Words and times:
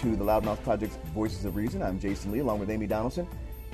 Hello 0.00 0.12
and 0.12 0.18
welcome 0.18 0.40
to 0.40 0.48
the 0.48 0.54
Loudmouth 0.54 0.64
Project's 0.64 0.96
Voices 1.14 1.44
of 1.44 1.56
Reason. 1.56 1.82
I'm 1.82 2.00
Jasen 2.00 2.32
Lee 2.32 2.38
along 2.38 2.58
with 2.58 2.70
Amy 2.70 2.86
Donaldson. 2.86 3.26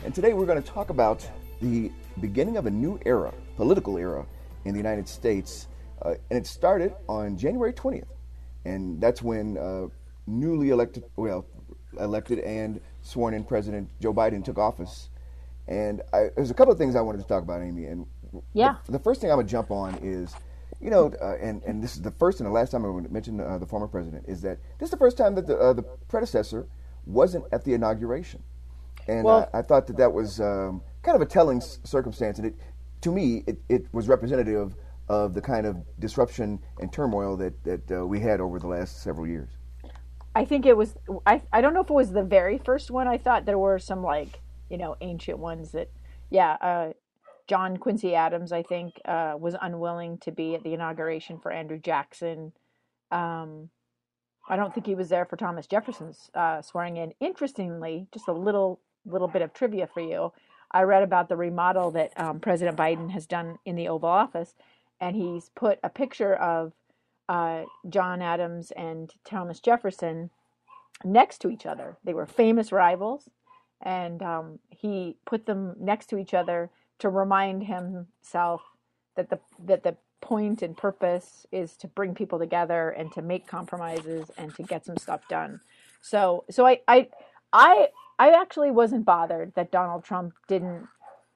And 0.04 0.12
today 0.12 0.32
we're 0.32 0.46
going 0.46 0.60
to 0.60 0.68
talk 0.68 0.90
about 0.90 1.28
the 1.60 1.92
beginning 2.20 2.56
of 2.56 2.66
a 2.66 2.70
new 2.70 2.98
era, 3.06 3.32
political 3.56 3.96
era 3.96 4.26
in 4.64 4.72
the 4.72 4.78
United 4.78 5.08
States. 5.08 5.68
Uh, 6.02 6.14
and 6.30 6.38
it 6.38 6.46
started 6.46 6.94
on 7.08 7.36
January 7.36 7.72
20th. 7.72 8.08
And 8.64 9.00
that's 9.00 9.22
when 9.22 9.56
uh, 9.56 9.86
newly 10.26 10.70
elected, 10.70 11.04
well, 11.14 11.46
elected 12.00 12.40
and 12.40 12.80
sworn 13.02 13.32
in 13.32 13.44
President 13.44 13.88
Joe 14.00 14.12
Biden 14.12 14.44
took 14.44 14.58
office. 14.58 15.10
And 15.68 16.02
I, 16.12 16.30
there's 16.34 16.50
a 16.50 16.54
couple 16.54 16.72
of 16.72 16.78
things 16.78 16.96
I 16.96 17.02
wanted 17.02 17.18
to 17.18 17.28
talk 17.28 17.44
about, 17.44 17.62
Amy. 17.62 17.84
And 17.84 18.04
yeah. 18.52 18.76
the, 18.86 18.92
the 18.92 18.98
first 18.98 19.20
thing 19.20 19.30
I'm 19.30 19.36
going 19.36 19.46
to 19.46 19.52
jump 19.52 19.70
on 19.70 19.94
is 20.02 20.34
you 20.80 20.90
know, 20.90 21.12
uh, 21.20 21.36
and 21.40 21.62
and 21.64 21.82
this 21.82 21.94
is 21.96 22.02
the 22.02 22.10
first 22.10 22.40
and 22.40 22.46
the 22.46 22.52
last 22.52 22.70
time 22.70 22.84
I 22.84 22.88
would 22.88 23.10
mention 23.10 23.40
uh, 23.40 23.58
the 23.58 23.66
former 23.66 23.88
president 23.88 24.24
is 24.28 24.40
that 24.42 24.58
this 24.78 24.86
is 24.88 24.90
the 24.90 24.96
first 24.96 25.16
time 25.16 25.34
that 25.36 25.46
the 25.46 25.56
uh, 25.58 25.72
the 25.72 25.82
predecessor 26.08 26.66
wasn't 27.06 27.44
at 27.52 27.64
the 27.64 27.74
inauguration, 27.74 28.42
and 29.08 29.24
Well- 29.24 29.48
I, 29.52 29.58
I 29.58 29.62
thought 29.62 29.86
that 29.86 29.96
that 29.96 30.12
was 30.12 30.40
um, 30.40 30.82
kind 31.02 31.16
of 31.16 31.22
a 31.22 31.26
telling 31.26 31.58
s- 31.58 31.78
circumstance, 31.84 32.38
and 32.38 32.48
it 32.48 32.54
to 33.02 33.12
me 33.12 33.44
it, 33.46 33.58
it 33.68 33.86
was 33.92 34.08
representative 34.08 34.74
of 35.08 35.34
the 35.34 35.40
kind 35.40 35.66
of 35.66 35.76
disruption 36.00 36.58
and 36.80 36.92
turmoil 36.92 37.36
that 37.36 37.62
that 37.64 37.90
uh, 37.92 38.06
we 38.06 38.20
had 38.20 38.40
over 38.40 38.58
the 38.58 38.66
last 38.66 39.02
several 39.02 39.26
years. 39.26 39.50
I 40.34 40.44
think 40.44 40.66
it 40.66 40.76
was. 40.76 40.96
I 41.24 41.42
I 41.52 41.60
don't 41.62 41.72
know 41.72 41.80
if 41.80 41.88
it 41.90 41.94
was 41.94 42.12
the 42.12 42.22
very 42.24 42.58
first 42.58 42.90
one. 42.90 43.06
I 43.08 43.16
thought 43.16 43.46
there 43.46 43.58
were 43.58 43.78
some 43.78 44.02
like 44.02 44.40
you 44.68 44.76
know 44.76 44.96
ancient 45.00 45.38
ones 45.38 45.70
that, 45.72 45.90
yeah. 46.28 46.56
John 47.48 47.76
Quincy 47.76 48.14
Adams, 48.14 48.52
I 48.52 48.62
think, 48.62 49.00
uh, 49.04 49.34
was 49.38 49.54
unwilling 49.60 50.18
to 50.18 50.32
be 50.32 50.54
at 50.54 50.64
the 50.64 50.74
inauguration 50.74 51.38
for 51.38 51.52
Andrew 51.52 51.78
Jackson. 51.78 52.52
Um, 53.10 53.70
I 54.48 54.56
don't 54.56 54.74
think 54.74 54.86
he 54.86 54.94
was 54.94 55.08
there 55.08 55.24
for 55.24 55.36
Thomas 55.36 55.66
Jefferson's 55.66 56.30
uh, 56.34 56.62
swearing 56.62 56.96
in. 56.96 57.12
Interestingly, 57.20 58.06
just 58.12 58.28
a 58.28 58.32
little 58.32 58.80
little 59.04 59.28
bit 59.28 59.42
of 59.42 59.52
trivia 59.52 59.86
for 59.86 60.00
you. 60.00 60.32
I 60.72 60.82
read 60.82 61.04
about 61.04 61.28
the 61.28 61.36
remodel 61.36 61.92
that 61.92 62.12
um, 62.18 62.40
President 62.40 62.76
Biden 62.76 63.10
has 63.12 63.26
done 63.26 63.58
in 63.64 63.76
the 63.76 63.88
Oval 63.88 64.08
Office, 64.08 64.54
and 65.00 65.14
he's 65.14 65.50
put 65.54 65.78
a 65.84 65.88
picture 65.88 66.34
of 66.34 66.72
uh, 67.28 67.62
John 67.88 68.20
Adams 68.20 68.72
and 68.72 69.12
Thomas 69.24 69.60
Jefferson 69.60 70.30
next 71.04 71.38
to 71.38 71.50
each 71.50 71.66
other. 71.66 71.96
They 72.02 72.14
were 72.14 72.26
famous 72.26 72.72
rivals, 72.72 73.28
and 73.80 74.22
um, 74.22 74.58
he 74.70 75.16
put 75.24 75.46
them 75.46 75.76
next 75.78 76.06
to 76.06 76.18
each 76.18 76.34
other 76.34 76.70
to 76.98 77.08
remind 77.08 77.64
himself 77.64 78.62
that 79.16 79.30
the 79.30 79.38
that 79.64 79.82
the 79.82 79.96
point 80.20 80.62
and 80.62 80.76
purpose 80.76 81.46
is 81.52 81.76
to 81.76 81.86
bring 81.86 82.14
people 82.14 82.38
together 82.38 82.90
and 82.90 83.12
to 83.12 83.22
make 83.22 83.46
compromises 83.46 84.30
and 84.38 84.54
to 84.54 84.62
get 84.62 84.84
some 84.84 84.96
stuff 84.96 85.20
done. 85.28 85.60
So 86.00 86.44
so 86.50 86.66
I 86.66 86.80
I 86.88 87.08
I 87.52 87.88
I 88.18 88.30
actually 88.30 88.70
wasn't 88.70 89.04
bothered 89.04 89.54
that 89.54 89.70
Donald 89.70 90.04
Trump 90.04 90.34
didn't 90.48 90.88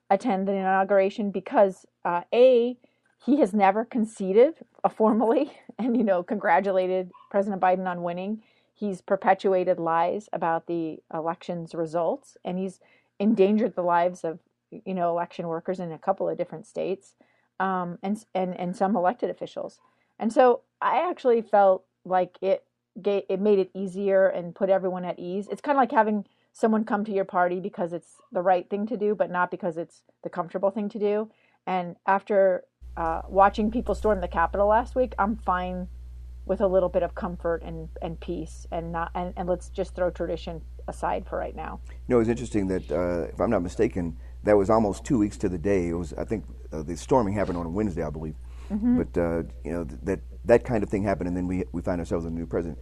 attend 0.08 0.48
the 0.48 0.52
inauguration 0.52 1.30
because 1.30 1.86
uh, 2.05 2.22
a 2.33 2.77
he 3.24 3.39
has 3.39 3.52
never 3.52 3.84
conceded 3.84 4.55
formally 4.91 5.52
and 5.78 5.97
you 5.97 6.05
know 6.05 6.22
congratulated 6.22 7.11
President 7.30 7.61
Biden 7.61 7.86
on 7.86 8.02
winning. 8.02 8.42
He's 8.74 9.02
perpetuated 9.02 9.78
lies 9.78 10.28
about 10.33 10.67
the 10.67 11.02
election's 11.12 11.74
results, 11.74 12.39
and 12.47 12.58
he's 12.58 12.80
endangered 13.19 13.74
the 13.74 13.83
lives 13.83 14.24
of 14.24 14.39
you 14.70 14.94
know 14.94 15.10
election 15.10 15.48
workers 15.48 15.80
in 15.80 15.92
a 15.92 15.98
couple 15.98 16.28
of 16.28 16.39
different 16.39 16.67
states, 16.67 17.14
um, 17.58 17.98
and 18.02 18.24
and 18.34 18.58
and 18.58 18.77
some 18.77 18.96
elected 18.96 19.30
officials. 19.30 19.80
And 20.18 20.33
so 20.33 20.62
I 20.80 21.08
actually 21.08 21.42
felt 21.42 21.84
like 22.05 22.36
it 22.40 22.64
ga- 23.00 23.27
it 23.28 23.40
made 23.40 23.58
it 23.58 23.70
easier 23.74 24.28
and 24.28 24.55
put 24.55 24.70
everyone 24.70 25.05
at 25.05 25.18
ease. 25.18 25.48
It's 25.50 25.61
kind 25.61 25.77
of 25.77 25.80
like 25.80 25.92
having 25.92 26.27
someone 26.52 26.84
come 26.84 27.05
to 27.05 27.12
your 27.12 27.24
party 27.24 27.61
because 27.61 27.92
it's 27.92 28.17
the 28.33 28.42
right 28.42 28.68
thing 28.68 28.86
to 28.86 28.96
do, 28.96 29.14
but 29.14 29.30
not 29.30 29.50
because 29.50 29.77
it's 29.77 30.02
the 30.22 30.30
comfortable 30.30 30.70
thing 30.70 30.89
to 30.90 30.98
do. 30.98 31.30
And 31.66 31.96
after 32.06 32.64
uh, 32.96 33.22
watching 33.28 33.70
people 33.70 33.95
storm 33.95 34.20
the 34.20 34.28
Capitol 34.28 34.66
last 34.66 34.95
week, 34.95 35.14
I'm 35.18 35.36
fine 35.36 35.89
with 36.46 36.61
a 36.61 36.66
little 36.66 36.89
bit 36.89 37.02
of 37.02 37.14
comfort 37.14 37.62
and, 37.62 37.89
and 38.02 38.18
peace 38.18 38.66
and 38.72 38.90
not 38.90 39.11
and, 39.14 39.33
and 39.36 39.48
let's 39.48 39.68
just 39.68 39.95
throw 39.95 40.11
tradition 40.11 40.61
aside 40.89 41.27
for 41.27 41.39
right 41.39 41.55
now. 41.55 41.80
You 42.08 42.16
know, 42.16 42.20
it's 42.20 42.28
interesting 42.28 42.66
that 42.68 42.90
uh, 42.90 43.33
if 43.33 43.40
I'm 43.40 43.50
not 43.50 43.62
mistaken, 43.62 44.16
that 44.45 44.56
was 44.56 44.70
almost 44.70 45.05
two 45.05 45.18
weeks 45.18 45.36
to 45.39 45.48
the 45.48 45.58
day. 45.58 45.89
It 45.89 45.95
was 45.95 46.12
I 46.14 46.24
think 46.24 46.45
uh, 46.73 46.83
the 46.83 46.96
storming 46.96 47.34
happened 47.34 47.58
on 47.58 47.67
a 47.67 47.70
Wednesday, 47.70 48.02
I 48.02 48.11
believe. 48.11 48.34
But 48.98 49.18
uh, 49.20 49.42
you 49.64 49.73
know 49.73 49.84
th- 49.84 50.01
that 50.05 50.20
that 50.45 50.64
kind 50.64 50.83
of 50.83 50.89
thing 50.89 51.02
happened, 51.02 51.28
and 51.28 51.36
then 51.36 51.46
we 51.46 51.64
we 51.73 51.83
find 51.83 52.01
ourselves 52.01 52.24
with 52.24 52.33
a 52.33 52.36
new 52.36 52.46
president. 52.46 52.78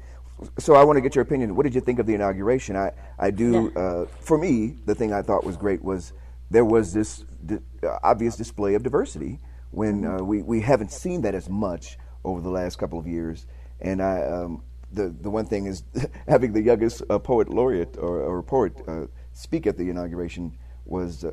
So 0.58 0.74
I 0.74 0.84
want 0.84 0.96
to 0.98 1.00
get 1.00 1.14
your 1.16 1.22
opinion. 1.22 1.56
What 1.56 1.64
did 1.64 1.74
you 1.74 1.80
think 1.80 1.98
of 1.98 2.06
the 2.06 2.14
inauguration? 2.14 2.76
I 2.76 2.92
I 3.19 3.30
do. 3.30 3.72
Uh, 3.74 4.06
for 4.20 4.38
me, 4.38 4.76
the 4.86 4.94
thing 4.94 5.12
I 5.12 5.22
thought 5.22 5.44
was 5.44 5.56
great 5.56 5.82
was 5.82 6.12
there 6.50 6.64
was 6.64 6.92
this 6.92 7.24
di- 7.44 7.58
obvious 8.02 8.36
display 8.36 8.75
of 8.75 8.82
diversity 8.82 9.40
when 9.70 10.04
uh, 10.04 10.19
we 10.19 10.42
we 10.42 10.60
haven't 10.60 10.92
seen 10.92 11.22
that 11.22 11.34
as 11.34 11.48
much 11.48 11.98
over 12.25 12.40
the 12.40 12.50
last 12.50 12.76
couple 12.76 12.98
of 12.98 13.06
years. 13.06 13.46
And 13.80 14.02
I 14.02 14.22
um, 14.22 14.62
the 14.92 15.08
the 15.08 15.30
one 15.30 15.46
thing 15.46 15.66
is 15.66 15.82
having 16.28 16.52
the 16.52 16.62
youngest 16.62 17.02
uh, 17.10 17.19
poet 17.19 17.48
laureate 17.48 17.96
or, 17.98 18.20
or 18.20 18.42
poet 18.42 18.75
uh, 18.86 19.06
speak 19.32 19.66
at 19.66 19.76
the 19.78 19.88
inauguration 19.88 20.56
was. 20.84 21.25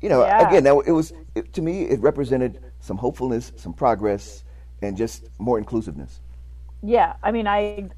You 0.00 0.08
know, 0.08 0.24
Yeah. 0.24 0.46
again, 0.48 0.64
that, 0.64 0.74
it 0.86 0.92
was 0.92 1.12
it, 1.34 1.52
to 1.54 1.62
me. 1.62 1.82
It 1.84 2.00
represented 2.00 2.60
some 2.80 2.96
hopefulness, 2.98 3.52
some 3.56 3.72
progress, 3.72 4.44
and 4.82 4.96
just 4.96 5.28
more 5.38 5.58
inclusiveness. 5.58 6.20
Yeah, 6.82 7.14
I 7.22 7.32
mean, 7.32 7.46
I 7.46 7.88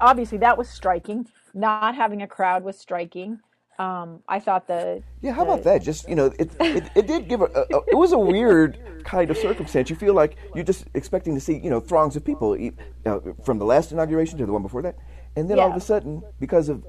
obviously 0.00 0.38
that 0.38 0.56
was 0.56 0.68
striking. 0.68 1.26
Not 1.52 1.94
having 1.94 2.22
a 2.22 2.26
crowd 2.26 2.64
was 2.64 2.78
striking. 2.78 3.40
Um, 3.76 4.20
I 4.28 4.38
thought 4.38 4.68
the 4.68 5.02
Yeah, 5.20 5.32
how 5.32 5.44
the- 5.44 5.52
about 5.52 5.64
that? 5.64 5.82
Just 5.82 6.08
you 6.08 6.14
know, 6.14 6.26
it 6.38 6.52
it, 6.60 6.84
it 6.94 7.06
did 7.08 7.28
give 7.28 7.40
a, 7.42 7.46
a, 7.46 7.80
It 7.88 7.96
was 7.98 8.12
a 8.12 8.18
weird 8.18 8.78
kind 9.04 9.30
of 9.30 9.36
circumstance. 9.36 9.90
You 9.90 9.96
feel 9.96 10.14
like 10.14 10.36
you're 10.54 10.64
just 10.64 10.86
expecting 10.94 11.34
to 11.34 11.40
see 11.40 11.58
you 11.58 11.70
know 11.70 11.80
throngs 11.80 12.14
of 12.14 12.24
people 12.24 12.56
uh, 13.04 13.18
from 13.44 13.58
the 13.58 13.64
last 13.64 13.90
inauguration 13.90 14.38
to 14.38 14.46
the 14.46 14.52
one 14.52 14.62
before 14.62 14.82
that, 14.82 14.94
and 15.34 15.50
then 15.50 15.58
all 15.58 15.70
of 15.70 15.76
a 15.76 15.80
sudden, 15.80 16.22
because 16.38 16.68
of 16.68 16.86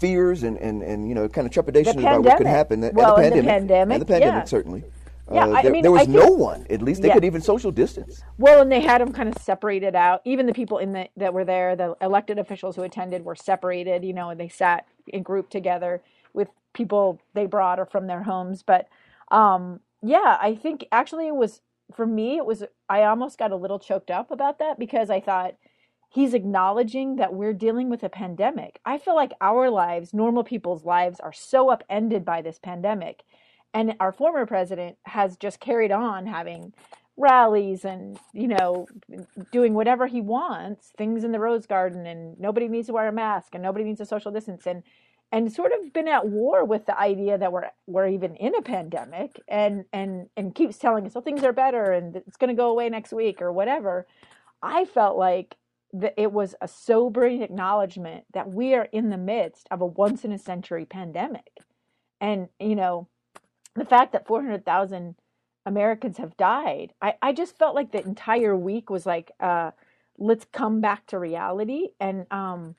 fears 0.00 0.42
and, 0.42 0.58
and, 0.58 0.82
and 0.82 1.08
you 1.08 1.14
know 1.14 1.28
kind 1.28 1.46
of 1.46 1.52
trepidation 1.52 1.98
about 1.98 2.22
what 2.22 2.36
could 2.36 2.46
pandemic. 2.46 2.56
happen, 2.56 2.84
and 2.84 2.96
Well, 2.96 3.16
the 3.16 3.22
and 3.22 3.32
the 3.32 3.42
pandemic, 3.42 3.48
pandemic, 3.48 3.94
and 3.94 4.02
the 4.02 4.06
pandemic 4.06 4.40
yeah. 4.42 4.44
certainly. 4.44 4.84
Yeah, 5.32 5.46
uh, 5.46 5.50
I 5.50 5.62
there, 5.62 5.72
mean, 5.72 5.82
there 5.82 5.90
was 5.90 6.02
I 6.08 6.10
no 6.12 6.28
one. 6.28 6.66
At 6.70 6.82
least 6.82 7.02
they 7.02 7.08
Yeah. 7.08 7.14
could 7.14 7.24
even 7.24 7.40
social 7.40 7.72
distance. 7.72 8.22
Well, 8.38 8.62
and 8.62 8.70
they 8.70 8.80
had 8.80 9.00
them 9.00 9.12
kind 9.12 9.28
of 9.28 9.42
separated 9.42 9.96
out. 9.96 10.20
Even 10.24 10.46
the 10.46 10.54
people 10.54 10.78
in 10.78 10.92
the 10.92 11.08
that 11.16 11.34
were 11.34 11.44
there, 11.44 11.74
the 11.74 11.96
elected 12.00 12.38
officials 12.38 12.76
who 12.76 12.82
attended, 12.82 13.24
were 13.24 13.34
separated. 13.34 14.04
You 14.04 14.12
know, 14.12 14.30
and 14.30 14.38
they 14.38 14.48
sat 14.48 14.86
in 15.08 15.22
group 15.24 15.50
together 15.50 16.02
with 16.32 16.48
people 16.74 17.20
they 17.34 17.46
brought 17.46 17.80
or 17.80 17.86
from 17.86 18.06
their 18.06 18.22
homes. 18.22 18.62
But 18.62 18.88
um, 19.32 19.80
yeah, 20.02 20.38
I 20.40 20.54
think 20.54 20.86
actually 20.92 21.26
it 21.26 21.34
was 21.34 21.60
for 21.92 22.06
me. 22.06 22.36
It 22.36 22.46
was 22.46 22.62
I 22.88 23.02
almost 23.02 23.36
got 23.38 23.50
a 23.50 23.56
little 23.56 23.80
choked 23.80 24.12
up 24.12 24.30
about 24.30 24.60
that 24.60 24.78
because 24.78 25.10
I 25.10 25.20
thought 25.20 25.56
he's 26.16 26.32
acknowledging 26.32 27.16
that 27.16 27.34
we're 27.34 27.52
dealing 27.52 27.90
with 27.90 28.02
a 28.02 28.08
pandemic. 28.08 28.80
I 28.86 28.96
feel 28.96 29.14
like 29.14 29.32
our 29.42 29.68
lives, 29.68 30.14
normal 30.14 30.44
people's 30.44 30.82
lives, 30.82 31.20
are 31.20 31.32
so 31.32 31.68
upended 31.68 32.24
by 32.24 32.40
this 32.40 32.58
pandemic. 32.58 33.22
And 33.74 33.94
our 34.00 34.12
former 34.12 34.46
president 34.46 34.96
has 35.04 35.36
just 35.36 35.60
carried 35.60 35.92
on 35.92 36.24
having 36.24 36.72
rallies 37.18 37.84
and, 37.84 38.18
you 38.32 38.48
know, 38.48 38.86
doing 39.52 39.74
whatever 39.74 40.06
he 40.06 40.22
wants, 40.22 40.90
things 40.96 41.22
in 41.22 41.32
the 41.32 41.38
Rose 41.38 41.66
Garden, 41.66 42.06
and 42.06 42.40
nobody 42.40 42.66
needs 42.66 42.86
to 42.86 42.94
wear 42.94 43.08
a 43.08 43.12
mask 43.12 43.48
and 43.52 43.62
nobody 43.62 43.84
needs 43.84 43.98
to 43.98 44.06
social 44.06 44.32
distance. 44.32 44.66
And 44.66 44.84
and 45.32 45.52
sort 45.52 45.72
of 45.72 45.92
been 45.92 46.08
at 46.08 46.26
war 46.26 46.64
with 46.64 46.86
the 46.86 46.98
idea 46.98 47.36
that 47.36 47.52
we're 47.52 47.68
we're 47.86 48.08
even 48.08 48.36
in 48.36 48.54
a 48.54 48.62
pandemic 48.62 49.38
and 49.48 49.84
and 49.92 50.30
and 50.34 50.54
keeps 50.54 50.78
telling 50.78 51.04
us, 51.04 51.14
oh, 51.14 51.20
things 51.20 51.44
are 51.44 51.52
better 51.52 51.92
and 51.92 52.16
it's 52.16 52.38
going 52.38 52.48
to 52.48 52.54
go 52.54 52.70
away 52.70 52.88
next 52.88 53.12
week 53.12 53.42
or 53.42 53.52
whatever. 53.52 54.06
I 54.62 54.86
felt 54.86 55.18
like 55.18 55.56
that 55.92 56.14
it 56.16 56.32
was 56.32 56.54
a 56.60 56.68
sobering 56.68 57.42
acknowledgement 57.42 58.24
that 58.32 58.52
we 58.52 58.74
are 58.74 58.88
in 58.92 59.10
the 59.10 59.16
midst 59.16 59.66
of 59.70 59.80
a 59.80 59.86
once 59.86 60.24
in 60.24 60.32
a 60.32 60.38
century 60.38 60.84
pandemic. 60.84 61.58
And, 62.20 62.48
you 62.58 62.74
know, 62.74 63.08
the 63.74 63.84
fact 63.84 64.12
that 64.12 64.26
400,000 64.26 65.14
Americans 65.64 66.18
have 66.18 66.36
died, 66.36 66.92
I, 67.00 67.14
I 67.22 67.32
just 67.32 67.58
felt 67.58 67.74
like 67.74 67.92
the 67.92 68.04
entire 68.04 68.56
week 68.56 68.90
was 68.90 69.06
like, 69.06 69.30
uh, 69.40 69.72
let's 70.18 70.46
come 70.52 70.80
back 70.80 71.06
to 71.08 71.18
reality. 71.18 71.88
And 72.00 72.26
um, 72.30 72.74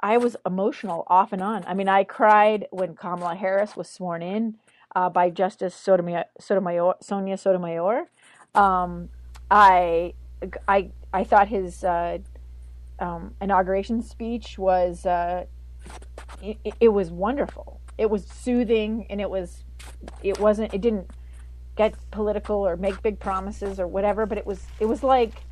I 0.00 0.18
was 0.18 0.36
emotional 0.44 1.04
off 1.08 1.32
and 1.32 1.42
on. 1.42 1.64
I 1.66 1.74
mean, 1.74 1.88
I 1.88 2.04
cried 2.04 2.66
when 2.70 2.94
Kamala 2.94 3.34
Harris 3.34 3.76
was 3.76 3.88
sworn 3.88 4.22
in 4.22 4.56
uh, 4.94 5.10
by 5.10 5.30
Justice 5.30 5.74
Sotomayor, 5.74 6.24
Sotomayor, 6.40 6.94
Sonia 7.00 7.36
Sotomayor. 7.36 8.08
Um, 8.54 9.10
I, 9.50 10.14
I, 10.66 10.90
I 11.12 11.24
thought 11.24 11.48
his 11.48 11.84
uh, 11.84 12.18
um, 12.98 13.34
inauguration 13.40 14.02
speech 14.02 14.58
was 14.58 15.06
uh, 15.06 15.46
it, 16.42 16.58
it 16.80 16.88
was 16.88 17.10
wonderful. 17.10 17.80
It 17.98 18.10
was 18.10 18.26
soothing, 18.26 19.06
and 19.08 19.20
it 19.20 19.30
was 19.30 19.64
it 20.22 20.38
wasn't 20.38 20.74
it 20.74 20.80
didn't 20.80 21.10
get 21.76 21.94
political 22.10 22.56
or 22.56 22.76
make 22.76 23.02
big 23.02 23.18
promises 23.18 23.78
or 23.78 23.86
whatever, 23.86 24.26
but 24.26 24.38
it 24.38 24.46
was 24.46 24.64
it 24.80 24.86
was 24.86 25.02
like 25.02 25.42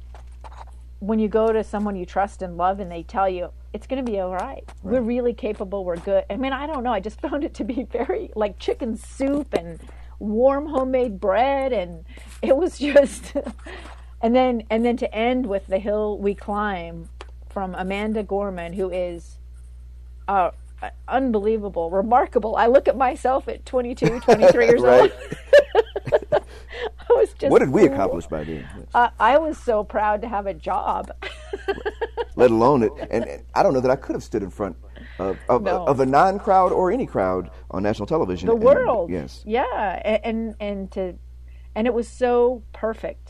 when 1.01 1.19
you 1.19 1.29
go 1.29 1.53
to 1.53 1.62
someone 1.62 1.97
you 1.97 2.06
trust 2.06 2.41
and 2.41 2.56
love 2.56 2.81
and 2.81 2.91
they 2.91 3.03
tell 3.03 3.29
you 3.29 3.51
it's 3.75 3.87
going 3.87 4.03
to 4.03 4.11
be 4.11 4.19
all 4.21 4.33
right. 4.33 4.41
right. 4.41 4.65
We're 4.83 5.03
really 5.03 5.35
capable. 5.35 5.85
We're 5.85 5.97
good. 5.97 6.25
I 6.31 6.37
mean, 6.37 6.53
I 6.53 6.67
don't 6.67 6.83
know. 6.83 6.93
I 6.93 7.01
just 7.01 7.21
found 7.27 7.45
it 7.45 7.55
to 7.55 7.65
be 7.65 7.85
very 7.85 8.31
like 8.35 8.59
chicken 8.59 8.97
soup 8.97 9.53
and 9.53 9.79
warm 10.19 10.67
homemade 10.67 11.21
bread 11.21 11.73
and 11.73 12.05
it 12.41 12.56
was 12.56 12.79
just 12.79 13.35
and 14.25 14.35
then 14.35 14.62
and 14.71 14.85
then 14.85 14.97
to 14.97 15.15
end 15.15 15.44
with 15.44 15.67
the 15.67 15.79
hill 15.79 16.17
we 16.17 16.35
climb 16.35 17.11
from 17.50 17.75
Amanda 17.75 18.23
Gorman 18.23 18.73
who 18.73 18.91
is 18.91 19.38
uh, 20.26 20.50
unbelievable, 21.06 21.91
remarkable. 21.91 22.56
I 22.56 22.67
look 22.67 22.88
at 22.88 22.97
myself 22.97 23.49
at 23.49 23.67
22, 23.67 24.21
23 24.25 24.67
years 24.67 24.82
old. 24.82 25.12
I 26.32 27.12
was 27.12 27.35
just 27.35 27.50
what 27.50 27.59
did 27.59 27.69
we 27.69 27.85
accomplish 27.85 28.26
by 28.26 28.44
then? 28.44 28.67
Uh, 28.94 29.11
I 29.21 29.37
was 29.37 29.59
so 29.59 29.85
proud 29.85 30.23
to 30.23 30.29
have 30.29 30.47
a 30.47 30.55
job. 30.55 31.11
Let 32.37 32.50
alone 32.50 32.82
it, 32.82 32.93
and, 33.11 33.25
and, 33.25 33.43
I 33.55 33.62
don't 33.62 33.75
know 33.75 33.81
that 33.81 33.91
I 33.91 33.97
could 33.97 34.15
have 34.15 34.25
stood 34.25 34.43
in 34.43 34.50
front 34.50 34.77
of, 35.19 35.38
of, 35.49 35.62
no. 35.62 35.85
of 35.85 36.00
a 36.00 36.06
non-crowd 36.06 36.73
or 36.73 36.91
any 36.91 37.06
crowd 37.06 37.50
on 37.70 37.82
national 37.82 38.06
television. 38.06 38.49
The 38.49 38.55
and, 38.55 38.65
world, 38.65 39.11
yes, 39.11 39.44
yeah, 39.47 40.00
and, 40.05 40.20
and 40.25 40.55
and 40.59 40.93
to, 40.93 41.15
and 41.77 41.87
it 41.87 41.94
was 41.94 42.09
so 42.09 42.62
perfect. 42.73 43.24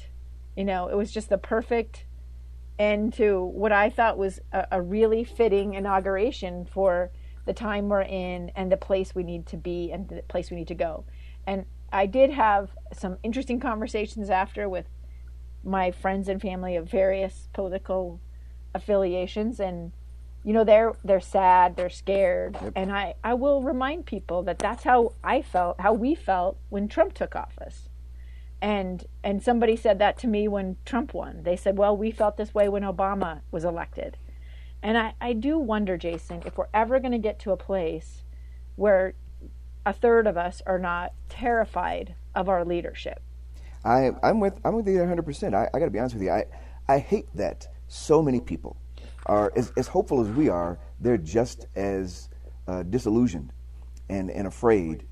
You 0.56 0.64
know, 0.64 0.88
it 0.88 0.96
was 0.96 1.10
just 1.12 1.28
the 1.28 1.38
perfect 1.38 2.04
end 2.78 3.12
to 3.14 3.44
what 3.44 3.72
I 3.72 3.90
thought 3.90 4.18
was 4.18 4.40
a, 4.52 4.66
a 4.72 4.82
really 4.82 5.24
fitting 5.24 5.74
inauguration 5.74 6.64
for 6.64 7.10
the 7.46 7.52
time 7.52 7.88
we're 7.88 8.02
in 8.02 8.50
and 8.56 8.72
the 8.72 8.76
place 8.76 9.14
we 9.14 9.22
need 9.22 9.46
to 9.46 9.56
be 9.56 9.90
and 9.92 10.08
the 10.08 10.22
place 10.22 10.50
we 10.50 10.56
need 10.56 10.68
to 10.68 10.74
go. 10.74 11.04
And 11.46 11.66
I 11.92 12.06
did 12.06 12.30
have 12.30 12.70
some 12.92 13.18
interesting 13.22 13.60
conversations 13.60 14.30
after 14.30 14.68
with 14.68 14.86
my 15.62 15.90
friends 15.90 16.28
and 16.28 16.40
family 16.40 16.76
of 16.76 16.90
various 16.90 17.48
political 17.52 18.20
affiliations 18.74 19.60
and 19.60 19.92
you 20.42 20.52
know 20.52 20.64
they're 20.64 20.94
they're 21.04 21.20
sad 21.20 21.76
they're 21.76 21.88
scared 21.88 22.58
yep. 22.60 22.72
and 22.76 22.92
i 22.92 23.14
i 23.22 23.32
will 23.32 23.62
remind 23.62 24.04
people 24.04 24.42
that 24.42 24.58
that's 24.58 24.82
how 24.82 25.12
i 25.22 25.40
felt 25.40 25.80
how 25.80 25.92
we 25.92 26.14
felt 26.14 26.58
when 26.68 26.88
trump 26.88 27.14
took 27.14 27.34
office 27.34 27.88
and 28.60 29.06
and 29.22 29.42
somebody 29.42 29.76
said 29.76 29.98
that 29.98 30.18
to 30.18 30.26
me 30.26 30.48
when 30.48 30.76
trump 30.84 31.12
won 31.12 31.42
they 31.42 31.56
said 31.56 31.76
well 31.76 31.96
we 31.96 32.10
felt 32.10 32.36
this 32.36 32.54
way 32.54 32.68
when 32.68 32.82
obama 32.82 33.40
was 33.50 33.64
elected 33.64 34.16
and 34.82 34.96
i 34.96 35.14
i 35.20 35.32
do 35.32 35.58
wonder 35.58 35.98
jasen 35.98 36.44
if 36.46 36.56
we're 36.56 36.68
ever 36.72 36.98
going 36.98 37.12
to 37.12 37.18
get 37.18 37.38
to 37.38 37.50
a 37.50 37.56
place 37.56 38.22
where 38.76 39.14
a 39.86 39.92
third 39.92 40.26
of 40.26 40.36
us 40.36 40.62
are 40.66 40.78
not 40.78 41.12
terrified 41.28 42.14
of 42.34 42.48
our 42.48 42.64
leadership. 42.64 43.20
I, 43.84 44.12
I'm 44.22 44.40
with 44.40 44.54
I'm 44.64 44.74
with 44.74 44.88
you 44.88 44.98
100. 44.98 45.22
percent 45.24 45.54
I, 45.54 45.68
I 45.74 45.78
got 45.78 45.86
to 45.86 45.90
be 45.90 45.98
honest 45.98 46.14
with 46.14 46.24
you. 46.24 46.30
I 46.30 46.44
I 46.88 46.98
hate 46.98 47.26
that 47.34 47.68
so 47.88 48.22
many 48.22 48.40
people 48.40 48.76
are 49.26 49.52
as, 49.56 49.72
as 49.76 49.86
hopeful 49.88 50.20
as 50.20 50.28
we 50.28 50.48
are. 50.48 50.78
They're 51.00 51.18
just 51.18 51.66
as 51.76 52.28
uh, 52.66 52.82
disillusioned 52.84 53.52
and 54.08 54.30
and 54.30 54.46
afraid 54.46 55.06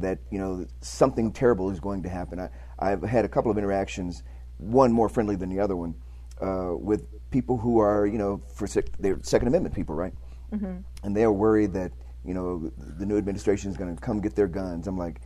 that 0.00 0.18
you 0.30 0.38
know 0.38 0.66
something 0.80 1.32
terrible 1.32 1.70
is 1.70 1.80
going 1.80 2.02
to 2.02 2.08
happen. 2.08 2.40
I, 2.40 2.48
I've 2.78 3.02
had 3.02 3.24
a 3.24 3.28
couple 3.28 3.50
of 3.50 3.58
interactions, 3.58 4.22
one 4.58 4.92
more 4.92 5.08
friendly 5.08 5.36
than 5.36 5.48
the 5.48 5.60
other 5.60 5.76
one, 5.76 5.94
uh, 6.40 6.74
with 6.76 7.06
people 7.30 7.56
who 7.56 7.78
are 7.78 8.06
you 8.06 8.18
know 8.18 8.40
for 8.54 8.66
sec- 8.66 8.96
they're 8.98 9.18
Second 9.22 9.48
Amendment 9.48 9.74
people, 9.74 9.94
right? 9.94 10.12
Mm-hmm. 10.52 10.78
And 11.02 11.16
they 11.16 11.24
are 11.24 11.32
worried 11.32 11.72
that 11.74 11.92
you 12.28 12.34
know, 12.34 12.70
the 12.76 13.06
new 13.06 13.16
administration 13.16 13.70
is 13.70 13.76
going 13.76 13.94
to 13.94 14.00
come 14.00 14.20
get 14.20 14.34
their 14.34 14.46
guns. 14.46 14.86
I'm 14.86 14.98
like, 14.98 15.20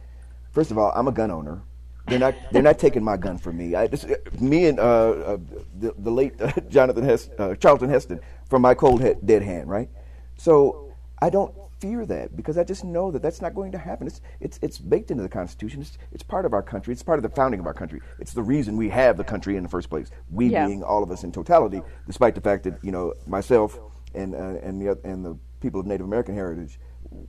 first 0.53 0.71
of 0.71 0.79
all, 0.79 0.93
I'm 0.95 1.09
a 1.09 1.13
gun 1.13 1.31
owner. 1.31 1.63
They're 2.07 2.19
not. 2.19 2.35
They're 2.53 2.63
not 2.63 2.79
taking 2.79 3.03
my 3.03 3.17
gun 3.17 3.39
from 3.39 3.57
me. 3.57 3.75
I, 3.75 3.89
this, 3.89 4.07
me 4.41 4.67
and 4.67 4.79
uh, 4.79 4.83
uh, 4.83 5.37
the, 5.79 5.95
the, 5.99 6.11
late 6.11 6.41
uh, 6.41 6.53
Jonathan 6.69 7.05
Hest, 7.05 7.31
uh, 7.39 7.55
Charlton 7.57 7.91
Heston 7.91 8.21
from 8.49 8.63
my 8.63 8.75
cold 8.75 9.01
head, 9.01 9.19
dead 9.25 9.43
hand, 9.43 9.69
right? 9.69 9.89
So 10.37 10.95
I 11.21 11.31
don't 11.31 11.55
fear 11.83 12.07
that 12.07 12.37
because 12.37 12.57
I 12.57 12.63
just 12.63 12.85
know 12.85 13.11
that 13.11 13.23
that's 13.23 13.43
not 13.43 13.55
going 13.55 13.73
to 13.73 13.79
happen. 13.79 14.07
It's 14.07 14.21
it's 14.41 14.59
it's 14.63 14.79
baked 14.79 15.11
into 15.11 15.25
the 15.25 15.29
Constitution. 15.29 15.83
It's 15.83 15.99
it's 16.13 16.23
part 16.23 16.47
of 16.47 16.53
our 16.53 16.63
country. 16.63 16.93
It's 16.93 17.03
part 17.03 17.19
of 17.19 17.25
the 17.25 17.29
founding 17.29 17.59
of 17.59 17.67
our 17.67 17.75
country. 17.75 18.01
It's 18.21 18.33
the 18.33 18.43
reason 18.43 18.77
we 18.77 18.89
have 18.91 19.17
the 19.17 19.25
country 19.25 19.57
in 19.57 19.65
the 19.65 19.69
first 19.69 19.91
place. 19.91 20.09
We 20.31 20.47
yeah. 20.47 20.65
being 20.65 20.85
all 20.85 21.03
of 21.03 21.11
us 21.11 21.25
in 21.25 21.33
totality, 21.33 21.83
despite 22.07 22.37
the 22.37 22.41
fact 22.41 22.63
that 22.65 22.79
you 22.83 22.93
know 22.93 23.15
myself 23.27 23.79
and 24.15 24.35
uh, 24.35 24.61
and 24.63 24.81
the 24.81 24.97
and 25.05 25.25
the 25.25 25.37
people 25.61 25.81
of 25.81 25.87
Native 25.87 26.07
American 26.07 26.37
heritage 26.37 26.79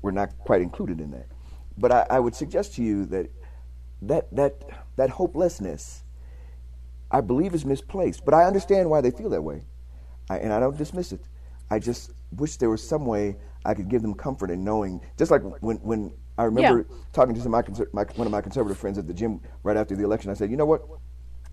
were 0.04 0.12
not 0.12 0.38
quite 0.38 0.62
included 0.62 1.02
in 1.02 1.10
that. 1.12 1.28
But 1.78 1.92
I, 1.92 2.06
I 2.12 2.20
would 2.20 2.36
suggest 2.36 2.76
to 2.76 2.84
you 2.84 3.06
that 3.08 3.32
that 4.04 4.36
that 4.36 4.64
that 4.98 5.10
hopelessness, 5.10 6.04
I 7.10 7.22
believe, 7.22 7.56
is 7.56 7.66
misplaced. 7.66 8.24
But 8.24 8.36
I 8.36 8.46
understand 8.46 8.92
why 8.92 9.02
they 9.02 9.12
feel 9.12 9.32
that 9.32 9.42
way, 9.42 9.64
I, 10.30 10.38
and 10.38 10.54
I 10.54 10.60
don't 10.60 10.78
dismiss 10.78 11.12
it. 11.12 11.22
I 11.72 11.80
just 11.80 12.12
wish 12.40 12.58
there 12.58 12.70
was 12.70 12.88
some 12.88 13.06
way 13.06 13.38
I 13.66 13.74
could 13.74 13.90
give 13.90 14.02
them 14.02 14.14
comfort 14.14 14.52
in 14.52 14.64
knowing, 14.64 15.02
just 15.18 15.32
like 15.32 15.42
when 15.62 15.78
when 15.78 16.12
I 16.38 16.46
remember 16.46 16.86
yeah. 16.90 16.98
talking 17.14 17.36
to 17.36 17.42
some 17.42 17.54
of 17.54 17.70
my, 17.70 17.86
my, 17.94 18.04
one 18.16 18.28
of 18.28 18.32
my 18.32 18.42
conservative 18.42 18.78
friends 18.78 18.98
at 18.98 19.08
the 19.08 19.14
gym 19.14 19.40
right 19.64 19.78
after 19.78 19.96
the 19.96 20.04
election. 20.04 20.32
I 20.32 20.34
said, 20.34 20.50
you 20.50 20.58
know 20.58 20.66
what? 20.66 20.82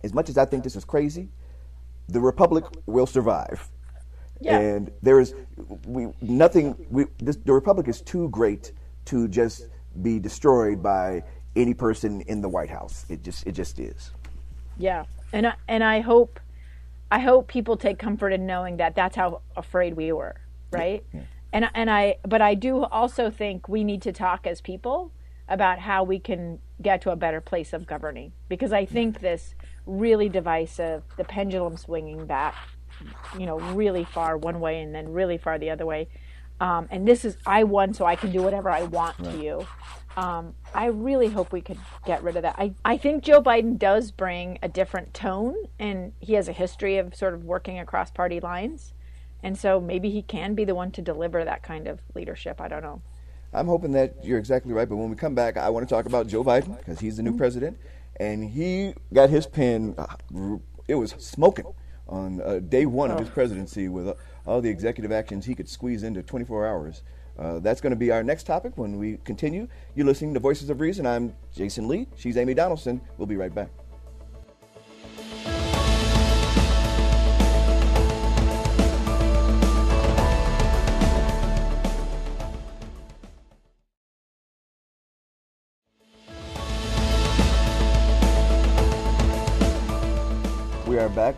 As 0.02 0.14
much 0.14 0.30
as 0.30 0.38
I 0.38 0.46
think 0.46 0.64
this 0.64 0.74
is 0.74 0.84
crazy, 0.84 1.28
the 2.08 2.20
republic 2.20 2.64
will 2.86 3.06
survive. 3.06 3.68
Yeah. 4.40 4.58
And 4.58 4.90
there 5.02 5.20
is 5.20 5.34
we 5.86 6.08
nothing. 6.22 6.74
We, 6.90 7.04
this, 7.18 7.36
the 7.36 7.52
republic 7.52 7.88
is 7.88 8.00
too 8.00 8.30
great 8.30 8.72
to 9.06 9.28
just 9.28 9.68
be 10.00 10.18
destroyed 10.18 10.82
by 10.82 11.22
any 11.56 11.74
person 11.74 12.22
in 12.22 12.40
the 12.40 12.48
White 12.48 12.70
House. 12.70 13.04
It 13.10 13.22
just 13.22 13.46
it 13.46 13.52
just 13.52 13.78
is. 13.78 14.12
Yeah, 14.78 15.04
and 15.34 15.48
I, 15.48 15.54
and 15.68 15.84
I 15.84 16.00
hope 16.00 16.40
I 17.10 17.18
hope 17.18 17.48
people 17.48 17.76
take 17.76 17.98
comfort 17.98 18.32
in 18.32 18.46
knowing 18.46 18.78
that 18.78 18.94
that's 18.94 19.14
how 19.14 19.42
afraid 19.56 19.94
we 19.94 20.10
were, 20.12 20.36
right? 20.70 21.04
Yeah. 21.12 21.20
And 21.52 21.70
and 21.74 21.90
I 21.90 22.16
but 22.26 22.40
I 22.42 22.54
do 22.54 22.84
also 22.84 23.30
think 23.30 23.68
we 23.68 23.84
need 23.84 24.02
to 24.02 24.12
talk 24.12 24.46
as 24.46 24.60
people 24.60 25.12
about 25.48 25.80
how 25.80 26.04
we 26.04 26.18
can 26.20 26.60
get 26.80 27.02
to 27.02 27.10
a 27.10 27.16
better 27.16 27.40
place 27.40 27.72
of 27.72 27.86
governing 27.86 28.32
because 28.48 28.72
I 28.72 28.86
think 28.86 29.20
this 29.20 29.54
really 29.84 30.28
divisive, 30.28 31.02
the 31.16 31.24
pendulum 31.24 31.76
swinging 31.76 32.24
back 32.24 32.54
you 33.38 33.46
know, 33.46 33.58
really 33.58 34.04
far 34.04 34.36
one 34.36 34.60
way 34.60 34.80
and 34.82 34.94
then 34.94 35.12
really 35.12 35.38
far 35.38 35.58
the 35.58 35.70
other 35.70 35.86
way. 35.86 36.08
Um, 36.60 36.88
and 36.90 37.08
this 37.08 37.24
is 37.24 37.38
I 37.46 37.64
won, 37.64 37.94
so 37.94 38.04
I 38.04 38.16
can 38.16 38.32
do 38.32 38.42
whatever 38.42 38.68
I 38.70 38.82
want 38.82 39.18
right. 39.18 39.32
to 39.32 39.42
you. 39.42 39.66
Um, 40.16 40.54
I 40.74 40.86
really 40.86 41.28
hope 41.28 41.52
we 41.52 41.62
could 41.62 41.78
get 42.04 42.22
rid 42.22 42.36
of 42.36 42.42
that. 42.42 42.56
I, 42.58 42.74
I 42.84 42.98
think 42.98 43.22
Joe 43.24 43.40
Biden 43.40 43.78
does 43.78 44.10
bring 44.10 44.58
a 44.62 44.68
different 44.68 45.14
tone, 45.14 45.54
and 45.78 46.12
he 46.20 46.34
has 46.34 46.48
a 46.48 46.52
history 46.52 46.98
of 46.98 47.14
sort 47.14 47.32
of 47.32 47.44
working 47.44 47.78
across 47.78 48.10
party 48.10 48.40
lines. 48.40 48.92
And 49.42 49.58
so 49.58 49.80
maybe 49.80 50.10
he 50.10 50.22
can 50.22 50.54
be 50.54 50.64
the 50.64 50.74
one 50.74 50.90
to 50.92 51.02
deliver 51.02 51.44
that 51.44 51.62
kind 51.62 51.88
of 51.88 52.00
leadership. 52.14 52.60
I 52.60 52.68
don't 52.68 52.82
know. 52.82 53.02
I'm 53.52 53.66
hoping 53.66 53.92
that 53.92 54.24
you're 54.24 54.38
exactly 54.38 54.72
right. 54.72 54.88
But 54.88 54.96
when 54.96 55.10
we 55.10 55.16
come 55.16 55.34
back, 55.34 55.56
I 55.56 55.68
want 55.70 55.88
to 55.88 55.94
talk 55.94 56.06
about 56.06 56.28
Joe 56.28 56.44
Biden 56.44 56.78
because 56.78 57.00
he's 57.00 57.16
the 57.16 57.22
new 57.22 57.30
mm-hmm. 57.30 57.38
president, 57.38 57.78
and 58.18 58.44
he 58.44 58.94
got 59.12 59.30
his 59.30 59.46
pen. 59.46 59.94
Uh, 59.98 60.58
it 60.86 60.94
was 60.94 61.12
smoking 61.18 61.66
on 62.08 62.40
uh, 62.42 62.58
day 62.60 62.86
one 62.86 63.10
oh. 63.10 63.14
of 63.14 63.20
his 63.20 63.28
presidency 63.28 63.88
with 63.88 64.08
uh, 64.08 64.14
all 64.46 64.60
the 64.60 64.68
executive 64.68 65.12
actions 65.12 65.46
he 65.46 65.54
could 65.54 65.68
squeeze 65.68 66.02
into 66.02 66.22
24 66.22 66.66
hours. 66.66 67.02
Uh, 67.38 67.58
that's 67.60 67.80
going 67.80 67.90
to 67.90 67.96
be 67.96 68.10
our 68.10 68.22
next 68.22 68.44
topic 68.44 68.76
when 68.76 68.98
we 68.98 69.18
continue. 69.24 69.66
You're 69.94 70.06
listening 70.06 70.34
to 70.34 70.40
Voices 70.40 70.68
of 70.68 70.80
Reason. 70.80 71.06
I'm 71.06 71.34
Jasen 71.56 71.88
Lee. 71.88 72.06
She's 72.16 72.36
Amy 72.36 72.54
Donaldson. 72.54 73.00
We'll 73.16 73.26
be 73.26 73.36
right 73.36 73.54
back. 73.54 73.70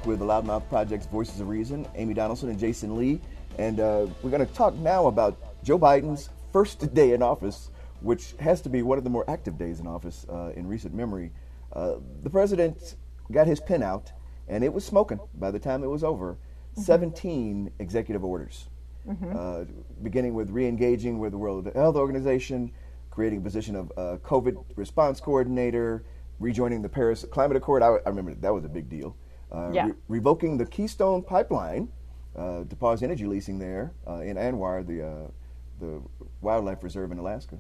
Back 0.03 0.09
with 0.09 0.19
the 0.19 0.25
Loudmouth 0.25 0.69
Project's 0.69 1.07
Voices 1.07 1.39
of 1.39 1.49
Reason, 1.49 1.87
Amy 1.95 2.13
Donaldson 2.13 2.49
and 2.49 2.59
Jasen 2.59 2.97
Lee. 2.97 3.21
And 3.57 3.79
uh, 3.79 4.09
we're 4.21 4.31
going 4.31 4.45
to 4.45 4.53
talk 4.53 4.75
now 4.75 5.07
about 5.07 5.39
Joe 5.63 5.79
Biden's 5.79 6.29
first 6.53 6.93
day 6.95 7.13
in 7.13 7.23
office, 7.23 7.71
which 8.01 8.35
has 8.41 8.61
to 8.63 8.69
be 8.69 8.83
one 8.83 8.99
of 8.99 9.05
the 9.05 9.11
more 9.11 9.25
active 9.31 9.57
days 9.57 9.79
in 9.79 9.87
office 9.87 10.27
uh, 10.29 10.51
in 10.57 10.67
recent 10.67 10.93
memory. 10.93 11.31
Uh, 11.73 11.97
the 12.25 12.31
president 12.31 12.97
got 13.31 13.47
his 13.47 13.61
pen 13.61 13.81
out, 13.81 14.11
and 14.49 14.65
it 14.65 14.73
was 14.73 14.85
smoking 14.85 15.21
by 15.35 15.53
the 15.53 15.59
time 15.61 15.85
it 15.85 15.89
was 15.89 16.03
over. 16.03 16.33
Mm-hmm. 16.73 16.81
17 16.81 17.71
executive 17.79 18.25
orders, 18.25 18.71
mm-hmm. 19.09 19.37
Uh, 19.37 19.65
beginning 20.03 20.35
with 20.35 20.51
re 20.51 20.67
engaging 20.67 21.21
with 21.21 21.31
the 21.31 21.39
World 21.39 21.71
Health 21.77 21.95
Organization, 21.95 22.73
creating 23.11 23.39
a 23.39 23.43
position 23.43 23.77
of 23.77 23.93
uh, 23.97 24.17
COVID 24.25 24.65
response 24.75 25.21
coordinator, 25.21 26.03
rejoining 26.41 26.83
the 26.83 26.89
Paris 26.89 27.25
Climate 27.31 27.57
Accord. 27.57 27.85
I, 27.85 27.99
I 28.05 28.09
remember 28.09 28.35
that 28.35 28.53
was 28.53 28.65
a 28.65 28.69
big 28.69 28.91
deal. 28.91 29.15
Uh, 29.53 29.71
yeah. 29.73 29.87
re- 29.87 29.93
revoking 30.09 30.57
the 30.57 30.65
Keystone 30.65 31.23
Pipeline 31.23 31.89
uh, 32.37 32.65
to 32.65 32.77
pause 32.77 33.03
energy 33.03 33.27
leasing 33.27 33.59
there 33.59 33.93
uh, 34.09 34.21
in 34.21 34.37
ANWR, 34.37 34.87
the 34.87 35.31
the 35.81 36.01
wildlife 36.41 36.83
reserve 36.83 37.11
in 37.11 37.19
Alaska, 37.19 37.59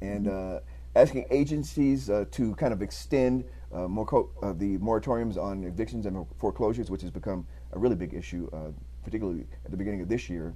and 0.00 0.26
mm-hmm. 0.26 0.64
asking 0.94 1.26
agencies 1.30 2.06
to 2.30 2.54
kind 2.54 2.72
of 2.72 2.80
extend 2.80 3.44
uh, 3.72 3.88
more 3.88 4.06
co- 4.06 4.30
uh, 4.42 4.52
the 4.52 4.78
moratoriums 4.78 5.36
on 5.36 5.64
evictions 5.64 6.06
and 6.06 6.26
foreclosures, 6.38 6.90
which 6.90 7.02
has 7.02 7.10
become 7.10 7.46
a 7.72 7.78
really 7.78 7.96
big 7.96 8.14
issue, 8.14 8.48
uh, 8.52 8.70
particularly 9.04 9.46
at 9.64 9.70
the 9.70 9.76
beginning 9.76 10.00
of 10.00 10.08
this 10.08 10.30
year. 10.30 10.54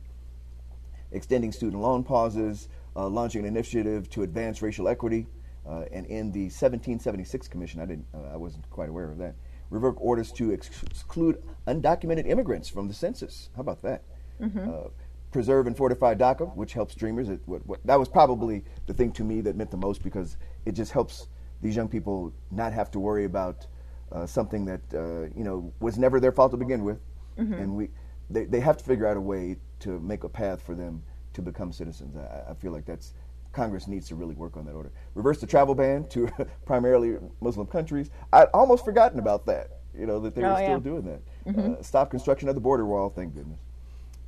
Extending 1.13 1.51
student 1.51 1.83
loan 1.83 2.05
pauses, 2.05 2.69
uh, 2.95 3.09
launching 3.09 3.41
an 3.41 3.47
initiative 3.47 4.09
to 4.11 4.23
advance 4.23 4.63
racial 4.63 4.89
equity, 4.89 5.27
uh, 5.69 5.85
and 5.93 6.07
in 6.07 6.31
the 6.33 6.45
1776 6.45 7.49
Commission, 7.49 7.81
I 7.81 7.87
didn't, 7.87 8.07
I 8.33 8.37
wasn't 8.37 8.69
quite 8.71 8.89
aware 8.89 9.11
of 9.11 9.19
that. 9.19 9.35
Revoke 9.71 9.97
orders 10.01 10.33
to 10.33 10.53
ex- 10.53 10.83
exclude 10.83 11.43
undocumented 11.67 12.29
immigrants 12.29 12.69
from 12.69 12.89
the 12.89 12.95
census. 12.95 13.51
How 13.55 13.61
about 13.61 13.83
that? 13.83 14.03
Mm-hmm 14.41 14.89
preserve 15.31 15.67
and 15.67 15.77
fortify 15.77 16.15
DACA, 16.15 16.55
which 16.57 16.73
helps 16.73 16.95
dreamers. 16.95 17.29
It, 17.29 17.41
what, 17.47 17.65
what, 17.67 17.81
that 17.87 17.99
was 17.99 18.09
probably 18.09 18.65
the 18.87 18.95
thing 18.95 19.13
to 19.13 19.25
me 19.25 19.41
that 19.43 19.57
meant 19.57 19.71
the 19.71 19.77
most 19.77 20.03
because 20.03 20.37
it 20.65 20.73
just 20.73 20.93
helps 20.93 21.29
these 21.63 21.77
young 21.77 21.89
people 21.89 22.33
not 22.51 22.73
have 22.73 22.91
to 22.93 22.99
worry 22.99 23.25
about 23.25 23.67
uh, 24.13 24.27
something 24.27 24.65
that 24.65 24.81
uh, 24.95 25.33
you 25.37 25.45
know 25.45 25.73
was 25.81 25.99
never 25.99 26.19
their 26.19 26.33
fault 26.33 26.51
to 26.51 26.57
begin 26.57 26.85
with, 26.85 27.01
mm-hmm. 27.39 27.55
and 27.55 27.77
we 27.77 27.89
they, 28.29 28.45
they 28.45 28.61
have 28.61 28.77
to 28.77 28.85
figure 28.85 29.07
out 29.07 29.17
a 29.17 29.21
way 29.21 29.57
to 29.81 30.01
make 30.01 30.25
a 30.25 30.29
path 30.29 30.63
for 30.63 30.75
them 30.75 31.03
to 31.33 31.43
become 31.43 31.73
citizens. 31.73 32.17
I, 32.17 32.51
I 32.51 32.55
feel 32.55 32.73
like 32.73 32.87
that's 32.87 33.15
Congress 33.53 33.89
needs 33.89 34.09
to 34.09 34.15
really 34.15 34.35
work 34.35 34.57
on 34.57 34.65
that 34.67 34.73
order. 34.73 34.93
Reverse 35.15 35.41
the 35.41 35.47
travel 35.47 35.75
ban 35.75 36.07
to 36.09 36.29
primarily 36.67 37.17
Muslim 37.41 37.67
countries. 37.67 38.11
I'd 38.33 38.49
almost 38.55 38.85
forgotten 38.85 39.19
about 39.19 39.47
that. 39.47 39.79
You 39.99 40.07
know 40.07 40.21
that 40.21 40.35
they 40.35 40.43
were 40.43 40.49
oh, 40.49 40.57
still 40.57 40.69
yeah. 40.69 40.79
doing 40.79 41.03
that. 41.03 41.21
Mm-hmm. 41.47 41.75
Uh, 41.75 41.83
stop 41.83 42.11
construction 42.11 42.49
of 42.49 42.55
the 42.55 42.61
border 42.61 42.87
wall. 42.87 43.11
Thank 43.11 43.35
goodness 43.35 43.59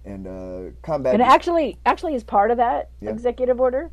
and 0.05 0.27
uh, 0.27 0.71
combat. 0.83 1.15
And 1.15 1.23
actually, 1.23 1.79
actually, 1.87 2.15
as 2.15 2.25
part 2.25 2.51
of 2.51 2.57
that 2.57 2.91
yeah. 3.01 3.11
executive 3.11 3.61
order, 3.61 3.91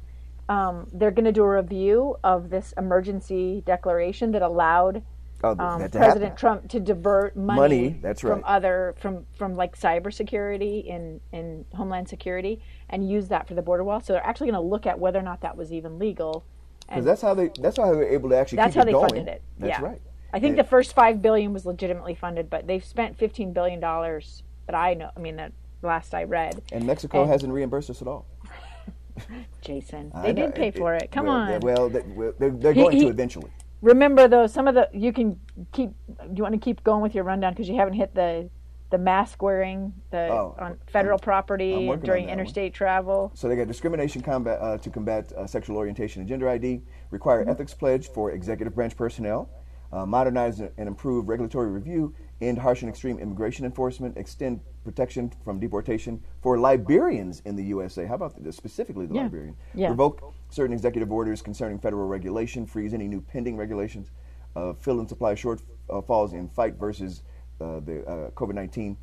um, 0.47 0.87
they're 0.93 1.11
going 1.11 1.25
to 1.25 1.31
do 1.31 1.43
a 1.43 1.49
review 1.49 2.17
of 2.23 2.49
this 2.49 2.73
emergency 2.77 3.63
declaration 3.65 4.31
that 4.31 4.41
allowed 4.41 5.03
oh, 5.43 5.51
um, 5.51 5.79
President 5.79 6.01
happen. 6.01 6.35
Trump 6.35 6.69
to 6.69 6.79
divert 6.79 7.35
money, 7.35 7.59
money 7.59 7.99
that's 8.01 8.23
right. 8.23 8.33
from 8.33 8.43
other 8.45 8.95
from 8.99 9.25
from 9.37 9.55
like 9.55 9.77
cybersecurity 9.79 10.93
and 10.93 11.21
and 11.31 11.65
homeland 11.73 12.07
security 12.07 12.61
and 12.89 13.09
use 13.09 13.27
that 13.29 13.47
for 13.47 13.53
the 13.53 13.61
border 13.61 13.83
wall. 13.83 13.99
So 14.01 14.13
they're 14.13 14.25
actually 14.25 14.51
going 14.51 14.61
to 14.61 14.67
look 14.67 14.85
at 14.85 14.99
whether 14.99 15.19
or 15.19 15.23
not 15.23 15.41
that 15.41 15.55
was 15.55 15.71
even 15.71 15.99
legal. 15.99 16.43
Because 16.87 17.05
that's 17.05 17.21
how 17.21 17.33
they 17.33 17.51
that's 17.59 17.77
how 17.77 17.91
they 17.91 17.97
were 17.97 18.09
able 18.09 18.29
to 18.29 18.37
actually 18.37 18.57
that's 18.57 18.75
how 18.75 18.83
they 18.83 18.91
going. 18.91 19.09
funded 19.09 19.27
it. 19.27 19.41
That's 19.57 19.79
yeah. 19.79 19.85
right. 19.85 20.01
I 20.33 20.39
think 20.39 20.51
and 20.51 20.59
the 20.59 20.69
first 20.69 20.93
five 20.93 21.21
billion 21.21 21.53
was 21.53 21.65
legitimately 21.65 22.15
funded, 22.15 22.49
but 22.49 22.67
they've 22.67 22.85
spent 22.85 23.17
fifteen 23.17 23.53
billion 23.53 23.79
dollars 23.79 24.43
that 24.65 24.75
I 24.75 24.93
know. 24.93 25.11
I 25.15 25.19
mean 25.19 25.35
that 25.37 25.53
last 25.81 26.13
I 26.13 26.23
read. 26.23 26.61
And 26.71 26.85
Mexico 26.85 27.23
and, 27.23 27.31
hasn't 27.31 27.53
reimbursed 27.53 27.89
us 27.89 28.01
at 28.01 28.07
all. 28.07 28.25
Jasen, 29.63 30.11
they 30.23 30.33
did 30.33 30.55
pay 30.55 30.71
for 30.71 30.95
it. 30.95 31.11
Come 31.11 31.25
well, 31.25 31.35
on. 31.35 31.59
Well, 31.59 31.89
they're, 31.89 32.51
they're 32.51 32.73
going 32.73 32.95
he, 32.95 33.03
to 33.03 33.09
eventually. 33.09 33.51
Remember 33.81 34.27
though, 34.27 34.47
some 34.47 34.67
of 34.67 34.75
the 34.75 34.89
you 34.93 35.13
can 35.13 35.39
keep. 35.71 35.91
Do 36.07 36.33
you 36.35 36.43
want 36.43 36.53
to 36.53 36.59
keep 36.59 36.83
going 36.83 37.01
with 37.01 37.15
your 37.15 37.23
rundown 37.23 37.53
because 37.53 37.69
you 37.69 37.75
haven't 37.75 37.93
hit 37.93 38.13
the 38.13 38.49
the 38.89 38.97
mask 38.97 39.41
wearing 39.41 39.93
the 40.09 40.29
oh, 40.29 40.55
on 40.59 40.79
federal 40.87 41.17
I'm, 41.17 41.23
property 41.23 41.89
I'm 41.89 41.99
during 41.99 42.27
interstate 42.27 42.73
one. 42.73 42.77
travel. 42.77 43.31
So 43.35 43.47
they 43.47 43.55
got 43.55 43.67
discrimination 43.67 44.21
combat 44.21 44.59
uh, 44.59 44.77
to 44.79 44.89
combat 44.89 45.31
uh, 45.33 45.45
sexual 45.45 45.77
orientation 45.77 46.21
and 46.21 46.27
gender 46.27 46.49
ID. 46.49 46.81
Require 47.11 47.41
mm-hmm. 47.41 47.51
ethics 47.51 47.73
pledge 47.73 48.09
for 48.09 48.31
executive 48.31 48.73
branch 48.75 48.97
personnel. 48.97 49.49
Uh, 49.91 50.05
modernize 50.05 50.59
and 50.59 50.87
improve 50.87 51.27
regulatory 51.27 51.67
review 51.67 52.13
end 52.41 52.57
harsh 52.57 52.81
and 52.81 52.89
extreme 52.89 53.19
immigration 53.19 53.65
enforcement, 53.65 54.17
extend 54.17 54.61
protection 54.83 55.31
from 55.43 55.59
deportation 55.59 56.21
for 56.41 56.57
Liberians 56.57 57.41
in 57.45 57.55
the 57.55 57.63
USA. 57.65 58.05
How 58.05 58.15
about 58.15 58.41
the, 58.41 58.51
specifically 58.51 59.05
the 59.05 59.15
yeah. 59.15 59.23
Liberian? 59.23 59.55
Yeah. 59.73 59.89
Revoke 59.89 60.33
certain 60.49 60.73
executive 60.73 61.11
orders 61.11 61.41
concerning 61.41 61.79
federal 61.79 62.07
regulation, 62.07 62.65
freeze 62.65 62.93
any 62.93 63.07
new 63.07 63.21
pending 63.21 63.57
regulations, 63.57 64.11
uh, 64.55 64.73
fill 64.73 64.99
and 64.99 65.07
supply 65.07 65.33
shortfalls 65.35 66.33
in 66.33 66.49
fight 66.49 66.75
versus 66.75 67.23
uh, 67.61 67.79
the 67.81 68.03
uh, 68.05 68.29
COVID 68.31 68.55
19, 68.55 68.97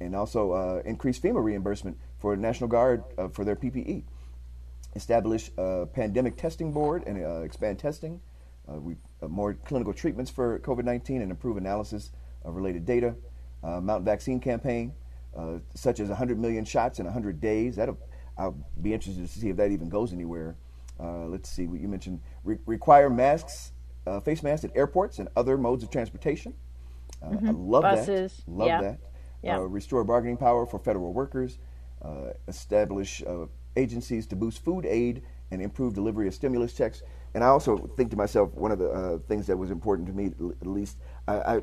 and 0.00 0.14
also 0.14 0.52
uh, 0.52 0.82
increase 0.84 1.18
FEMA 1.18 1.42
reimbursement 1.42 1.98
for 2.18 2.36
National 2.36 2.68
Guard 2.68 3.04
uh, 3.18 3.28
for 3.28 3.44
their 3.44 3.56
PPE. 3.56 4.04
Establish 4.94 5.50
a 5.58 5.86
pandemic 5.86 6.36
testing 6.36 6.72
board 6.72 7.04
and 7.06 7.22
uh, 7.22 7.42
expand 7.42 7.78
testing. 7.78 8.20
we 8.66 8.96
more 9.28 9.54
clinical 9.54 9.92
treatments 9.92 10.30
for 10.30 10.58
COVID 10.60 10.84
19 10.84 11.22
and 11.22 11.30
improve 11.30 11.56
analysis 11.56 12.12
of 12.46 12.54
related 12.54 12.86
data, 12.86 13.14
uh, 13.62 13.80
Mount 13.80 14.04
Vaccine 14.04 14.40
Campaign, 14.40 14.92
uh, 15.36 15.58
such 15.74 16.00
as 16.00 16.08
100 16.08 16.38
million 16.38 16.64
shots 16.64 16.98
in 16.98 17.04
100 17.04 17.40
days. 17.40 17.76
That'll, 17.76 17.98
I'll 18.38 18.56
be 18.80 18.94
interested 18.94 19.26
to 19.26 19.40
see 19.40 19.50
if 19.50 19.56
that 19.56 19.70
even 19.70 19.88
goes 19.88 20.12
anywhere. 20.12 20.56
Uh, 20.98 21.26
let's 21.26 21.48
see 21.50 21.66
what 21.66 21.80
you 21.80 21.88
mentioned. 21.88 22.20
Re- 22.44 22.58
require 22.66 23.10
masks, 23.10 23.72
uh, 24.06 24.20
face 24.20 24.42
masks 24.42 24.64
at 24.64 24.76
airports 24.76 25.18
and 25.18 25.28
other 25.36 25.58
modes 25.58 25.82
of 25.82 25.90
transportation. 25.90 26.54
Uh, 27.22 27.30
mm-hmm. 27.30 27.48
I 27.48 27.50
love 27.52 27.82
Buses. 27.82 28.42
that. 28.46 28.52
Love 28.52 28.68
yeah. 28.68 28.80
that. 28.80 28.98
Yeah. 29.42 29.58
restore 29.60 30.02
bargaining 30.02 30.36
power 30.36 30.66
for 30.66 30.78
federal 30.78 31.12
workers. 31.12 31.58
establish 32.48 33.22
agencies 33.76 34.26
to 34.26 34.36
boost 34.36 34.64
food 34.64 34.86
aid 34.86 35.22
and 35.50 35.62
improve 35.62 35.94
delivery 35.94 36.26
of 36.26 36.34
stimulus 36.34 36.72
checks. 36.72 37.02
And 37.34 37.44
I 37.44 37.48
also 37.48 37.76
think 37.96 38.10
to 38.10 38.16
myself, 38.16 38.52
one 38.54 38.72
of 38.72 38.78
the 38.78 38.90
uh, 38.90 39.18
things 39.28 39.46
that 39.46 39.56
was 39.56 39.70
important 39.70 40.08
to 40.08 40.14
me, 40.14 40.26
at 40.60 40.66
least, 40.66 40.96
I, 41.28 41.34
I, 41.34 41.60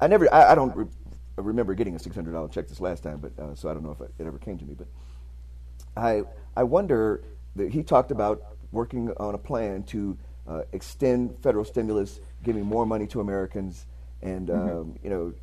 I 0.00 0.06
never, 0.06 0.32
I, 0.32 0.52
I 0.52 0.54
don't 0.54 0.74
re- 0.76 0.86
remember 1.36 1.74
getting 1.74 1.96
a 1.96 1.98
six 1.98 2.14
hundred 2.14 2.32
dollar 2.32 2.48
check 2.48 2.68
this 2.68 2.80
last 2.80 3.02
time, 3.02 3.18
but 3.18 3.38
uh, 3.42 3.54
so 3.54 3.68
I 3.68 3.74
don't 3.74 3.82
know 3.82 3.90
if 3.90 4.00
it, 4.00 4.14
it 4.18 4.26
ever 4.26 4.38
came 4.38 4.56
to 4.58 4.64
me. 4.64 4.74
But 4.74 4.86
I, 5.96 6.22
I 6.56 6.62
wonder 6.62 7.24
he 7.58 7.82
talked 7.82 8.10
about 8.10 8.42
working 8.72 9.12
on 9.18 9.34
a 9.34 9.38
plan 9.38 9.82
to 9.84 10.16
uh, 10.46 10.62
extend 10.72 11.36
federal 11.42 11.64
stimulus, 11.64 12.20
giving 12.42 12.64
more 12.64 12.86
money 12.86 13.06
to 13.08 13.20
Americans, 13.20 13.86
and 14.22 14.48
mm-hmm. 14.48 14.78
um, 14.78 14.98
you 15.02 15.10
know, 15.10 15.34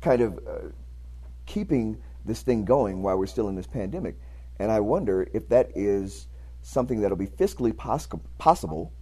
kind 0.00 0.22
of 0.22 0.38
uh, 0.46 0.68
keeping 1.46 2.00
this 2.24 2.42
thing 2.42 2.64
going 2.64 3.02
while 3.02 3.16
we're 3.16 3.26
still 3.26 3.48
in 3.48 3.54
this 3.54 3.66
pandemic. 3.66 4.16
And 4.58 4.70
I 4.70 4.80
wonder 4.80 5.28
if 5.32 5.48
that 5.48 5.70
is 5.74 6.26
something 6.62 7.00
that'll 7.00 7.16
be 7.16 7.26
fiscally 7.26 7.76
pos- 7.76 8.08
possible, 8.38 8.92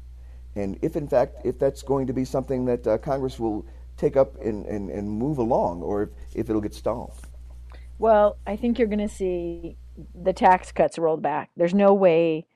and 0.54 0.78
if 0.82 0.96
in 0.96 1.08
fact 1.08 1.36
if 1.44 1.58
that's 1.58 1.82
going 1.82 2.06
to 2.06 2.12
be 2.12 2.24
something 2.24 2.64
that 2.66 2.86
uh, 2.86 2.98
Congress 2.98 3.38
will 3.38 3.64
take 3.96 4.16
up 4.16 4.34
and, 4.40 4.66
and, 4.66 4.90
and 4.90 5.08
move 5.08 5.38
along 5.38 5.82
or 5.82 6.02
if, 6.02 6.08
if 6.34 6.50
it'll 6.50 6.60
get 6.60 6.74
stalled? 6.74 7.14
Well, 7.98 8.36
I 8.46 8.56
think 8.56 8.78
you're 8.78 8.88
going 8.88 9.06
to 9.06 9.14
see 9.14 9.76
the 10.14 10.32
tax 10.32 10.72
cuts 10.72 10.98
rolled 10.98 11.22
back. 11.22 11.50
There's 11.56 11.74
no 11.74 11.92
way 11.92 12.46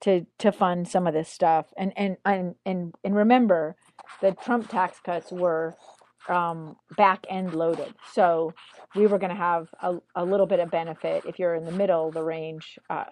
to 0.00 0.26
to 0.38 0.52
fund 0.52 0.88
some 0.88 1.06
of 1.06 1.14
this 1.14 1.28
stuff. 1.28 1.66
And 1.76 1.92
and 1.96 2.16
and 2.24 2.54
and, 2.64 2.94
and 3.04 3.14
remember, 3.14 3.76
the 4.20 4.32
Trump 4.32 4.68
tax 4.68 5.00
cuts 5.00 5.32
were 5.32 5.76
um, 6.28 6.76
back 6.96 7.26
end 7.28 7.54
loaded. 7.54 7.94
So 8.12 8.54
we 8.94 9.06
were 9.06 9.18
going 9.18 9.30
to 9.30 9.36
have 9.36 9.68
a, 9.82 9.96
a 10.14 10.24
little 10.24 10.46
bit 10.46 10.60
of 10.60 10.70
benefit 10.70 11.24
if 11.26 11.38
you're 11.38 11.54
in 11.54 11.64
the 11.64 11.72
middle 11.72 12.10
the 12.10 12.22
range, 12.22 12.78
uh, 12.88 13.04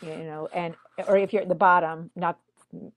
you 0.00 0.08
know, 0.08 0.48
and 0.52 0.74
or 1.06 1.16
if 1.16 1.32
you're 1.32 1.42
at 1.42 1.48
the 1.48 1.54
bottom, 1.54 2.10
not 2.16 2.38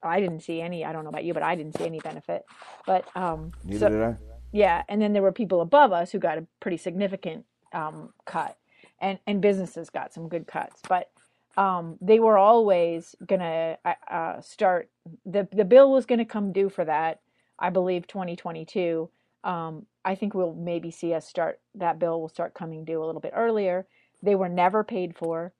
I 0.01 0.19
didn't 0.19 0.41
see 0.41 0.61
any. 0.61 0.85
I 0.85 0.91
don't 0.91 1.03
know 1.03 1.09
about 1.09 1.23
you, 1.23 1.33
but 1.33 1.43
I 1.43 1.55
didn't 1.55 1.77
see 1.77 1.85
any 1.85 1.99
benefit. 1.99 2.45
But 2.85 3.05
um, 3.15 3.51
neither 3.63 3.79
so, 3.79 3.89
did 3.89 4.01
I. 4.01 4.15
Yeah, 4.51 4.83
and 4.87 5.01
then 5.01 5.13
there 5.13 5.21
were 5.21 5.31
people 5.31 5.61
above 5.61 5.91
us 5.91 6.11
who 6.11 6.19
got 6.19 6.37
a 6.37 6.47
pretty 6.59 6.77
significant 6.77 7.45
um, 7.73 8.13
cut, 8.25 8.57
and 8.99 9.19
and 9.27 9.41
businesses 9.41 9.89
got 9.89 10.13
some 10.13 10.27
good 10.29 10.47
cuts. 10.47 10.81
But 10.87 11.09
um, 11.57 11.97
they 12.01 12.19
were 12.19 12.37
always 12.37 13.15
gonna 13.25 13.77
uh, 13.85 13.93
uh 14.09 14.41
start. 14.41 14.89
the 15.25 15.47
The 15.51 15.65
bill 15.65 15.91
was 15.91 16.05
gonna 16.05 16.25
come 16.25 16.51
due 16.51 16.69
for 16.69 16.85
that. 16.85 17.19
I 17.59 17.69
believe 17.69 18.07
2022. 18.07 19.09
Um, 19.43 19.85
I 20.05 20.15
think 20.15 20.33
we'll 20.33 20.53
maybe 20.53 20.91
see 20.91 21.13
us 21.13 21.27
start. 21.27 21.59
That 21.75 21.99
bill 21.99 22.21
will 22.21 22.29
start 22.29 22.53
coming 22.53 22.85
due 22.85 23.03
a 23.03 23.05
little 23.05 23.21
bit 23.21 23.33
earlier. 23.35 23.87
They 24.21 24.35
were 24.35 24.49
never 24.49 24.83
paid 24.83 25.15
for. 25.15 25.53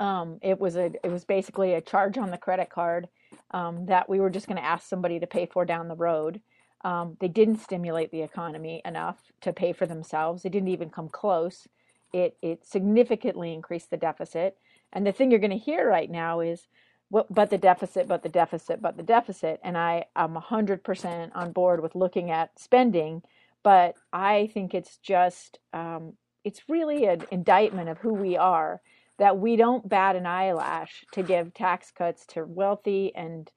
Um, 0.00 0.38
it 0.42 0.58
was 0.58 0.76
a 0.76 0.86
it 1.04 1.10
was 1.10 1.24
basically 1.24 1.74
a 1.74 1.80
charge 1.80 2.18
on 2.18 2.30
the 2.30 2.38
credit 2.38 2.70
card 2.70 3.08
um, 3.52 3.86
that 3.86 4.08
we 4.08 4.20
were 4.20 4.30
just 4.30 4.46
going 4.46 4.56
to 4.56 4.64
ask 4.64 4.88
somebody 4.88 5.20
to 5.20 5.26
pay 5.26 5.46
for 5.46 5.64
down 5.64 5.88
the 5.88 5.96
road. 5.96 6.40
Um, 6.84 7.16
they 7.20 7.28
didn't 7.28 7.60
stimulate 7.60 8.10
the 8.10 8.22
economy 8.22 8.82
enough 8.84 9.18
to 9.42 9.52
pay 9.52 9.72
for 9.72 9.86
themselves. 9.86 10.42
They 10.42 10.48
didn't 10.48 10.68
even 10.68 10.90
come 10.90 11.08
close. 11.08 11.68
It 12.12 12.36
it 12.42 12.66
significantly 12.66 13.52
increased 13.52 13.90
the 13.90 13.96
deficit. 13.96 14.56
And 14.92 15.06
the 15.06 15.12
thing 15.12 15.30
you're 15.30 15.40
going 15.40 15.50
to 15.50 15.56
hear 15.56 15.88
right 15.88 16.10
now 16.10 16.40
is, 16.40 16.68
what, 17.08 17.32
but 17.32 17.50
the 17.50 17.58
deficit, 17.58 18.08
but 18.08 18.22
the 18.22 18.28
deficit, 18.28 18.82
but 18.82 18.96
the 18.96 19.02
deficit. 19.02 19.60
And 19.64 19.78
I 19.78 20.04
am 20.14 20.34
100% 20.34 21.30
on 21.34 21.52
board 21.52 21.82
with 21.82 21.94
looking 21.94 22.30
at 22.30 22.58
spending, 22.58 23.22
but 23.62 23.94
I 24.12 24.50
think 24.52 24.74
it's 24.74 24.98
just 24.98 25.58
um, 25.72 26.14
it's 26.44 26.68
really 26.68 27.06
an 27.06 27.24
indictment 27.30 27.88
of 27.88 27.98
who 27.98 28.12
we 28.12 28.36
are 28.36 28.80
that 29.18 29.38
we 29.38 29.56
don't 29.56 29.88
bat 29.88 30.16
an 30.16 30.26
eyelash 30.26 31.04
to 31.12 31.22
give 31.22 31.54
tax 31.54 31.90
cuts 31.90 32.26
to 32.26 32.44
wealthy 32.44 33.14
and 33.14 33.50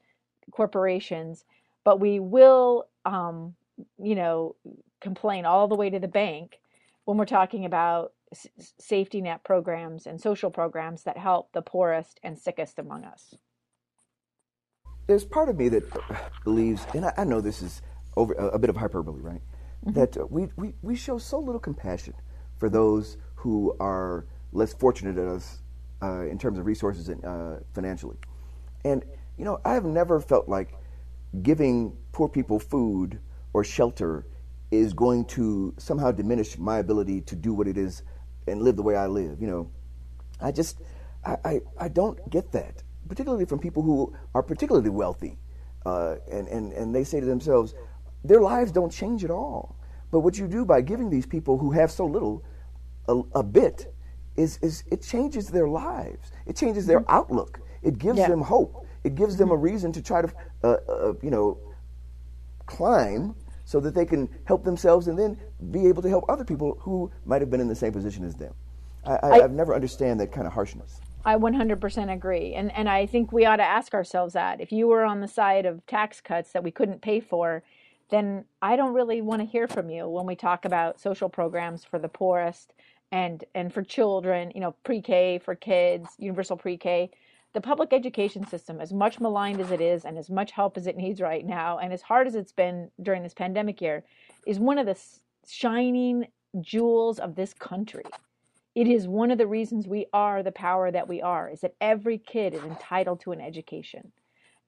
corporations, 0.52 1.44
but 1.84 2.00
we 2.00 2.20
will, 2.20 2.86
um, 3.06 3.56
you 3.98 4.16
know, 4.16 4.56
complain 5.02 5.46
all 5.46 5.68
the 5.68 5.76
way 5.76 5.90
to 5.90 6.00
the 6.00 6.08
bank 6.08 6.60
when 7.06 7.18
we're 7.18 7.26
talking 7.26 7.66
about 7.66 8.14
safety 8.80 9.22
net 9.22 9.44
programs 9.44 10.08
and 10.08 10.20
social 10.20 10.50
programs 10.50 11.04
that 11.04 11.18
help 11.18 11.52
the 11.54 11.62
poorest 11.62 12.20
and 12.24 12.38
sickest 12.38 12.80
among 12.80 13.04
us. 13.04 13.36
There's 15.08 15.26
part 15.26 15.50
of 15.50 15.58
me 15.58 15.70
that 15.70 15.84
believes, 16.44 16.86
and 16.94 17.06
I, 17.06 17.14
I 17.18 17.24
know 17.24 17.42
this 17.42 17.62
is 17.62 17.82
over 18.18 18.34
a, 18.34 18.48
a 18.50 18.60
bit 18.60 18.70
of 18.70 18.76
hyperbole, 18.76 19.22
right? 19.22 19.42
That 19.84 20.18
uh, 20.18 20.26
we, 20.28 20.48
we, 20.56 20.74
we 20.82 20.96
show 20.96 21.18
so 21.18 21.40
little 21.40 21.60
compassion 21.60 22.16
for 22.58 22.70
those 22.70 23.18
who 23.36 23.76
are 23.80 24.26
less 24.52 24.74
fortunate 24.74 25.16
than 25.16 25.28
us 25.28 25.62
uh, 26.02 26.26
in 26.26 26.40
terms 26.40 26.58
of 26.58 26.66
resources 26.66 27.10
and 27.10 27.24
uh, 27.24 27.58
financially. 27.74 28.18
And, 28.84 29.04
you 29.38 29.46
know, 29.46 29.60
I 29.64 29.74
have 29.74 29.86
never 29.86 30.20
felt 30.20 30.50
like 30.50 30.74
giving 31.44 31.96
poor 32.12 32.28
people 32.30 32.60
food 32.60 33.20
or 33.54 33.64
shelter 33.64 34.26
is 34.72 34.94
going 34.94 35.26
to 35.26 35.74
somehow 35.78 36.12
diminish 36.12 36.58
my 36.58 36.80
ability 36.80 37.22
to 37.22 37.36
do 37.36 37.54
what 37.54 37.68
it 37.68 37.78
is 37.78 38.04
and 38.48 38.62
live 38.62 38.76
the 38.76 38.84
way 38.84 38.96
I 38.96 39.08
live. 39.08 39.42
You 39.42 39.48
know, 39.48 39.72
I 40.42 40.52
just, 40.52 40.82
I, 41.26 41.38
I, 41.44 41.62
I 41.80 41.88
don't 41.88 42.30
get 42.30 42.52
that, 42.52 42.84
particularly 43.08 43.46
from 43.46 43.60
people 43.60 43.84
who 43.84 44.16
are 44.34 44.44
particularly 44.44 44.90
wealthy. 44.90 45.38
Uh, 45.86 46.16
and, 46.32 46.48
and, 46.48 46.74
and 46.74 46.96
they 46.96 47.04
say 47.04 47.20
to 47.20 47.26
themselves, 47.26 47.76
their 48.24 48.42
lives 48.42 48.72
don't 48.72 48.92
change 48.92 49.24
at 49.24 49.30
all. 49.32 49.76
But 50.12 50.22
what 50.22 50.38
you 50.38 50.48
do 50.48 50.66
by 50.66 50.82
giving 50.82 51.10
these 51.10 51.26
people 51.26 51.58
who 51.58 51.72
have 51.72 51.92
so 51.92 52.06
little 52.06 52.44
a, 53.08 53.22
a 53.36 53.44
bit 53.44 53.94
is, 54.36 54.58
is 54.62 54.84
it 54.92 55.02
changes 55.02 55.48
their 55.50 55.68
lives. 55.68 56.32
It 56.46 56.56
changes 56.56 56.86
their 56.88 57.04
outlook. 57.10 57.60
It 57.84 57.98
gives 58.00 58.18
Yeah. 58.18 58.30
them 58.30 58.42
hope. 58.42 58.86
It 59.04 59.14
gives 59.16 59.38
them 59.38 59.52
a 59.52 59.56
reason 59.56 59.92
to 59.92 60.02
try 60.02 60.24
to, 60.24 60.34
uh, 60.64 60.68
uh, 60.90 61.14
you 61.22 61.30
know, 61.30 61.60
climb 62.66 63.36
so 63.66 63.80
that 63.80 63.94
they 63.94 64.06
can 64.06 64.30
help 64.46 64.64
themselves 64.64 65.08
and 65.08 65.18
then 65.18 65.38
be 65.72 65.88
able 65.88 66.02
to 66.02 66.10
help 66.10 66.24
other 66.30 66.46
people 66.46 66.78
who 66.80 67.12
might 67.26 67.42
have 67.42 67.50
been 67.50 67.60
in 67.60 67.68
the 67.68 67.76
same 67.76 67.92
position 67.92 68.24
as 68.24 68.36
them. 68.36 68.54
I, 69.06 69.16
I, 69.16 69.32
I've 69.44 69.52
never 69.52 69.76
understand 69.76 70.20
that 70.20 70.32
kind 70.32 70.48
of 70.48 70.54
harshness. 70.54 71.02
I 71.26 71.36
100% 71.36 72.14
agree. 72.14 72.54
And 72.54 72.72
and 72.74 72.88
I 72.88 73.08
think 73.08 73.32
we 73.32 73.46
ought 73.46 73.56
to 73.56 73.64
ask 73.64 73.94
ourselves 73.96 74.34
that. 74.34 74.62
If 74.62 74.72
you 74.72 74.88
were 74.88 75.04
on 75.04 75.22
the 75.22 75.28
side 75.28 75.66
of 75.66 75.86
tax 75.88 76.22
cuts 76.22 76.52
that 76.52 76.64
we 76.64 76.70
couldn't 76.72 77.02
pay 77.02 77.20
for, 77.20 77.64
then 78.10 78.46
I 78.62 78.76
don't 78.76 78.94
really 78.94 79.22
want 79.22 79.42
to 79.42 79.48
hear 79.48 79.68
from 79.68 79.90
you 79.90 80.08
when 80.08 80.28
we 80.28 80.36
talk 80.36 80.66
about 80.66 81.00
social 81.00 81.28
programs 81.28 81.84
for 81.84 81.98
the 81.98 82.08
poorest 82.08 82.74
and 83.12 83.44
and 83.56 83.74
for 83.74 83.82
children, 83.82 84.52
you 84.54 84.62
know, 84.62 84.76
pre-K 84.84 85.40
for 85.40 85.56
kids, 85.56 86.10
universal 86.20 86.58
pre-K. 86.58 87.10
The 87.56 87.62
public 87.62 87.94
education 87.94 88.46
system, 88.46 88.82
as 88.82 88.92
much 88.92 89.22
maligned 89.22 89.62
as 89.62 89.72
it 89.72 89.80
is 89.80 90.04
and 90.04 90.18
as 90.18 90.30
much 90.30 90.52
help 90.52 90.76
as 90.76 90.88
it 90.88 90.98
needs 90.98 91.22
right 91.22 91.46
now, 91.46 91.78
and 91.78 91.94
as 91.94 92.02
hard 92.02 92.28
as 92.28 92.36
it's 92.36 92.52
been 92.52 92.92
during 93.02 93.24
this 93.24 93.34
pandemic 93.34 93.80
year, 93.82 94.04
is 94.46 94.60
one 94.60 94.78
of 94.78 94.86
the 94.86 95.00
shining 95.48 96.28
jewels 96.60 97.18
of 97.18 97.36
this 97.36 97.54
country. 97.54 98.04
It 98.76 98.90
is 98.90 99.08
one 99.08 99.32
of 99.32 99.38
the 99.38 99.48
reasons 99.48 99.88
we 99.88 100.06
are 100.12 100.44
the 100.44 100.52
power 100.52 100.92
that 100.92 101.08
we 101.08 101.22
are 101.22 101.50
is 101.50 101.62
that 101.62 101.76
every 101.80 102.18
kid 102.18 102.54
is 102.54 102.64
entitled 102.66 103.22
to 103.22 103.32
an 103.32 103.40
education. 103.40 104.12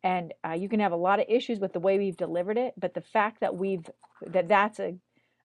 And 0.02 0.34
uh, 0.46 0.54
you 0.54 0.70
can 0.70 0.80
have 0.80 0.94
a 0.94 0.96
lot 0.96 1.20
of 1.20 1.26
issues 1.28 1.60
with 1.60 1.74
the 1.74 1.82
way 1.82 1.98
we've 1.98 2.16
delivered 2.16 2.58
it 2.58 2.74
but 2.78 2.94
the 2.94 3.02
fact 3.02 3.42
that 3.42 3.58
we've 3.58 3.90
that 4.26 4.48
that's 4.48 4.80
a, 4.80 4.96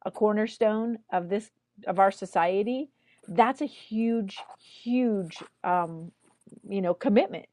a 0.06 0.12
cornerstone 0.12 0.98
of 1.12 1.28
this 1.28 1.50
of 1.88 1.98
our 1.98 2.12
society 2.12 2.90
that's 3.26 3.62
a 3.62 3.66
huge 3.66 4.38
huge 4.60 5.42
um, 5.64 6.12
you 6.68 6.80
know 6.82 6.94
commitment 6.94 7.46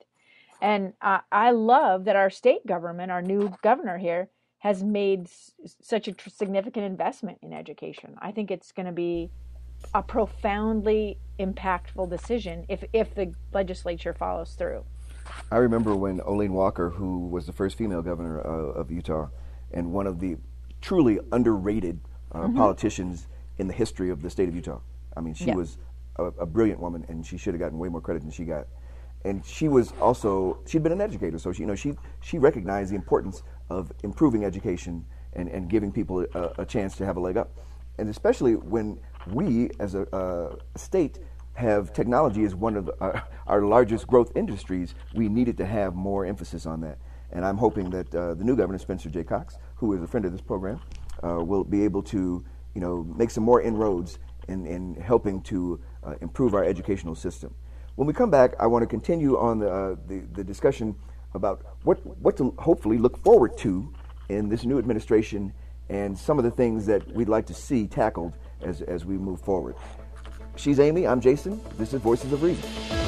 and 0.61 0.93
I, 1.01 1.21
I 1.31 1.51
love 1.51 2.05
that 2.05 2.15
our 2.15 2.29
state 2.29 2.65
government 2.65 3.11
our 3.11 3.21
new 3.21 3.53
governor 3.61 3.97
here 3.97 4.29
has 4.59 4.83
made 4.83 5.21
s- 5.27 5.51
such 5.81 6.07
a 6.07 6.11
tr- 6.11 6.29
significant 6.29 6.85
investment 6.85 7.37
in 7.41 7.53
education 7.53 8.15
i 8.21 8.31
think 8.31 8.51
it's 8.51 8.71
going 8.71 8.85
to 8.85 8.91
be 8.91 9.29
a 9.93 10.03
profoundly 10.03 11.17
impactful 11.39 12.09
decision 12.09 12.65
if 12.67 12.83
if 12.93 13.15
the 13.15 13.33
legislature 13.53 14.13
follows 14.13 14.53
through. 14.55 14.83
I 15.51 15.57
remember 15.57 15.95
when 15.95 16.19
Olene 16.19 16.49
Walker, 16.49 16.89
who 16.89 17.27
was 17.27 17.45
the 17.45 17.53
first 17.53 17.77
female 17.77 18.01
governor 18.01 18.41
uh, 18.41 18.79
of 18.81 18.91
Utah 18.91 19.29
and 19.71 19.93
one 19.93 20.05
of 20.05 20.19
the 20.19 20.35
truly 20.81 21.19
underrated 21.31 22.01
uh, 22.33 22.49
politicians 22.49 23.27
in 23.57 23.67
the 23.67 23.73
history 23.73 24.09
of 24.09 24.21
the 24.21 24.29
state 24.29 24.49
of 24.49 24.55
Utah. 24.55 24.79
I 25.15 25.21
mean, 25.21 25.33
she 25.33 25.45
Yeah. 25.45 25.55
was 25.55 25.77
a, 26.17 26.25
a 26.25 26.45
brilliant 26.45 26.79
woman, 26.81 27.05
and 27.07 27.25
she 27.25 27.38
should 27.38 27.53
have 27.53 27.62
gotten 27.62 27.77
way 27.77 27.88
more 27.89 28.01
credit 28.01 28.21
than 28.23 28.31
she 28.31 28.43
got. 28.43 28.67
And 29.25 29.45
she 29.45 29.67
was 29.67 29.93
also 29.99 30.60
she'd 30.65 30.84
been 30.84 30.91
an 30.93 31.01
educator, 31.01 31.38
so 31.39 31.51
she 31.51 31.62
you 31.62 31.67
know 31.67 31.75
she 31.75 31.93
she 32.21 32.38
recognized 32.38 32.91
the 32.91 32.95
importance 32.95 33.43
of 33.69 33.91
improving 34.03 34.45
education 34.45 35.05
and, 35.34 35.49
and 35.49 35.69
giving 35.69 35.91
people 35.91 36.25
a, 36.34 36.51
a 36.60 36.65
chance 36.65 36.95
to 36.97 37.05
have 37.05 37.17
a 37.17 37.19
leg 37.19 37.38
up, 37.38 37.51
and 37.97 38.10
especially 38.10 38.55
when 38.55 38.99
we 39.27 39.69
as 39.79 39.95
a, 39.95 40.58
state 40.75 41.19
have 41.53 41.91
technology 41.91 42.45
as 42.45 42.55
one 42.55 42.77
of 42.77 42.86
the, 42.86 42.93
our, 43.01 43.27
our 43.47 43.62
largest 43.63 44.08
growth 44.08 44.32
industries, 44.36 44.95
we 45.13 45.27
needed 45.27 45.58
to 45.58 45.65
have 45.65 45.93
more 45.93 46.25
emphasis 46.25 46.65
on 46.65 46.79
that. 46.79 46.97
And 47.32 47.43
I'm 47.45 47.58
hoping 47.58 47.89
that 47.89 48.15
uh, 48.15 48.34
the 48.34 48.43
new 48.45 48.55
governor, 48.55 48.79
Spencer 48.79 49.10
J. 49.10 49.23
Cox, 49.23 49.58
who 49.75 49.93
is 49.93 50.01
a 50.01 50.08
friend 50.08 50.25
of 50.25 50.32
this 50.32 50.41
program, 50.41 50.79
uh, 51.21 51.43
will 51.43 51.65
be 51.65 51.84
able 51.84 52.01
to, 52.03 52.43
you 52.73 52.82
know, 52.82 53.03
make 53.17 53.29
some 53.29 53.43
more 53.43 53.62
inroads 53.62 54.19
in, 54.47 54.65
in 54.65 54.95
helping 54.95 55.41
to 55.43 55.79
uh, 56.03 56.15
improve 56.21 56.53
our 56.53 56.63
educational 56.63 57.13
system. 57.13 57.53
When 57.99 58.07
we 58.07 58.13
come 58.13 58.31
back, 58.31 58.53
I 58.62 58.65
want 58.65 58.81
to 58.83 58.88
continue 58.88 59.38
on 59.38 59.59
the, 59.59 59.69
uh, 59.69 59.95
the, 60.07 60.19
the 60.31 60.41
discussion 60.41 60.95
about 61.33 61.65
what, 61.83 61.97
what 62.21 62.38
to 62.38 62.55
hopefully 62.57 62.97
look 62.97 63.21
forward 63.25 63.57
to 63.57 63.93
in 64.29 64.47
this 64.47 64.63
new 64.63 64.79
administration 64.79 65.51
and 65.89 66.17
some 66.17 66.38
of 66.38 66.45
the 66.45 66.51
things 66.51 66.85
that 66.85 67.05
we'd 67.12 67.27
like 67.27 67.45
to 67.47 67.53
see 67.53 67.88
tackled 67.88 68.38
as, 68.62 68.81
as 68.83 69.03
we 69.03 69.17
move 69.17 69.41
forward. 69.41 69.75
She's 70.55 70.79
Amy, 70.79 71.05
I'm 71.05 71.19
Jasen. 71.19 71.59
This 71.77 71.93
is 71.93 71.99
Voices 71.99 72.31
of 72.31 72.41
Reason. 72.41 72.98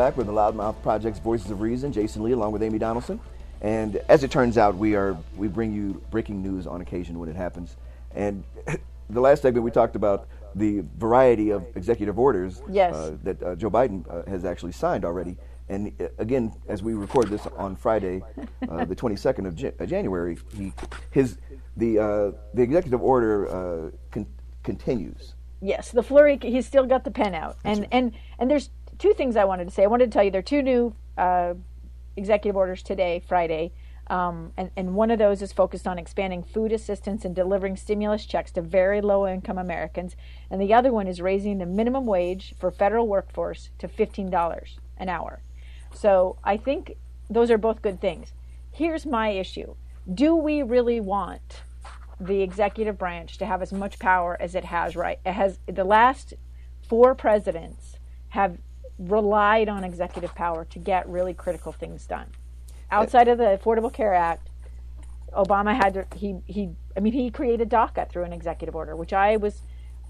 Back 0.00 0.16
with 0.16 0.28
the 0.28 0.32
Loudmouth 0.32 0.80
Project's 0.82 1.18
Voices 1.18 1.50
of 1.50 1.60
Reason, 1.60 1.92
Jasen 1.92 2.22
Lee, 2.22 2.32
along 2.32 2.52
with 2.52 2.62
Amy 2.62 2.78
Donaldson. 2.78 3.20
And 3.60 3.96
as 4.08 4.24
it 4.24 4.30
turns 4.30 4.56
out, 4.56 4.74
we 4.74 4.94
are 4.94 5.14
we 5.36 5.46
bring 5.46 5.74
you 5.74 6.00
breaking 6.10 6.42
news 6.42 6.66
on 6.66 6.80
occasion 6.80 7.18
when 7.18 7.28
it 7.28 7.36
happens. 7.36 7.76
And 8.14 8.42
the 9.10 9.20
last 9.20 9.42
segment 9.42 9.62
we 9.62 9.70
talked 9.70 9.96
about 9.96 10.26
the 10.54 10.82
variety 10.96 11.50
of 11.50 11.66
executive 11.76 12.18
orders 12.18 12.62
Yes. 12.70 12.94
uh, 12.94 13.18
that 13.24 13.42
uh, 13.42 13.54
Joe 13.56 13.68
Biden 13.70 14.02
uh, 14.08 14.22
has 14.30 14.46
actually 14.46 14.72
signed 14.72 15.04
already. 15.04 15.36
And 15.68 15.92
uh, 16.00 16.06
again, 16.16 16.50
as 16.66 16.82
we 16.82 16.94
record 16.94 17.28
this 17.28 17.46
on 17.58 17.76
Friday, 17.76 18.22
uh, 18.70 18.86
the 18.86 18.96
22nd 19.02 19.46
of 19.46 19.60
Ja- 19.60 19.72
uh, 19.78 19.84
January, 19.84 20.38
he 20.56 20.72
his 21.10 21.36
the 21.76 21.98
uh, 21.98 22.30
the 22.54 22.62
executive 22.62 23.02
order 23.02 23.48
uh, 23.50 23.90
con- 24.10 24.26
continues. 24.62 25.34
Yes, 25.62 25.90
the 25.90 26.02
flurry. 26.02 26.38
He's 26.40 26.66
still 26.66 26.86
got 26.86 27.04
the 27.04 27.10
pen 27.10 27.34
out, 27.34 27.58
and 27.64 27.86
and 27.92 28.12
and 28.38 28.50
there's 28.50 28.70
two 29.00 29.14
things 29.14 29.34
I 29.34 29.44
wanted 29.44 29.64
to 29.64 29.70
say. 29.74 29.82
I 29.82 29.86
wanted 29.86 30.12
to 30.12 30.14
tell 30.14 30.22
you 30.22 30.30
there 30.30 30.40
are 30.40 30.42
two 30.42 30.62
new 30.62 30.94
uh, 31.18 31.54
executive 32.16 32.56
orders 32.56 32.82
today, 32.82 33.22
Friday, 33.26 33.72
um, 34.06 34.52
and 34.56 34.70
and 34.76 34.94
one 34.94 35.10
of 35.10 35.18
those 35.18 35.42
is 35.42 35.52
focused 35.52 35.88
on 35.88 35.98
expanding 35.98 36.42
food 36.44 36.70
assistance 36.70 37.24
and 37.24 37.34
delivering 37.34 37.76
stimulus 37.76 38.26
checks 38.26 38.52
to 38.52 38.62
very 38.62 39.00
low 39.00 39.26
income 39.26 39.58
Americans, 39.58 40.14
and 40.50 40.60
the 40.60 40.74
other 40.74 40.92
one 40.92 41.08
is 41.08 41.20
raising 41.20 41.58
the 41.58 41.66
minimum 41.66 42.06
wage 42.06 42.54
for 42.60 42.70
federal 42.70 43.08
workforce 43.08 43.70
to 43.78 43.88
fifteen 43.88 44.30
dollars 44.30 44.78
an 44.96 45.08
hour. 45.08 45.42
So 45.94 46.38
I 46.44 46.56
think 46.56 46.96
those 47.28 47.50
are 47.50 47.58
both 47.58 47.82
good 47.82 48.00
things. 48.00 48.32
Here's 48.70 49.06
my 49.06 49.30
issue: 49.30 49.74
Do 50.12 50.36
we 50.36 50.62
really 50.62 51.00
want 51.00 51.62
the 52.20 52.42
executive 52.42 52.98
branch 52.98 53.38
to 53.38 53.46
have 53.46 53.62
as 53.62 53.72
much 53.72 53.98
power 53.98 54.36
as 54.38 54.54
it 54.54 54.66
has 54.66 54.94
right 54.94 55.18
it 55.24 55.32
has 55.32 55.58
the 55.66 55.84
last 55.84 56.34
four 56.86 57.14
presidents 57.14 57.96
have 58.28 58.58
relied 59.00 59.68
on 59.68 59.84
executive 59.84 60.34
power 60.34 60.64
to 60.66 60.78
get 60.78 61.08
really 61.08 61.34
critical 61.34 61.72
things 61.72 62.06
done. 62.06 62.26
Outside 62.90 63.28
of 63.28 63.38
the 63.38 63.58
affordable 63.60 63.92
care 63.92 64.14
act 64.14 64.48
obama 65.32 65.72
had 65.72 65.94
to 65.94 66.04
he 66.16 66.34
he 66.46 66.70
i 66.96 66.98
mean 66.98 67.12
he 67.12 67.30
created 67.30 67.70
daca 67.70 68.10
through 68.10 68.24
an 68.24 68.32
executive 68.32 68.74
order 68.74 68.96
which 68.96 69.12
i 69.12 69.36
was 69.36 69.62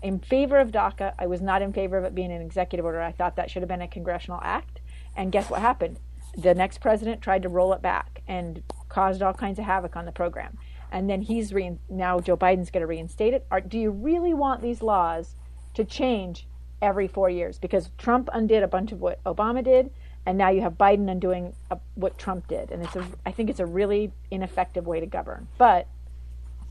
in 0.02 0.18
favor 0.18 0.58
of 0.58 0.70
daca. 0.70 1.12
I 1.18 1.26
was 1.26 1.40
not 1.40 1.62
in 1.62 1.72
favor 1.72 1.98
of 1.98 2.04
it 2.04 2.14
being 2.14 2.32
an 2.32 2.40
executive 2.40 2.84
order. 2.84 3.00
I 3.00 3.12
thought 3.12 3.36
that 3.36 3.50
should 3.50 3.62
have 3.62 3.68
been 3.68 3.82
a 3.82 3.88
congressional 3.88 4.40
act. 4.42 4.80
And 5.16 5.32
guess 5.32 5.50
what 5.50 5.60
happened? 5.60 5.98
The 6.36 6.54
next 6.54 6.78
president 6.78 7.20
tried 7.20 7.42
to 7.42 7.48
roll 7.48 7.72
it 7.72 7.82
back 7.82 8.22
and 8.28 8.62
caused 8.88 9.22
all 9.22 9.34
kinds 9.34 9.58
of 9.58 9.64
havoc 9.64 9.96
on 9.96 10.06
the 10.06 10.12
program. 10.12 10.56
And 10.92 11.08
then 11.08 11.22
he's 11.22 11.52
rein 11.52 11.78
now 11.88 12.20
Joe 12.20 12.36
Biden's 12.36 12.70
going 12.70 12.80
to 12.80 12.86
reinstate 12.86 13.34
it. 13.34 13.46
Are, 13.50 13.60
do 13.60 13.78
you 13.78 13.90
really 13.90 14.34
want 14.34 14.62
these 14.62 14.82
laws 14.82 15.36
to 15.74 15.84
change 15.84 16.46
every 16.82 17.08
four 17.08 17.30
years? 17.30 17.58
Because 17.58 17.90
Trump 17.98 18.28
undid 18.32 18.62
a 18.62 18.68
bunch 18.68 18.92
of 18.92 19.00
what 19.00 19.22
Obama 19.24 19.62
did, 19.62 19.90
and 20.26 20.36
now 20.36 20.50
you 20.50 20.60
have 20.60 20.74
Biden 20.74 21.10
undoing 21.10 21.54
uh, 21.70 21.76
what 21.94 22.18
Trump 22.18 22.46
did, 22.48 22.70
and 22.70 22.82
it's 22.82 22.96
a 22.96 23.06
I 23.24 23.32
think 23.32 23.50
it's 23.50 23.60
a 23.60 23.66
really 23.66 24.12
ineffective 24.30 24.86
way 24.86 25.00
to 25.00 25.06
govern. 25.06 25.48
But 25.58 25.86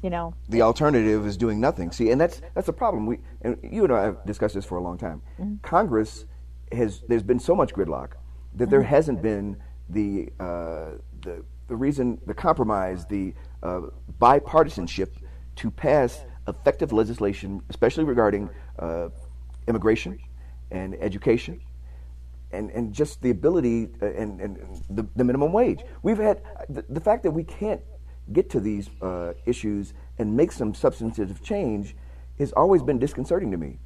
you 0.01 0.09
know, 0.09 0.33
the 0.47 0.61
alternative 0.61 1.25
is 1.25 1.35
doing 1.35 1.59
nothing. 1.59 1.91
See, 1.91 2.11
and 2.11 2.21
that's 2.21 2.41
that's 2.53 2.67
the 2.67 2.73
problem. 2.73 3.05
We 3.05 3.19
and 3.41 3.57
you 3.63 3.83
and 3.83 3.93
I 3.93 4.03
have 4.03 4.25
discussed 4.25 4.55
this 4.55 4.65
for 4.65 4.77
a 4.77 4.83
long 4.83 4.97
time. 4.97 5.21
Congress 5.61 6.25
has 6.71 7.01
there's 7.07 7.23
been 7.23 7.39
so 7.39 7.55
much 7.55 7.73
gridlock 7.73 8.11
that 8.55 8.69
there 8.69 8.83
hasn't 8.83 9.21
been 9.21 9.57
the 9.89 10.29
uh, 10.39 10.91
the 11.21 11.43
the 11.67 11.75
reason 11.75 12.19
the 12.25 12.33
compromise 12.33 13.05
the 13.05 13.33
uh, 13.63 13.81
bipartisanship 14.19 15.09
to 15.55 15.69
pass 15.69 16.23
effective 16.47 16.93
legislation, 16.93 17.61
especially 17.69 18.03
regarding 18.03 18.49
uh, 18.79 19.09
immigration 19.69 20.19
and 20.71 20.95
education. 20.99 21.61
And, 22.51 22.71
and 22.71 22.91
just 22.91 23.21
the 23.21 23.29
ability 23.29 23.89
uh, 24.01 24.07
and, 24.07 24.41
and 24.41 24.57
the, 24.89 25.07
the 25.15 25.23
minimum 25.23 25.53
wage. 25.53 25.81
We've 26.01 26.17
had 26.17 26.41
the, 26.67 26.83
the 26.89 26.99
fact 26.99 27.21
that 27.23 27.31
we 27.31 27.43
can't 27.43 27.81
get 28.33 28.49
to 28.51 28.59
these 28.59 28.89
uh, 29.01 29.33
issues 29.45 29.93
and 30.17 30.35
make 30.35 30.51
some 30.51 30.73
substantive 30.73 31.43
change 31.43 31.95
has 32.39 32.51
always 32.53 32.81
been 32.81 32.97
disconcerting 32.97 33.51
to 33.51 33.57
me. 33.57 33.77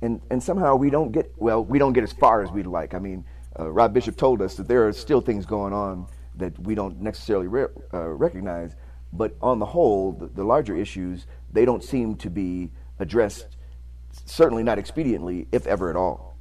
And, 0.00 0.20
and 0.30 0.42
somehow 0.42 0.76
we 0.76 0.88
don't 0.88 1.12
get, 1.12 1.32
well, 1.36 1.62
we 1.62 1.78
don't 1.78 1.92
get 1.92 2.04
as 2.04 2.12
far 2.12 2.42
as 2.42 2.50
we'd 2.50 2.66
like. 2.66 2.94
I 2.94 2.98
mean, 2.98 3.24
uh, 3.58 3.68
Rob 3.70 3.92
Bishop 3.92 4.16
told 4.16 4.40
us 4.40 4.54
that 4.54 4.68
there 4.68 4.86
are 4.86 4.92
still 4.92 5.20
things 5.20 5.44
going 5.44 5.72
on 5.72 6.06
that 6.36 6.58
we 6.60 6.74
don't 6.74 7.00
necessarily 7.00 7.48
re- 7.48 7.66
uh, 7.92 8.06
recognize, 8.06 8.76
but 9.12 9.36
on 9.42 9.58
the 9.58 9.66
whole, 9.66 10.12
the, 10.12 10.28
the, 10.28 10.44
larger 10.44 10.76
issues, 10.76 11.26
they 11.52 11.64
don't 11.64 11.82
seem 11.82 12.14
to 12.16 12.30
be 12.30 12.70
addressed, 13.00 13.56
certainly 14.24 14.62
not 14.62 14.78
expediently, 14.78 15.46
if 15.52 15.66
ever 15.66 15.90
at 15.90 15.96
all. 15.96 16.36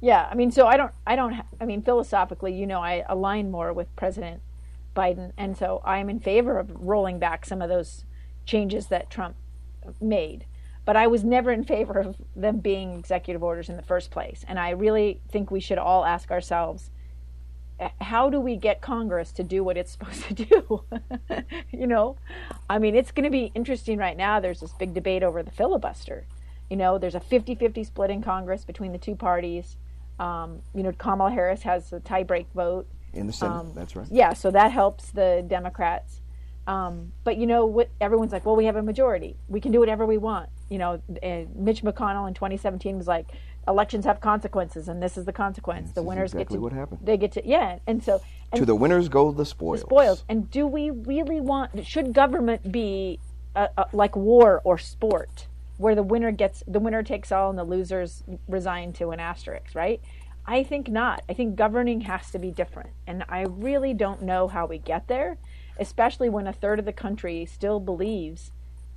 Yeah, 0.00 0.28
I 0.30 0.34
mean, 0.34 0.50
so 0.50 0.66
I 0.66 0.76
don't, 0.76 0.92
I 1.06 1.16
don't, 1.16 1.34
I 1.60 1.64
mean, 1.64 1.82
philosophically, 1.82 2.54
you 2.54 2.66
know, 2.66 2.80
I 2.80 3.04
align 3.08 3.50
more 3.50 3.72
with 3.72 3.94
President 3.96 4.40
Biden, 4.94 5.32
and 5.36 5.56
so 5.56 5.82
I'm 5.84 6.08
in 6.08 6.20
favor 6.20 6.58
of 6.58 6.70
rolling 6.74 7.18
back 7.18 7.44
some 7.44 7.60
of 7.60 7.68
those 7.68 8.04
changes 8.46 8.86
that 8.86 9.10
Trump 9.10 9.36
made. 10.00 10.46
But 10.84 10.96
I 10.96 11.06
was 11.06 11.22
never 11.22 11.52
in 11.52 11.64
favor 11.64 11.98
of 11.98 12.16
them 12.34 12.60
being 12.60 12.98
executive 12.98 13.42
orders 13.42 13.68
in 13.68 13.76
the 13.76 13.82
first 13.82 14.10
place. 14.10 14.44
And 14.48 14.58
I 14.58 14.70
really 14.70 15.20
think 15.30 15.50
we 15.50 15.60
should 15.60 15.78
all 15.78 16.04
ask 16.04 16.30
ourselves 16.30 16.90
how 18.00 18.28
do 18.28 18.40
we 18.40 18.56
get 18.56 18.80
Congress 18.80 19.30
to 19.32 19.44
do 19.44 19.62
what 19.62 19.76
it's 19.76 19.92
supposed 19.98 20.24
to 20.24 20.34
do? 20.34 20.82
you 21.72 21.86
know, 21.86 22.16
I 22.68 22.78
mean, 22.78 22.94
it's 22.94 23.10
going 23.10 23.24
to 23.24 23.30
be 23.30 23.52
interesting 23.54 23.98
right 23.98 24.16
now. 24.16 24.40
There's 24.40 24.60
this 24.60 24.72
big 24.72 24.94
debate 24.94 25.22
over 25.22 25.42
the 25.42 25.50
filibuster. 25.50 26.24
You 26.70 26.76
know, 26.76 26.98
there's 26.98 27.14
a 27.14 27.20
50 27.20 27.54
50 27.54 27.84
split 27.84 28.10
in 28.10 28.22
Congress 28.22 28.64
between 28.64 28.92
the 28.92 28.98
two 28.98 29.14
parties. 29.14 29.76
Um, 30.18 30.62
you 30.74 30.82
know, 30.82 30.92
Kamala 30.92 31.30
Harris 31.30 31.62
has 31.62 31.92
a 31.92 32.00
tiebreak 32.00 32.46
vote. 32.54 32.86
In 33.12 33.26
the 33.26 33.32
Senate, 33.32 33.54
um, 33.54 33.72
that's 33.74 33.96
right. 33.96 34.06
Yeah, 34.10 34.34
so 34.34 34.50
that 34.50 34.72
helps 34.72 35.10
the 35.10 35.44
Democrats. 35.46 36.20
Um, 36.66 37.12
but 37.24 37.38
you 37.38 37.46
know 37.46 37.64
what? 37.64 37.88
Everyone's 38.00 38.32
like, 38.32 38.44
well, 38.44 38.56
we 38.56 38.66
have 38.66 38.76
a 38.76 38.82
majority. 38.82 39.36
We 39.48 39.60
can 39.60 39.72
do 39.72 39.80
whatever 39.80 40.04
we 40.04 40.18
want. 40.18 40.50
You 40.68 40.78
know, 40.78 41.02
Mitch 41.54 41.82
McConnell 41.82 42.28
in 42.28 42.34
2017 42.34 42.98
was 42.98 43.06
like, 43.06 43.28
elections 43.68 44.04
have 44.04 44.20
consequences, 44.20 44.88
and 44.88 45.02
this 45.02 45.16
is 45.16 45.24
the 45.24 45.32
consequence. 45.32 45.92
The 45.92 46.02
winners 46.02 46.34
exactly 46.34 46.54
get 46.54 46.58
to 46.58 46.62
what 46.62 46.72
happened. 46.72 47.00
They 47.02 47.16
get 47.16 47.32
to 47.32 47.46
yeah, 47.46 47.78
and 47.86 48.02
so 48.02 48.20
and 48.52 48.60
to 48.60 48.66
the 48.66 48.74
winners 48.74 49.08
go 49.08 49.30
the 49.30 49.44
spoils. 49.44 49.80
The 49.80 49.86
spoils. 49.86 50.24
And 50.28 50.50
do 50.50 50.66
we 50.66 50.90
really 50.90 51.40
want? 51.40 51.86
Should 51.86 52.12
government 52.12 52.72
be 52.72 53.20
uh, 53.54 53.68
uh, 53.76 53.84
like 53.92 54.16
war 54.16 54.60
or 54.64 54.78
sport, 54.78 55.46
where 55.78 55.94
the 55.94 56.02
winner 56.02 56.30
gets 56.30 56.62
the 56.66 56.80
winner 56.80 57.02
takes 57.02 57.32
all 57.32 57.50
and 57.50 57.58
the 57.58 57.64
losers 57.64 58.22
resign 58.46 58.92
to 58.94 59.10
an 59.10 59.20
asterisk, 59.20 59.74
right? 59.74 60.00
I 60.46 60.62
think 60.62 60.88
not. 60.88 61.22
I 61.28 61.34
think 61.34 61.56
governing 61.56 62.02
has 62.02 62.30
to 62.30 62.38
be 62.38 62.50
different, 62.50 62.90
and 63.06 63.24
I 63.28 63.42
really 63.42 63.94
don't 63.94 64.22
know 64.22 64.48
how 64.48 64.66
we 64.66 64.78
get 64.78 65.08
there, 65.08 65.38
especially 65.78 66.28
when 66.28 66.46
a 66.46 66.52
third 66.52 66.78
of 66.78 66.84
the 66.84 66.92
country 66.92 67.46
still 67.46 67.80
believes 67.80 68.50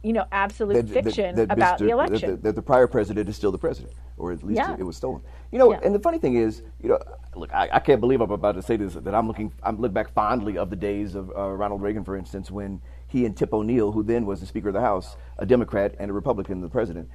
you 0.03 0.13
know, 0.13 0.25
absolute 0.31 0.87
that, 0.87 1.03
fiction 1.03 1.35
that, 1.35 1.49
that 1.49 1.57
about 1.57 1.79
Mr., 1.79 1.85
the 1.85 1.89
election. 1.89 2.39
That, 2.41 2.55
the 2.55 2.61
prior 2.61 2.87
president 2.87 3.29
is 3.29 3.35
still 3.35 3.51
the 3.51 3.57
president, 3.57 3.93
or 4.17 4.31
at 4.31 4.43
least 4.43 4.57
yeah. 4.57 4.75
it, 4.77 4.83
was 4.83 4.97
stolen. 4.97 5.21
You 5.51 5.59
know, 5.59 5.71
yeah. 5.71 5.79
and 5.83 5.93
the 5.93 5.99
funny 5.99 6.17
thing 6.17 6.35
is, 6.35 6.63
you 6.81 6.89
know, 6.89 6.99
look, 7.35 7.53
I, 7.53 7.69
I, 7.71 7.79
can't 7.79 8.01
believe 8.01 8.21
I'm 8.21 8.31
about 8.31 8.55
to 8.55 8.63
say 8.63 8.77
this, 8.77 8.93
that 8.93 9.13
I'm 9.13 9.27
looking, 9.27 9.53
I'm 9.61 9.79
looking 9.79 9.93
back 9.93 10.11
fondly 10.13 10.57
of 10.57 10.69
the 10.69 10.75
days 10.75 11.13
of 11.13 11.29
uh, 11.29 11.49
Ronald 11.49 11.81
Reagan, 11.81 12.03
for 12.03 12.17
instance, 12.17 12.49
when 12.49 12.81
he 13.11 13.25
and 13.25 13.35
Tip 13.35 13.53
O'Neill, 13.53 13.91
who 13.91 14.03
then 14.03 14.25
was 14.25 14.39
the 14.39 14.45
Speaker 14.45 14.69
of 14.69 14.73
the 14.73 14.81
House, 14.81 15.17
a 15.37 15.45
Democrat 15.45 15.95
and 15.99 16.09
a 16.09 16.13
Republican, 16.13 16.61
the 16.61 16.69
president, 16.69 17.09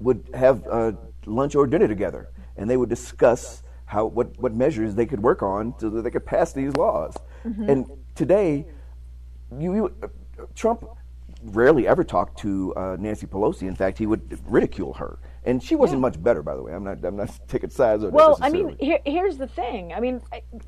would 0.00 0.28
have 0.34 0.66
uh, 0.66 0.92
lunch 1.24 1.54
or 1.54 1.68
dinner 1.68 1.86
together, 1.86 2.28
and 2.56 2.68
they 2.68 2.76
would 2.76 2.88
discuss 2.88 3.62
how 3.84 4.06
what, 4.06 4.36
what 4.40 4.52
measures 4.54 4.96
they 4.96 5.06
could 5.06 5.22
work 5.22 5.42
on 5.42 5.72
so 5.78 5.88
that 5.88 6.02
they 6.02 6.10
could 6.10 6.26
pass 6.26 6.52
these 6.52 6.74
laws. 6.74 7.14
Mm-hmm. 7.44 7.70
And 7.70 7.86
today, 8.16 8.66
you, 9.56 9.74
you 9.74 9.94
Trump 10.56 10.84
rarely 11.44 11.86
ever 11.86 12.02
talked 12.02 12.40
to 12.40 12.74
uh, 12.74 12.96
Nancy 12.98 13.28
Pelosi. 13.28 13.68
In 13.68 13.76
fact, 13.76 13.98
he 13.98 14.06
would 14.06 14.40
ridicule 14.50 14.94
her, 14.94 15.18
and 15.44 15.62
she 15.62 15.76
wasn't 15.76 15.98
yeah. 15.98 16.08
much 16.08 16.22
better, 16.22 16.42
by 16.42 16.56
the 16.56 16.62
way. 16.62 16.72
I'm 16.72 16.82
not. 16.82 17.04
I'm 17.04 17.16
not 17.16 17.30
taking 17.48 17.70
sides. 17.70 18.02
Well, 18.02 18.36
I 18.40 18.50
mean, 18.50 18.76
here, 18.80 18.98
here's 19.06 19.38
the 19.38 19.46
thing. 19.46 19.92
I 19.92 20.00
mean, 20.00 20.20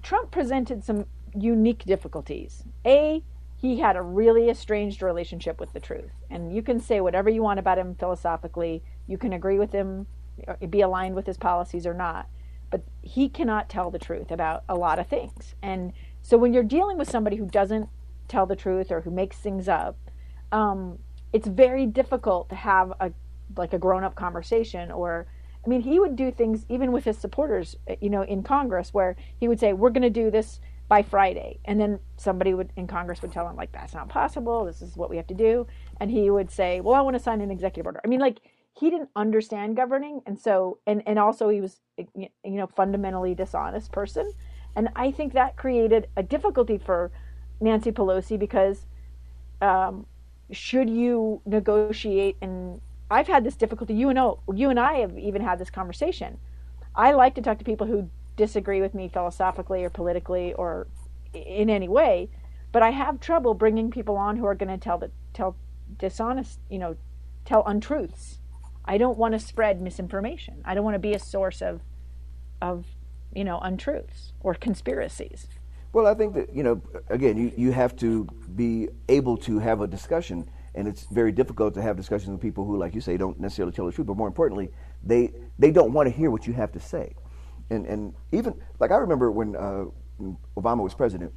Trump 0.03 0.31
presented 0.31 0.85
some 0.85 1.05
unique 1.35 1.85
difficulties. 1.85 2.63
A, 2.87 3.23
he 3.61 3.81
had 3.81 3.97
a 3.97 4.03
really 4.03 4.49
estranged 4.49 5.03
relationship 5.03 5.61
with 5.61 5.73
the 5.73 5.81
truth, 5.81 6.13
and 6.31 6.55
you 6.55 6.63
can 6.63 6.81
say 6.81 7.01
whatever 7.01 7.29
you 7.29 7.43
want 7.43 7.59
about 7.59 7.79
him 7.79 7.95
philosophically. 7.95 8.83
You 9.07 9.19
can 9.19 9.33
agree 9.33 9.59
with 9.59 9.73
him, 9.73 10.07
uh, 10.47 10.55
be 10.67 10.81
aligned 10.81 11.15
with 11.15 11.27
his 11.27 11.37
policies 11.37 11.87
or 11.87 11.95
not, 11.95 12.29
but 12.71 12.83
he 13.03 13.29
cannot 13.29 13.69
tell 13.69 13.91
the 13.91 13.99
truth 13.99 14.31
about 14.31 14.65
a 14.69 14.77
lot 14.77 14.99
of 14.99 15.09
things. 15.09 15.55
And 15.63 15.93
so, 16.23 16.39
when 16.39 16.55
you're 16.55 16.63
dealing 16.63 16.99
with 16.99 17.11
somebody 17.11 17.37
who 17.37 17.47
doesn't 17.47 17.89
tell 18.29 18.47
the 18.47 18.57
truth 18.57 18.91
or 18.91 19.01
who 19.01 19.11
makes 19.11 19.39
things 19.39 19.69
up 19.69 19.97
um, 20.53 20.99
it's 21.33 21.49
very 21.49 21.87
difficult 21.87 22.49
to 22.51 22.55
have 22.55 22.93
a 23.01 23.13
like 23.57 23.73
a 23.73 23.79
grown 23.79 24.05
up 24.05 24.15
conversation 24.15 24.91
or 24.91 25.27
I 25.65 25.69
mean 25.69 25.81
he 25.81 25.99
would 25.99 26.17
do 26.17 26.31
things 26.31 26.65
even 26.69 26.93
with 26.93 27.05
his 27.05 27.19
supporters 27.19 27.77
uh, 27.89 27.95
you 28.01 28.11
know 28.11 28.23
in 28.23 28.43
Congress 28.43 28.93
where 28.93 29.17
he 29.39 29.49
would 29.49 29.59
say 29.59 29.73
we're 29.73 29.91
going 29.91 30.03
to 30.03 30.11
do 30.11 30.31
this 30.31 30.61
by 30.89 31.03
Friday. 31.03 31.61
And 31.65 31.79
then 31.79 32.01
somebody 32.17 32.55
would 32.55 32.73
in 32.77 32.87
Congress 32.87 33.23
would 33.23 33.33
tell 33.33 33.49
him 33.49 33.57
like 33.57 33.73
that's 33.73 33.95
not 33.95 34.09
possible. 34.09 34.65
This 34.65 34.83
is 34.83 34.97
what 34.97 35.11
we 35.11 35.17
have 35.17 35.27
to 35.29 35.35
do. 35.35 35.67
And 36.01 36.11
he 36.11 36.31
would 36.31 36.51
say 36.51 36.81
well 36.81 36.95
I 36.95 37.01
want 37.03 37.15
to 37.17 37.23
sign 37.23 37.41
an 37.41 37.51
executive 37.51 37.87
order. 37.87 38.01
I 38.05 38.09
mean 38.09 38.21
like 38.21 38.41
he 38.79 38.91
didn't 38.91 39.11
understand 39.17 39.77
governing. 39.77 40.23
And 40.27 40.39
so 40.39 40.79
and 40.87 41.03
and 41.07 41.19
also 41.19 41.49
he 41.49 41.61
was 41.61 41.81
you 42.15 42.29
know 42.45 42.67
fundamentally 42.67 43.35
dishonest 43.35 43.93
person. 43.93 44.33
And 44.77 44.89
I 44.97 45.11
think 45.11 45.33
that 45.33 45.57
created 45.57 46.09
a 46.17 46.23
difficulty 46.23 46.79
for 46.79 47.11
Nancy 47.61 47.91
Pelosi 47.91 48.39
because 48.39 48.87
um, 49.61 50.07
should 50.53 50.89
you 50.89 51.43
negotiate 51.45 52.37
and 52.41 52.81
I've 53.11 53.27
had 53.27 53.45
this 53.45 53.57
difficulty. 53.57 53.95
You 53.95 54.13
know 54.15 54.41
you 54.55 54.71
and 54.71 54.79
I 54.79 54.95
have 54.99 55.19
even 55.19 55.43
had 55.43 55.59
this 55.59 55.71
conversation. 55.71 56.39
I 56.95 57.13
like 57.13 57.35
to 57.37 57.43
talk 57.43 57.59
to 57.59 57.65
people 57.65 57.87
who 57.87 58.11
disagree 58.39 58.81
with 58.81 58.95
me 58.95 59.09
philosophically 59.09 59.85
or 59.85 59.91
politically 59.91 60.55
or 60.55 60.87
in 61.35 61.69
any 61.69 61.89
way, 61.89 62.31
but 62.73 62.83
I 62.83 62.91
have 62.91 63.21
trouble 63.21 63.53
bringing 63.53 63.91
people 63.91 64.17
on 64.17 64.37
who 64.37 64.47
are 64.47 64.55
going 64.55 64.71
to 64.71 64.79
tell 64.79 64.97
the 64.97 65.11
tell 65.35 65.57
dishonest, 65.99 66.61
you 66.71 66.79
know, 66.79 66.97
tell 67.45 67.63
untruths. 67.67 68.39
I 68.87 68.97
don't 68.97 69.19
want 69.19 69.33
to 69.33 69.39
spread 69.39 69.83
misinformation. 69.83 70.63
I 70.65 70.75
don't 70.75 70.85
want 70.85 70.95
to 70.95 70.99
be 70.99 71.13
a 71.13 71.19
source 71.19 71.61
of 71.61 71.83
of 72.63 72.87
you 73.35 73.45
know 73.45 73.59
untruths 73.59 74.33
or 74.41 74.55
conspiracies. 74.55 75.49
Well, 75.93 76.07
I 76.07 76.15
think 76.15 76.35
that, 76.35 76.55
you 76.55 76.63
know, 76.63 76.83
again, 77.09 77.39
you, 77.39 77.51
you 77.57 77.73
have 77.73 77.97
to 77.97 78.25
be 78.55 78.89
able 79.09 79.39
to 79.39 79.59
have 79.59 79.81
a 79.81 79.87
discussion, 79.87 80.49
and 80.75 80.87
it's 80.87 81.07
very 81.07 81.33
difficult 81.33 81.73
to 81.75 81.83
have 81.83 81.97
discussions 81.97 82.31
with 82.31 82.43
people 82.43 82.67
who, 82.67 82.77
like 82.77 82.95
you 82.95 83.01
say, 83.01 83.17
don't 83.17 83.41
necessarily 83.41 83.73
tell 83.73 83.87
the 83.87 83.93
truth, 83.93 84.07
but 84.07 84.17
more 84.17 84.29
importantly, 84.29 84.69
they, 85.03 85.33
they 85.59 85.71
don't 85.71 85.95
want 85.95 86.07
to 86.07 86.15
hear 86.15 86.31
what 86.31 86.47
you 86.47 86.53
have 86.53 86.73
to 86.73 86.81
say. 86.81 87.15
And, 87.71 87.87
and 87.87 88.15
even, 88.33 88.55
like 88.81 88.91
I 88.91 88.97
remember 88.97 89.31
when, 89.31 89.57
uh, 89.57 89.85
Obama 90.57 90.83
was 90.83 90.95
president, 90.95 91.33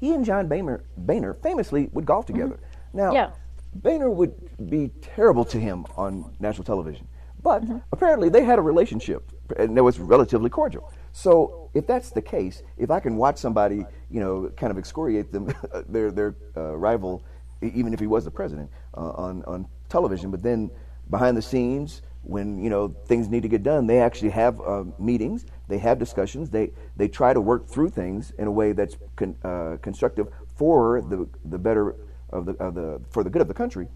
he 0.00 0.14
and 0.14 0.24
John 0.24 0.48
Boehner, 0.48 0.84
Boehner 0.96 1.34
famously 1.34 1.88
would 1.92 2.06
golf 2.06 2.26
mm-hmm. 2.26 2.34
together. 2.34 2.54
Mm-hmm. 2.54 2.98
Now, 2.98 3.12
yeah. 3.12 3.30
Boehner 3.74 4.10
would 4.10 4.34
be 4.70 4.90
terrible 5.00 5.44
to 5.46 5.58
him 5.58 5.84
on 5.96 6.32
national 6.38 6.64
television, 6.64 7.08
but 7.42 7.62
mm-hmm. 7.62 7.78
apparently 7.92 8.28
they 8.28 8.44
had 8.44 8.58
a 8.58 8.62
relationship, 8.62 9.32
and 9.56 9.76
it 9.76 9.80
was 9.80 9.98
relatively 9.98 10.48
cordial. 10.48 10.92
So 11.12 11.70
if 11.74 11.86
that's 11.86 12.10
the 12.10 12.22
case, 12.22 12.62
if 12.76 12.90
I 12.90 13.00
can 13.00 13.16
watch 13.16 13.38
somebody, 13.38 13.84
you 14.10 14.20
know, 14.20 14.50
kind 14.56 14.70
of 14.70 14.78
excoriate 14.78 15.32
them, 15.32 15.52
their 15.88 16.12
their 16.12 16.36
uh, 16.56 16.76
rival, 16.76 17.24
even 17.62 17.92
if 17.92 18.00
he 18.00 18.06
was 18.06 18.24
the 18.24 18.30
president, 18.30 18.70
uh, 18.96 19.10
on 19.10 19.44
on 19.44 19.66
television, 19.88 20.30
but 20.30 20.42
then 20.42 20.70
behind 21.10 21.36
the 21.36 21.42
scenes, 21.42 22.02
when 22.24 22.62
you 22.62 22.70
know 22.70 22.88
things 23.06 23.28
need 23.28 23.42
to 23.42 23.48
get 23.48 23.62
done, 23.62 23.86
they 23.86 24.00
actually 24.00 24.30
have 24.30 24.60
uh, 24.60 24.84
meetings, 24.98 25.46
they 25.68 25.78
have 25.78 25.98
discussions, 25.98 26.50
they 26.50 26.72
they 26.96 27.08
try 27.08 27.32
to 27.32 27.40
work 27.40 27.68
through 27.68 27.90
things 27.90 28.32
in 28.38 28.46
a 28.46 28.50
way 28.50 28.72
that's 28.72 28.96
con, 29.16 29.36
uh, 29.44 29.76
constructive 29.82 30.28
for 30.56 31.02
the 31.02 31.28
the 31.44 31.58
better 31.58 31.94
of 32.30 32.46
the 32.46 32.52
of 32.54 32.74
the 32.74 33.00
for 33.10 33.22
the 33.22 33.30
good 33.30 33.42
of 33.42 33.48
the 33.48 33.54
country. 33.54 33.88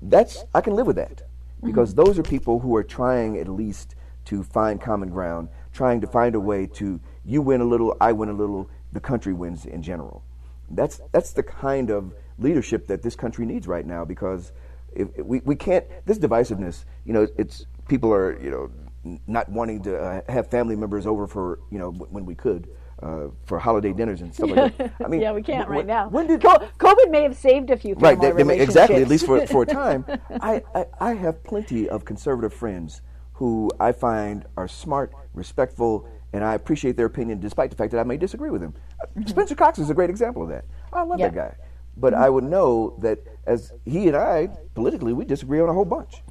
That's 0.00 0.44
I 0.54 0.60
can 0.60 0.74
live 0.74 0.86
with 0.86 0.96
that 0.96 1.22
because 1.64 1.94
mm-hmm. 1.94 2.04
those 2.04 2.18
are 2.18 2.22
people 2.22 2.60
who 2.60 2.74
are 2.76 2.84
trying 2.84 3.38
at 3.38 3.48
least 3.48 3.94
to 4.26 4.42
find 4.42 4.80
common 4.80 5.08
ground 5.08 5.48
trying 5.78 6.00
to 6.00 6.06
find 6.08 6.34
a 6.34 6.40
way 6.40 6.66
to 6.66 7.00
you 7.24 7.40
win 7.40 7.60
a 7.60 7.64
little, 7.64 7.96
I 8.00 8.10
win 8.10 8.28
a 8.28 8.32
little, 8.32 8.68
the 8.92 8.98
country 8.98 9.32
wins 9.32 9.64
in 9.64 9.80
general. 9.80 10.24
That's 10.70 11.00
that's 11.12 11.32
the 11.32 11.44
kind 11.44 11.90
of 11.90 12.14
leadership 12.38 12.88
that 12.88 13.02
this 13.02 13.14
country 13.14 13.46
needs 13.46 13.68
right 13.68 13.86
now 13.86 14.04
because 14.04 14.52
if, 14.94 15.08
if 15.16 15.26
we 15.26 15.40
we 15.40 15.56
can't 15.56 15.84
this 16.06 16.18
divisiveness. 16.18 16.84
You 17.04 17.12
know, 17.12 17.28
it's 17.36 17.66
people 17.88 18.12
are 18.12 18.40
you 18.42 18.50
know 18.50 19.18
not 19.26 19.48
wanting 19.48 19.82
to 19.82 19.98
uh, 19.98 20.20
have 20.28 20.50
family 20.50 20.76
members 20.76 21.06
over 21.06 21.26
for 21.26 21.60
you 21.70 21.78
know 21.78 21.90
when 21.90 22.24
we 22.26 22.34
could. 22.34 22.68
uh, 23.02 23.28
for 23.46 23.58
holiday 23.58 23.92
dinners 23.92 24.20
and 24.22 24.34
stuff 24.34 24.50
like 24.50 24.76
that. 24.76 24.92
I 25.04 25.08
mean, 25.08 25.20
yeah, 25.20 25.32
we 25.32 25.42
can't 25.42 25.68
when, 25.68 25.78
right 25.78 25.86
now. 25.86 26.08
When 26.08 26.26
did 26.26 26.40
COVID 26.40 27.10
may 27.10 27.22
have 27.22 27.36
saved 27.36 27.70
a 27.70 27.76
few 27.76 27.94
people. 27.94 28.08
right? 28.08 28.20
They, 28.20 28.42
they 28.42 28.60
exactly, 28.60 29.02
at 29.02 29.08
least 29.08 29.26
for 29.26 29.46
for 29.46 29.62
a 29.62 29.66
time. 29.82 30.04
I, 30.40 30.62
I 30.74 30.86
I 31.00 31.14
have 31.14 31.44
plenty 31.44 31.88
of 31.88 32.04
conservative 32.04 32.52
friends 32.52 33.02
who 33.34 33.70
I 33.78 33.92
find 33.92 34.44
are 34.56 34.66
smart, 34.66 35.12
respectful, 35.32 36.08
and 36.32 36.42
I 36.42 36.54
appreciate 36.54 36.96
their 36.96 37.06
opinion 37.06 37.38
despite 37.38 37.70
the 37.70 37.76
fact 37.76 37.92
that 37.92 38.00
I 38.00 38.02
may 38.02 38.16
disagree 38.16 38.50
with 38.50 38.60
them. 38.60 38.74
Mm-hmm. 39.16 39.28
Spencer 39.28 39.54
Cox 39.54 39.78
is 39.78 39.90
a 39.90 39.94
great 39.94 40.10
example 40.10 40.42
of 40.42 40.48
that. 40.48 40.64
I 40.92 41.02
love 41.02 41.20
that 41.20 41.34
guy. 41.34 41.54
But 41.96 42.14
mm-hmm. 42.14 42.22
I 42.22 42.28
would 42.28 42.44
know 42.44 42.96
that 43.00 43.20
as 43.48 43.72
he 43.84 44.06
and 44.06 44.16
I, 44.16 44.48
politically, 44.74 45.12
we 45.12 45.24
disagree 45.24 45.60
on 45.60 45.68
a 45.68 45.72
whole 45.72 45.84
bunch. 45.84 46.22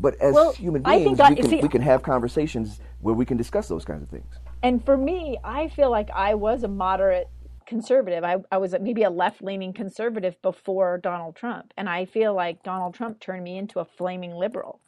But 0.00 0.20
as 0.20 0.34
well, 0.34 0.52
human 0.52 0.82
beings, 0.82 1.18
we, 1.18 1.36
can, 1.36 1.48
see, 1.48 1.60
we 1.60 1.68
can 1.68 1.80
have 1.80 2.02
conversations 2.02 2.80
where 3.00 3.14
we 3.14 3.24
can 3.24 3.36
discuss 3.36 3.68
those 3.68 3.84
kinds 3.84 4.02
of 4.02 4.08
things. 4.08 4.26
And 4.62 4.84
for 4.84 4.96
me, 4.96 5.38
I 5.44 5.68
feel 5.68 5.90
like 5.90 6.10
I 6.10 6.34
was 6.34 6.64
a 6.64 6.68
moderate 6.68 7.28
conservative. 7.66 8.24
I, 8.24 8.38
I 8.50 8.58
was 8.58 8.74
maybe 8.80 9.04
a 9.04 9.10
left 9.10 9.42
leaning 9.42 9.72
conservative 9.72 10.40
before 10.42 10.98
Donald 10.98 11.36
Trump. 11.36 11.72
And 11.76 11.88
I 11.88 12.06
feel 12.06 12.34
like 12.34 12.62
Donald 12.62 12.94
Trump 12.94 13.20
turned 13.20 13.44
me 13.44 13.56
into 13.56 13.78
a 13.78 13.84
flaming 13.84 14.34
liberal. 14.34 14.80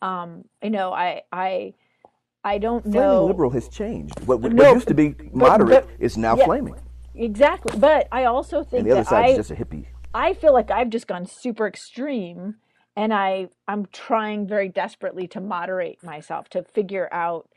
Um, 0.00 0.44
you 0.62 0.70
know, 0.70 0.92
I, 0.92 1.22
I, 1.32 1.74
I 2.44 2.58
don't 2.58 2.86
know. 2.86 2.92
Flaming 2.92 3.26
liberal 3.28 3.50
has 3.50 3.68
changed. 3.68 4.20
What, 4.20 4.40
what, 4.40 4.52
no, 4.52 4.72
used 4.72 4.88
to 4.88 4.94
be 4.94 5.16
moderate 5.32 5.86
but, 5.86 5.98
but, 5.98 6.04
is 6.04 6.16
now 6.16 6.36
yeah, 6.36 6.44
flaming. 6.44 6.76
Exactly. 7.14 7.78
But 7.78 8.06
I 8.12 8.24
also 8.24 8.62
think 8.62 8.82
and 8.82 8.90
the 8.90 8.92
other 8.92 9.04
side 9.04 9.30
is 9.30 9.36
just 9.36 9.50
a 9.50 9.54
hippie. 9.56 9.86
I 10.14 10.32
feel 10.32 10.52
like 10.52 10.70
I've 10.70 10.90
just 10.90 11.08
gone 11.08 11.26
super 11.26 11.66
extreme 11.66 12.54
and 12.96 13.12
I 13.12 13.48
I'm 13.66 13.86
trying 13.86 14.46
very 14.46 14.68
desperately 14.68 15.26
to 15.28 15.40
moderate 15.40 16.02
myself 16.04 16.48
to 16.50 16.62
figure 16.62 17.08
out 17.12 17.48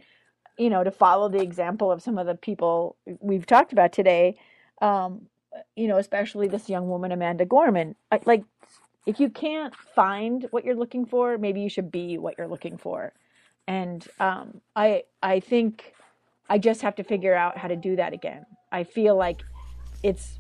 you 0.58 0.70
know 0.70 0.84
to 0.84 0.90
follow 0.90 1.30
the 1.30 1.42
example 1.42 1.92
of 1.92 2.02
some 2.02 2.18
of 2.18 2.26
the 2.26 2.34
people 2.34 2.98
we've 3.22 3.46
talked 3.46 3.72
about 3.72 3.94
today 3.94 4.36
um, 4.82 5.28
you 5.76 5.88
know 5.88 5.98
especially 5.98 6.48
this 6.48 6.68
young 6.68 6.90
woman 6.90 7.12
Amanda 7.12 7.46
Gorman. 7.46 7.96
I, 8.12 8.20
like 8.26 8.44
if 9.06 9.20
you 9.20 9.30
can't 9.30 9.76
find 9.76 10.48
what 10.50 10.66
you're 10.66 10.76
looking 10.76 11.06
for 11.06 11.38
maybe 11.38 11.62
you 11.62 11.70
should 11.70 11.92
be 11.92 12.18
what 12.18 12.36
you're 12.38 12.48
looking 12.48 12.78
for. 12.78 13.14
And 13.68 14.08
um, 14.20 14.62
I 14.76 15.04
I 15.22 15.42
think 15.42 15.94
I 16.50 16.58
just 16.58 16.82
have 16.82 16.96
to 16.96 17.04
figure 17.04 17.36
out 17.36 17.58
how 17.58 17.68
to 17.68 17.76
do 17.76 17.98
that 17.98 18.14
again. 18.14 18.46
I 18.72 18.84
feel 18.84 19.16
like 19.16 19.44
it's 20.02 20.40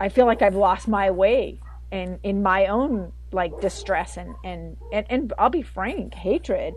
I 0.00 0.08
feel 0.08 0.26
like 0.26 0.40
I've 0.40 0.56
lost 0.56 0.88
my 0.88 1.10
way 1.10 1.60
in 1.92 2.18
in 2.22 2.42
my 2.42 2.66
own 2.66 3.12
like 3.32 3.60
distress 3.60 4.16
and, 4.16 4.34
and 4.42 4.76
and 4.92 5.06
and 5.10 5.32
I'll 5.38 5.50
be 5.50 5.62
frank, 5.62 6.14
hatred 6.14 6.74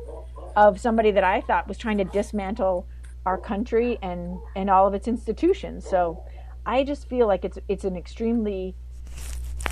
of 0.55 0.79
somebody 0.79 1.11
that 1.11 1.23
I 1.23 1.41
thought 1.41 1.67
was 1.67 1.77
trying 1.77 1.97
to 1.97 2.03
dismantle 2.03 2.87
our 3.25 3.37
country 3.37 3.97
and 4.01 4.37
and 4.55 4.69
all 4.69 4.85
of 4.87 4.93
its 4.93 5.07
institutions. 5.07 5.87
So 5.87 6.23
I 6.65 6.83
just 6.83 7.07
feel 7.07 7.27
like 7.27 7.45
it's 7.45 7.57
it's 7.67 7.85
an 7.85 7.95
extremely 7.95 8.75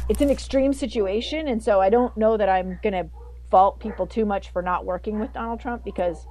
it's 0.10 0.22
an 0.22 0.30
extreme 0.30 0.74
situation 0.74 1.48
and 1.48 1.62
so 1.62 1.80
I 1.82 1.90
don't 1.90 2.16
know 2.18 2.38
that 2.38 2.50
I'm 2.50 2.80
going 2.82 2.94
to 2.94 3.10
fault 3.50 3.80
people 3.80 4.08
too 4.08 4.26
much 4.26 4.50
for 4.52 4.62
not 4.62 4.86
working 4.86 5.20
with 5.20 5.34
Donald 5.34 5.60
Trump 5.60 5.84
because 5.84 6.26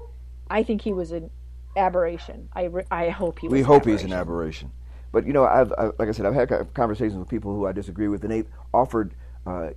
I 0.50 0.62
think 0.62 0.83
he 0.83 0.92
was 0.92 1.12
an 1.12 1.30
aberration. 1.76 2.48
I, 2.54 2.70
I 2.90 3.11
hope 3.11 3.38
he 3.38 3.48
We 3.48 3.62
hope 3.62 3.85
he's 3.85 4.02
an 4.02 4.12
aberration. 4.12 4.72
But 5.12 5.27
you 5.27 5.33
know, 5.33 5.44
I've, 5.44 5.73
I, 5.73 5.90
like 5.99 6.09
I 6.09 6.12
said, 6.12 6.27
I've 6.27 6.35
had 6.35 6.73
conversations 6.75 7.16
with 7.16 7.29
people 7.29 7.55
who 7.55 7.66
I 7.66 7.73
disagree 7.73 8.09
with, 8.09 8.23
and 8.23 8.31
they've 8.31 8.49
offered, 8.73 9.14
uh, 9.46 9.70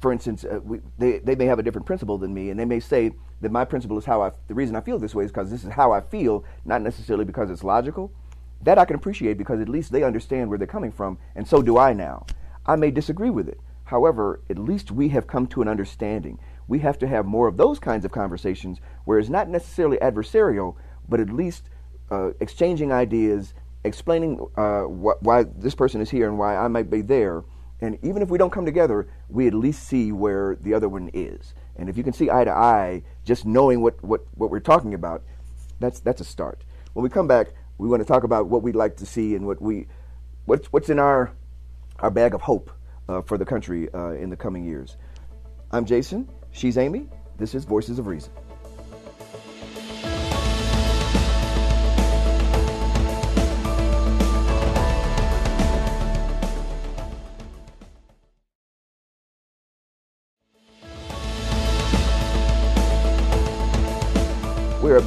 for 0.00 0.12
instance, 0.12 0.44
uh, 0.44 0.60
we, 0.62 0.80
they 0.98 1.18
they 1.18 1.34
may 1.34 1.46
have 1.46 1.58
a 1.58 1.62
different 1.62 1.86
principle 1.86 2.18
than 2.18 2.34
me, 2.34 2.50
and 2.50 2.58
they 2.58 2.64
may 2.64 2.80
say 2.80 3.12
that 3.40 3.52
my 3.52 3.64
principle 3.64 3.98
is 3.98 4.04
how 4.04 4.22
I. 4.22 4.32
The 4.48 4.54
reason 4.54 4.76
I 4.76 4.80
feel 4.80 4.98
this 4.98 5.14
way 5.14 5.24
is 5.24 5.30
because 5.30 5.50
this 5.50 5.64
is 5.64 5.72
how 5.72 5.92
I 5.92 6.00
feel, 6.00 6.44
not 6.64 6.82
necessarily 6.82 7.24
because 7.24 7.50
it's 7.50 7.64
logical. 7.64 8.12
That 8.62 8.78
I 8.78 8.84
can 8.84 8.96
appreciate 8.96 9.38
because 9.38 9.60
at 9.60 9.68
least 9.68 9.92
they 9.92 10.02
understand 10.02 10.50
where 10.50 10.58
they're 10.58 10.66
coming 10.66 10.92
from, 10.92 11.18
and 11.34 11.46
so 11.46 11.62
do 11.62 11.78
I 11.78 11.92
now. 11.92 12.26
I 12.66 12.76
may 12.76 12.90
disagree 12.90 13.30
with 13.30 13.48
it. 13.48 13.60
However, 13.84 14.40
at 14.48 14.58
least 14.58 14.90
we 14.90 15.08
have 15.08 15.26
come 15.26 15.46
to 15.48 15.62
an 15.62 15.68
understanding. 15.68 16.38
We 16.68 16.78
have 16.80 16.98
to 16.98 17.08
have 17.08 17.26
more 17.26 17.48
of 17.48 17.56
those 17.56 17.80
kinds 17.80 18.04
of 18.04 18.12
conversations 18.12 18.80
where 19.04 19.18
it's 19.18 19.28
not 19.28 19.48
necessarily 19.48 19.96
adversarial, 19.96 20.76
but 21.08 21.18
at 21.18 21.30
least 21.30 21.70
uh, 22.10 22.30
exchanging 22.38 22.92
ideas 22.92 23.54
explaining 23.84 24.46
uh, 24.56 24.82
wh- 24.82 25.22
why 25.22 25.44
this 25.44 25.74
person 25.74 26.00
is 26.00 26.10
here 26.10 26.28
and 26.28 26.38
why 26.38 26.56
I 26.56 26.68
might 26.68 26.90
be 26.90 27.02
there. 27.02 27.44
And 27.80 27.98
even 28.02 28.20
if 28.20 28.28
we 28.28 28.36
don't 28.36 28.50
come 28.50 28.66
together, 28.66 29.08
we 29.28 29.46
at 29.46 29.54
least 29.54 29.88
see 29.88 30.12
where 30.12 30.56
the 30.60 30.74
other 30.74 30.88
one 30.88 31.10
is. 31.14 31.54
And 31.76 31.88
if 31.88 31.96
you 31.96 32.04
can 32.04 32.12
see 32.12 32.30
eye 32.30 32.44
to 32.44 32.50
eye, 32.50 33.02
just 33.24 33.46
knowing 33.46 33.80
what, 33.80 34.02
what, 34.04 34.20
what 34.34 34.50
we're 34.50 34.60
talking 34.60 34.92
about, 34.92 35.22
that's, 35.78 36.00
that's 36.00 36.20
a 36.20 36.24
start. 36.24 36.62
When 36.92 37.02
we 37.02 37.08
come 37.08 37.26
back, 37.26 37.54
we 37.78 37.88
want 37.88 38.02
to 38.02 38.06
talk 38.06 38.24
about 38.24 38.48
what 38.48 38.62
we'd 38.62 38.76
like 38.76 38.96
to 38.98 39.06
see 39.06 39.34
and 39.34 39.46
what 39.46 39.62
we, 39.62 39.86
what's, 40.44 40.66
what's 40.72 40.90
in 40.90 40.98
our, 40.98 41.32
our 42.00 42.10
bag 42.10 42.34
of 42.34 42.42
hope 42.42 42.70
uh, 43.08 43.22
for 43.22 43.38
the 43.38 43.46
country 43.46 43.88
uh, 43.94 44.10
in 44.10 44.28
the 44.28 44.36
coming 44.36 44.64
years. 44.64 44.98
I'm 45.70 45.86
Jasen. 45.86 46.28
She's 46.52 46.76
Amy. 46.76 47.08
This 47.38 47.54
is 47.54 47.64
Voices 47.64 47.98
of 47.98 48.06
Reason. 48.06 48.30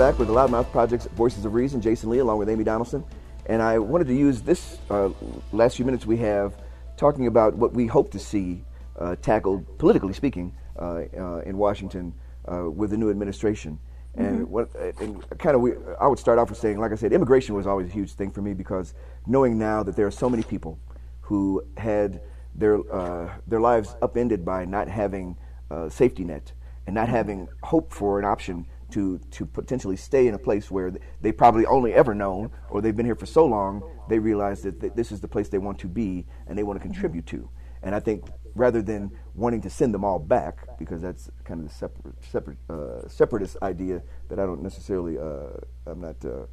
Back 0.03 0.19
with 0.19 0.27
the 0.27 0.33
Loudmouth 0.33 0.69
Project's 0.73 1.05
Voices 1.15 1.45
of 1.45 1.53
Reason, 1.53 1.79
Jasen 1.79 2.09
Lee, 2.09 2.17
along 2.17 2.37
with 2.37 2.49
Amy 2.49 2.65
Donaldson. 2.65 3.05
And 3.45 3.61
I 3.61 3.79
wanted 3.79 4.07
to 4.07 4.13
use 4.13 4.41
this 4.41 4.77
uh, 4.89 5.11
last 5.53 5.77
few 5.77 5.85
minutes 5.85 6.05
we 6.05 6.17
have 6.17 6.57
talking 6.97 7.27
about 7.27 7.55
what 7.55 7.71
we 7.71 7.87
hope 7.87 8.11
to 8.11 8.19
see 8.19 8.65
uh, 8.99 9.15
tackled, 9.21 9.65
politically 9.77 10.11
speaking, 10.11 10.53
uh, 10.77 11.03
uh 11.17 11.37
in 11.45 11.57
Washington 11.57 12.13
uh, 12.51 12.69
with 12.69 12.89
the 12.89 12.97
new 12.97 13.09
administration. 13.09 13.79
And, 14.15 14.39
mm-hmm. 14.39 14.51
what, 14.51 14.75
and 14.99 15.25
kind 15.39 15.55
of, 15.55 15.61
we, 15.61 15.71
I 16.01 16.07
would 16.07 16.19
start 16.19 16.37
off 16.37 16.49
with 16.49 16.59
saying, 16.59 16.81
like 16.81 16.91
I 16.91 16.95
said, 16.95 17.13
immigration 17.13 17.55
was 17.55 17.65
always 17.65 17.87
a 17.87 17.93
huge 17.93 18.11
thing 18.11 18.29
for 18.29 18.41
me 18.41 18.53
because 18.53 18.95
knowing 19.25 19.57
now 19.57 19.83
that 19.83 19.95
there 19.95 20.05
are 20.05 20.11
so 20.11 20.29
many 20.29 20.43
people 20.43 20.77
who 21.21 21.63
had 21.77 22.19
their 22.55 22.75
uh, 22.93 23.33
their 23.47 23.61
lives 23.61 23.95
upended 24.01 24.43
by 24.43 24.65
not 24.65 24.89
having 24.89 25.37
a 25.69 25.89
safety 25.89 26.25
net 26.25 26.51
and 26.87 26.93
not 26.93 27.07
having 27.07 27.47
hope 27.61 27.93
for 27.93 28.19
an 28.19 28.25
option 28.25 28.65
to 28.93 29.19
to 29.31 29.45
potentially 29.45 29.95
stay 29.95 30.27
in 30.27 30.33
a 30.33 30.39
place 30.39 30.69
where 30.71 30.91
they 31.21 31.31
probably 31.31 31.65
only 31.65 31.93
ever 31.93 32.13
known 32.13 32.49
or 32.69 32.81
they've 32.81 32.95
been 32.95 33.05
here 33.05 33.15
for 33.15 33.25
so 33.25 33.45
long 33.45 33.81
they 34.09 34.19
realize 34.19 34.61
that 34.61 34.79
th- 34.79 34.93
this 34.95 35.11
is 35.11 35.19
the 35.19 35.27
place 35.27 35.49
they 35.49 35.57
want 35.57 35.79
to 35.79 35.87
be 35.87 36.25
and 36.47 36.57
they 36.57 36.63
want 36.63 36.79
to 36.79 36.83
contribute 36.83 37.25
to. 37.25 37.49
And 37.81 37.93
i 37.93 37.99
think 37.99 38.23
rather 38.55 38.81
than 38.81 39.11
wanting 39.33 39.61
to 39.61 39.69
send 39.69 39.93
them 39.93 40.03
all 40.05 40.19
back 40.19 40.77
because 40.77 41.01
that's 41.01 41.29
kind 41.43 41.59
of 41.61 41.67
the 41.67 41.73
separate 41.73 42.15
separate 42.21 42.57
uh, 42.69 43.07
separatist 43.07 43.57
idea 43.61 44.01
that 44.29 44.39
i 44.39 44.45
don't 44.45 44.61
necessarily 44.61 45.17
uh, 45.17 45.57
i'm 45.87 45.99
not 45.99 46.15
uh, 46.25 46.45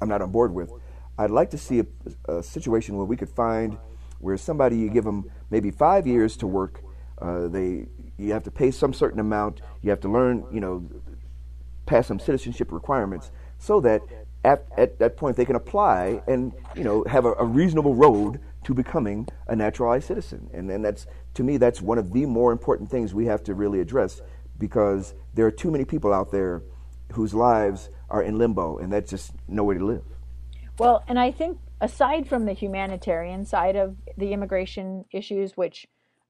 i'm 0.00 0.08
not 0.08 0.20
on 0.20 0.30
board 0.30 0.52
with 0.52 0.70
i'd 1.18 1.30
like 1.30 1.50
to 1.50 1.58
see 1.58 1.80
a, 1.80 1.86
a, 2.32 2.42
situation 2.42 2.96
where 2.96 3.06
we 3.06 3.16
could 3.16 3.28
find 3.28 3.78
where 4.20 4.36
somebody 4.36 4.76
you 4.76 4.90
give 4.90 5.04
them 5.04 5.30
maybe 5.50 5.70
five 5.70 6.06
years 6.06 6.36
to 6.36 6.46
work 6.46 6.82
uh, 7.22 7.48
they 7.48 7.86
you 8.18 8.32
have 8.32 8.42
to 8.42 8.50
pay 8.50 8.70
some 8.70 8.92
certain 8.92 9.20
amount 9.20 9.60
you 9.82 9.90
have 9.90 10.00
to 10.00 10.08
learn 10.08 10.44
you 10.52 10.60
know 10.60 10.86
pass 11.86 12.08
some 12.08 12.18
citizenship 12.18 12.72
requirements 12.72 13.30
so 13.58 13.80
that 13.80 14.02
at, 14.44 14.66
at 14.76 14.98
that 14.98 15.16
point 15.16 15.36
they 15.36 15.44
can 15.44 15.56
apply 15.56 16.22
and 16.26 16.52
you 16.74 16.84
know 16.84 17.04
have 17.04 17.24
a, 17.24 17.32
a 17.34 17.44
reasonable 17.44 17.94
road 17.94 18.40
to 18.64 18.74
becoming 18.74 19.28
a 19.46 19.54
naturalized 19.54 20.08
citizen. 20.08 20.50
And, 20.52 20.70
and 20.70 20.84
that's 20.84 21.06
to 21.34 21.44
me 21.44 21.56
that's 21.56 21.80
one 21.80 21.98
of 21.98 22.12
the 22.12 22.26
more 22.26 22.52
important 22.52 22.90
things 22.90 23.14
we 23.14 23.26
have 23.26 23.42
to 23.44 23.54
really 23.54 23.80
address 23.80 24.22
because 24.58 25.14
there 25.34 25.46
are 25.46 25.52
too 25.52 25.70
many 25.70 25.84
people 25.84 26.12
out 26.12 26.32
there 26.32 26.62
whose 27.12 27.32
lives 27.32 27.90
are 28.10 28.22
in 28.22 28.38
limbo 28.38 28.78
and 28.78 28.92
that's 28.92 29.10
just 29.10 29.32
no 29.48 29.64
way 29.64 29.78
to 29.78 29.84
live. 29.84 30.02
Well, 30.78 31.04
and 31.08 31.18
I 31.18 31.30
think 31.30 31.58
aside 31.80 32.28
from 32.28 32.44
the 32.44 32.52
humanitarian 32.52 33.44
side 33.44 33.76
of 33.76 33.96
the 34.16 34.32
immigration 34.32 35.04
issues, 35.12 35.56
which 35.56 35.86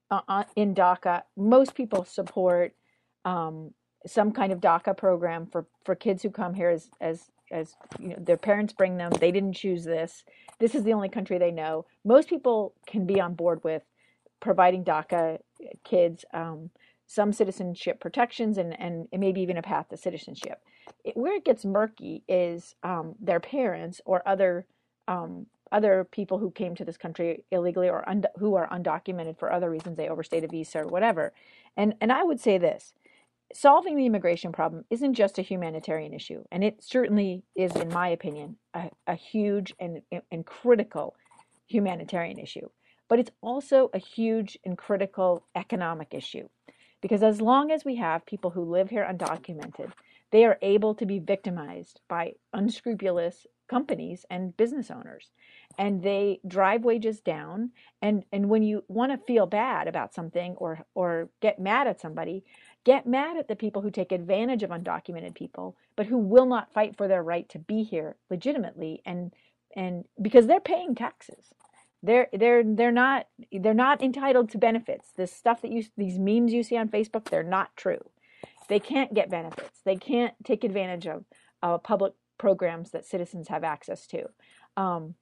uh, 0.09 0.21
uh 0.27 0.43
in 0.55 0.73
DACA 0.73 1.23
most 1.35 1.75
people 1.75 2.05
support 2.05 2.73
um, 3.25 3.73
some 4.07 4.31
kind 4.31 4.51
of 4.51 4.59
DACA 4.59 4.95
program 4.97 5.45
for, 5.45 5.65
for 5.83 5.95
kids 5.95 6.23
who 6.23 6.29
come 6.29 6.53
here 6.53 6.69
as, 6.69 6.89
as, 7.01 7.31
as 7.51 7.75
you 7.99 8.09
know, 8.09 8.15
their 8.19 8.37
parents 8.37 8.73
bring 8.73 8.97
them. 8.97 9.11
They 9.19 9.31
didn't 9.31 9.53
choose 9.53 9.83
this. 9.83 10.23
This 10.59 10.75
is 10.75 10.83
the 10.83 10.93
only 10.93 11.09
country 11.09 11.37
they 11.37 11.51
know. 11.51 11.85
Most 12.03 12.29
people 12.29 12.73
can 12.87 13.05
be 13.05 13.21
on 13.21 13.35
board 13.35 13.63
with 13.63 13.83
providing 14.39 14.83
DACA 14.83 15.39
kids 15.83 16.25
um, 16.33 16.69
some 17.07 17.31
citizenship 17.31 17.99
protections 17.99 18.57
and, 18.57 18.79
and 18.79 19.07
maybe 19.17 19.41
even 19.41 19.57
a 19.57 19.61
path 19.61 19.89
to 19.89 19.97
citizenship. 19.97 20.61
It, 21.03 21.15
where 21.15 21.35
it 21.35 21.45
gets 21.45 21.65
murky 21.65 22.23
is 22.27 22.75
um, 22.83 23.15
their 23.19 23.39
parents 23.39 24.01
or 24.05 24.27
other 24.27 24.65
um, 25.07 25.47
other 25.71 26.05
people 26.09 26.37
who 26.37 26.51
came 26.51 26.75
to 26.75 26.85
this 26.85 26.97
country 26.97 27.43
illegally 27.51 27.89
or 27.89 28.05
who 28.37 28.55
are 28.55 28.69
undocumented 28.69 29.37
for 29.37 29.51
other 29.51 29.69
reasons 29.69 29.97
they 29.97 30.07
overstayed 30.07 30.43
a 30.43 30.47
visa 30.47 30.79
or 30.79 30.87
whatever. 30.87 31.33
And 31.75 31.95
and 32.01 32.11
I 32.11 32.23
would 32.23 32.39
say 32.39 32.57
this: 32.57 32.93
solving 33.53 33.95
the 33.95 34.05
immigration 34.05 34.51
problem 34.51 34.85
isn't 34.89 35.13
just 35.13 35.37
a 35.37 35.41
humanitarian 35.41 36.13
issue, 36.13 36.43
and 36.51 36.63
it 36.63 36.83
certainly 36.83 37.43
is, 37.55 37.75
in 37.75 37.89
my 37.89 38.09
opinion, 38.09 38.57
a, 38.73 38.89
a 39.07 39.15
huge 39.15 39.73
and, 39.79 40.01
and 40.31 40.45
critical 40.45 41.15
humanitarian 41.67 42.39
issue. 42.39 42.69
But 43.09 43.19
it's 43.19 43.31
also 43.41 43.89
a 43.93 43.99
huge 43.99 44.57
and 44.65 44.77
critical 44.77 45.45
economic 45.55 46.13
issue. 46.13 46.49
Because 47.01 47.23
as 47.23 47.41
long 47.41 47.71
as 47.71 47.85
we 47.85 47.95
have 47.95 48.25
people 48.25 48.49
who 48.49 48.63
live 48.63 48.89
here 48.89 49.07
undocumented, 49.09 49.91
they 50.31 50.43
are 50.43 50.57
able 50.61 50.93
to 50.95 51.05
be 51.05 51.19
victimized 51.19 52.01
by 52.09 52.33
unscrupulous 52.53 53.45
companies 53.67 54.25
and 54.29 54.55
business 54.57 54.89
owners 54.89 55.31
and 55.77 56.01
they 56.01 56.39
drive 56.47 56.83
wages 56.83 57.19
down 57.19 57.71
and 58.01 58.23
and 58.31 58.49
when 58.49 58.63
you 58.63 58.83
want 58.87 59.11
to 59.11 59.25
feel 59.25 59.45
bad 59.45 59.87
about 59.87 60.13
something 60.13 60.53
or 60.55 60.79
or 60.95 61.29
get 61.41 61.59
mad 61.59 61.87
at 61.87 61.99
somebody 61.99 62.43
get 62.87 63.07
mad 63.07 63.37
at 63.37 63.49
the 63.49 63.57
people 63.57 63.83
who 63.83 63.91
take 63.91 64.13
advantage 64.13 64.63
of 64.63 64.71
undocumented 64.71 65.35
people 65.35 65.77
but 65.97 66.07
who 66.07 66.17
will 66.17 66.47
not 66.47 66.73
fight 66.73 66.97
for 66.97 67.09
their 67.09 67.23
right 67.23 67.49
to 67.49 67.59
be 67.59 67.83
here 67.83 68.17
legitimately 68.31 69.03
and 69.05 69.33
and 69.77 70.05
because 70.21 70.47
they're 70.47 70.61
paying 70.61 70.95
taxes. 70.95 71.53
They're 72.03 72.29
they're 72.33 72.63
they're 72.63 72.91
not 72.91 73.27
they're 73.51 73.75
not 73.75 74.01
entitled 74.03 74.51
to 74.51 74.59
benefits. 74.59 75.09
This 75.17 75.33
stuff 75.33 75.61
that 75.61 75.71
you 75.71 75.83
these 75.97 76.19
memes 76.19 76.53
you 76.53 76.63
see 76.63 76.77
on 76.77 76.89
facebook 76.89 77.25
they're 77.29 77.43
not 77.43 77.77
true. 77.77 78.01
They 78.69 78.79
can't 78.79 79.13
get 79.13 79.29
benefits. 79.29 79.81
They 79.85 79.97
can't 79.97 80.35
take 80.45 80.63
advantage 80.65 81.07
of 81.07 81.25
uh, 81.63 81.79
public 81.79 82.13
programs 82.39 82.91
that 82.91 83.05
citizens 83.05 83.49
have 83.49 83.63
access 83.63 84.07
to, 84.07 84.25
um, 84.77 85.15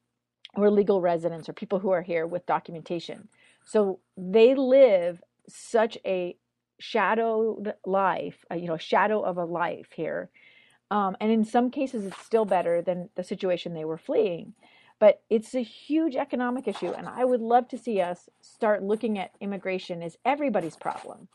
or 0.55 0.71
legal 0.71 1.01
residents 1.01 1.49
or 1.49 1.53
people 1.53 1.79
who 1.79 1.91
are 1.91 2.03
here 2.03 2.27
with 2.27 2.45
documentation. 2.45 3.29
So 3.65 3.99
they 4.17 4.55
live 4.55 5.21
such 5.49 5.97
a 6.05 6.37
shadowed 6.79 7.73
life, 7.85 8.45
uh, 8.51 8.55
you 8.55 8.67
know, 8.67 8.77
shadow 8.77 9.21
of 9.21 9.37
a 9.37 9.45
life 9.45 9.89
here. 9.95 10.29
Um, 10.91 11.17
and 11.19 11.31
in 11.31 11.43
some 11.43 11.71
cases, 11.71 12.05
it's 12.05 12.21
still 12.23 12.45
better 12.45 12.81
than 12.81 13.09
the 13.15 13.23
situation 13.23 13.73
they 13.73 13.85
were 13.85 13.97
fleeing. 13.97 14.53
But 14.99 15.21
it's 15.29 15.53
a 15.53 15.61
huge 15.61 16.15
economic 16.15 16.67
issue, 16.67 16.91
and 16.91 17.07
I 17.07 17.25
would 17.25 17.41
love 17.41 17.67
to 17.69 17.77
see 17.77 17.99
us 17.99 18.29
start 18.39 18.81
looking 18.81 19.19
at 19.19 19.31
immigration 19.41 20.01
as 20.01 20.17
everybody's 20.23 20.77
problem, 20.77 21.27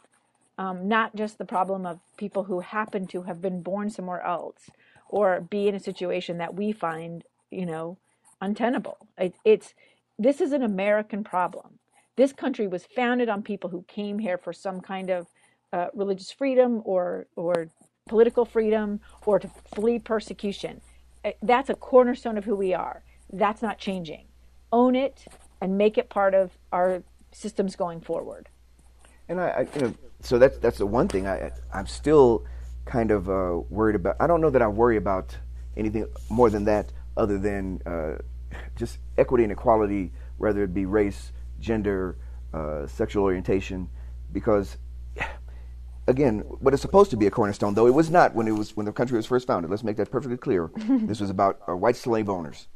um, 0.56 0.88
not 0.88 1.14
just 1.14 1.36
the 1.36 1.44
problem 1.44 1.84
of 1.84 2.00
people 2.16 2.44
who 2.44 2.60
happen 2.60 3.06
to 3.08 3.22
have 3.22 3.42
been 3.42 3.60
born 3.62 3.90
somewhere 3.90 4.22
else 4.22 4.70
or 5.08 5.40
be 5.42 5.68
in 5.68 5.74
a 5.74 5.80
situation 5.80 6.38
that 6.38 6.54
we 6.54 6.72
find, 6.72 7.24
you 7.50 7.66
know, 7.66 7.98
untenable. 8.40 8.96
It, 9.18 9.34
it's 9.44 9.74
this 10.18 10.40
is 10.40 10.52
an 10.52 10.62
American 10.62 11.22
problem. 11.22 11.79
This 12.20 12.34
country 12.34 12.68
was 12.68 12.84
founded 12.84 13.30
on 13.30 13.42
people 13.42 13.70
who 13.70 13.82
came 13.88 14.18
here 14.18 14.36
for 14.36 14.52
some 14.52 14.82
kind 14.82 15.08
of 15.08 15.26
uh, 15.72 15.86
religious 15.94 16.30
freedom 16.30 16.82
or 16.84 17.26
or 17.34 17.70
political 18.06 18.44
freedom 18.44 19.00
or 19.24 19.38
to 19.38 19.48
flee 19.74 19.98
persecution. 19.98 20.82
Uh, 21.24 21.30
that's 21.40 21.70
a 21.70 21.74
cornerstone 21.74 22.36
of 22.36 22.44
who 22.44 22.54
we 22.54 22.74
are. 22.74 23.04
That's 23.32 23.62
not 23.62 23.78
changing. 23.78 24.26
Own 24.70 24.96
it 24.96 25.24
and 25.62 25.78
make 25.78 25.96
it 25.96 26.10
part 26.10 26.34
of 26.34 26.58
our 26.72 27.02
systems 27.32 27.74
going 27.74 28.02
forward. 28.02 28.50
And 29.30 29.40
I, 29.40 29.48
I 29.48 29.60
you 29.74 29.80
know, 29.80 29.94
so 30.20 30.38
that's 30.38 30.58
that's 30.58 30.76
the 30.76 30.84
one 30.84 31.08
thing 31.08 31.26
I 31.26 31.50
I'm 31.72 31.86
still 31.86 32.44
kind 32.84 33.12
of 33.12 33.30
uh, 33.30 33.62
worried 33.70 33.96
about. 33.96 34.16
I 34.20 34.26
don't 34.26 34.42
know 34.42 34.50
that 34.50 34.60
I 34.60 34.68
worry 34.68 34.98
about 34.98 35.38
anything 35.74 36.04
more 36.28 36.50
than 36.50 36.64
that, 36.66 36.92
other 37.16 37.38
than 37.38 37.80
uh, 37.86 38.18
just 38.76 38.98
equity 39.16 39.44
and 39.44 39.52
equality, 39.52 40.12
whether 40.36 40.62
it 40.62 40.74
be 40.74 40.84
race, 40.84 41.32
gender, 41.60 42.16
uh, 42.52 42.86
sexual 42.86 43.24
orientation, 43.24 43.88
because 44.32 44.76
again, 46.10 46.40
what 46.40 46.74
is 46.74 46.80
supposed 46.80 47.10
to 47.10 47.16
be 47.16 47.26
a 47.26 47.30
cornerstone, 47.30 47.74
though 47.74 47.86
it 47.86 47.94
was 47.94 48.10
not 48.10 48.34
when 48.34 48.48
it 48.48 48.52
was 48.52 48.76
when 48.76 48.86
the 48.86 48.92
country 48.92 49.16
was 49.16 49.26
first 49.26 49.46
founded. 49.46 49.70
Let's 49.70 49.84
make 49.84 49.96
that 49.96 50.10
perfectly 50.10 50.36
clear. 50.36 50.70
this 50.76 51.20
was 51.20 51.30
about 51.30 51.60
uh, 51.68 51.76
white 51.76 51.96
slave 51.96 52.28
owners. 52.28 52.68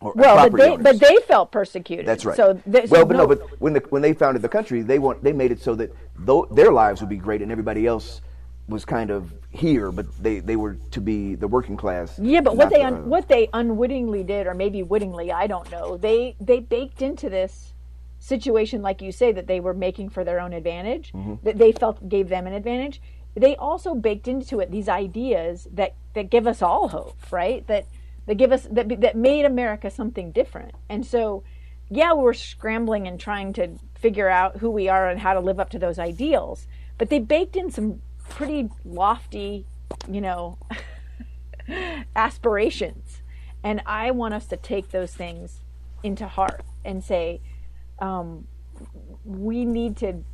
well, 0.00 0.14
but 0.48 0.56
they 0.56 0.70
owners. 0.70 0.82
but 0.82 1.00
they 1.00 1.16
felt 1.26 1.52
persecuted. 1.52 2.06
That's 2.06 2.24
right. 2.24 2.36
So, 2.36 2.60
th- 2.70 2.88
well, 2.90 3.04
but 3.04 3.16
no, 3.16 3.26
but 3.26 3.60
when 3.60 3.74
the, 3.74 3.80
when 3.90 4.02
they 4.02 4.14
founded 4.14 4.42
the 4.42 4.48
country, 4.48 4.82
they 4.82 4.98
want 4.98 5.22
they 5.22 5.32
made 5.32 5.52
it 5.52 5.60
so 5.60 5.74
that 5.74 5.94
though 6.18 6.46
their 6.50 6.72
lives 6.72 7.00
would 7.00 7.10
be 7.10 7.16
great 7.16 7.42
and 7.42 7.50
everybody 7.50 7.86
else 7.86 8.20
was 8.68 8.84
kind 8.84 9.10
of 9.10 9.32
here, 9.50 9.92
but 9.92 10.06
they, 10.20 10.40
they 10.40 10.56
were 10.56 10.76
to 10.90 11.00
be 11.00 11.36
the 11.36 11.46
working 11.46 11.76
class. 11.76 12.18
Yeah, 12.18 12.40
but 12.40 12.56
what 12.56 12.70
they 12.70 12.82
un, 12.82 12.94
uh, 12.94 13.00
what 13.02 13.28
they 13.28 13.48
unwittingly 13.52 14.24
did, 14.24 14.46
or 14.46 14.54
maybe 14.54 14.82
wittingly, 14.82 15.30
I 15.30 15.46
don't 15.46 15.70
know. 15.70 15.96
They 15.96 16.36
they 16.40 16.60
baked 16.60 17.00
into 17.00 17.30
this 17.30 17.74
situation, 18.26 18.82
like 18.82 19.00
you 19.00 19.12
say, 19.12 19.30
that 19.30 19.46
they 19.46 19.60
were 19.60 19.72
making 19.72 20.08
for 20.08 20.24
their 20.24 20.40
own 20.40 20.52
advantage. 20.52 21.12
Mm-hmm. 21.12 21.34
That 21.44 21.58
they 21.58 21.70
felt 21.70 22.08
gave 22.08 22.28
them 22.28 22.46
an 22.46 22.52
advantage. 22.52 23.00
They 23.36 23.54
also 23.56 23.94
baked 23.94 24.26
into 24.26 24.58
it 24.60 24.70
these 24.70 24.88
ideas 24.88 25.68
that 25.72 25.94
that 26.14 26.30
give 26.30 26.46
us 26.46 26.60
all 26.60 26.88
hope, 26.88 27.16
right? 27.30 27.64
That 27.68 27.86
that 28.26 28.34
give 28.34 28.50
us 28.50 28.66
that 28.70 29.00
that 29.00 29.16
made 29.16 29.44
America 29.44 29.90
something 29.90 30.32
different. 30.32 30.72
And 30.88 31.06
so, 31.06 31.44
yeah, 31.88 32.12
we're 32.14 32.34
scrambling 32.34 33.06
and 33.06 33.20
trying 33.20 33.52
to 33.54 33.78
figure 33.94 34.28
out 34.28 34.56
who 34.56 34.70
we 34.70 34.88
are 34.88 35.08
and 35.08 35.20
how 35.20 35.32
to 35.32 35.40
live 35.40 35.60
up 35.60 35.70
to 35.70 35.78
those 35.78 35.98
ideals. 35.98 36.66
But 36.98 37.10
they 37.10 37.20
baked 37.20 37.54
in 37.54 37.70
some 37.70 38.02
pretty 38.28 38.70
lofty, 38.84 39.66
you 40.10 40.20
know, 40.20 40.58
aspirations. 42.16 43.22
And 43.62 43.82
I 43.86 44.10
want 44.10 44.34
us 44.34 44.46
to 44.46 44.56
take 44.56 44.90
those 44.90 45.12
things 45.14 45.60
into 46.02 46.26
heart 46.26 46.64
and 46.84 47.04
say, 47.04 47.40
um, 47.98 48.46
we 49.24 49.64
need 49.64 49.96
to, 49.98 50.24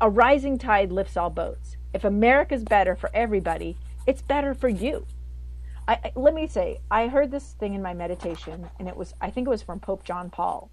a 0.00 0.08
rising 0.08 0.58
tide 0.58 0.92
lifts 0.92 1.16
all 1.16 1.30
boats. 1.30 1.76
If 1.92 2.04
America's 2.04 2.64
better 2.64 2.94
for 2.94 3.10
everybody, 3.14 3.76
it's 4.06 4.22
better 4.22 4.54
for 4.54 4.68
you. 4.68 5.06
I, 5.88 5.94
I, 6.04 6.12
let 6.14 6.34
me 6.34 6.46
say, 6.46 6.80
I 6.90 7.08
heard 7.08 7.30
this 7.30 7.56
thing 7.58 7.74
in 7.74 7.82
my 7.82 7.94
meditation, 7.94 8.70
and 8.78 8.88
it 8.88 8.96
was, 8.96 9.14
I 9.20 9.30
think 9.30 9.46
it 9.46 9.50
was 9.50 9.62
from 9.62 9.80
Pope 9.80 10.04
John 10.04 10.30
Paul, 10.30 10.70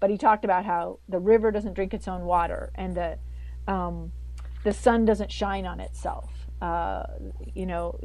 but 0.00 0.10
he 0.10 0.18
talked 0.18 0.44
about 0.44 0.64
how 0.64 0.98
the 1.08 1.18
river 1.18 1.50
doesn't 1.50 1.74
drink 1.74 1.94
its 1.94 2.08
own 2.08 2.24
water, 2.24 2.70
and 2.74 2.94
the, 2.94 3.18
um, 3.66 4.12
the 4.64 4.72
sun 4.72 5.04
doesn't 5.04 5.32
shine 5.32 5.66
on 5.66 5.80
itself. 5.80 6.30
Uh, 6.60 7.04
you 7.54 7.64
know, 7.64 7.98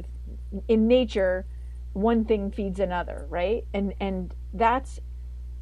in 0.68 0.88
nature, 0.88 1.44
one 1.92 2.24
thing 2.24 2.50
feeds 2.50 2.80
another, 2.80 3.26
right? 3.28 3.64
And 3.74 3.94
and 4.00 4.32
that's 4.52 5.00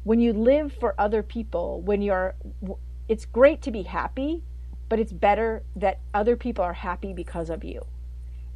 when 0.05 0.21
you 0.21 0.31
live 0.31 0.71
for 0.71 0.95
other 0.97 1.21
people. 1.21 1.81
When 1.81 2.01
you're, 2.01 2.35
it's 3.09 3.25
great 3.25 3.61
to 3.63 3.71
be 3.71 3.81
happy, 3.81 4.43
but 4.87 4.99
it's 4.99 5.11
better 5.11 5.63
that 5.75 5.99
other 6.13 6.37
people 6.37 6.63
are 6.63 6.73
happy 6.73 7.11
because 7.11 7.49
of 7.49 7.63
you. 7.63 7.85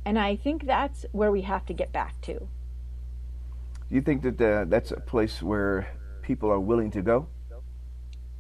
And 0.06 0.18
I 0.18 0.38
think 0.38 0.66
that's 0.66 1.06
where 1.12 1.32
we 1.32 1.42
have 1.42 1.66
to 1.66 1.74
get 1.74 1.92
back 1.92 2.22
to. 2.22 2.34
Do 2.34 3.96
you 3.96 4.02
think 4.02 4.22
that 4.22 4.40
uh, 4.40 4.66
that's 4.70 4.92
a 4.92 5.00
place 5.00 5.42
where 5.42 5.92
people 6.22 6.52
are 6.52 6.60
willing 6.60 6.92
to 6.92 7.02
go? 7.02 7.28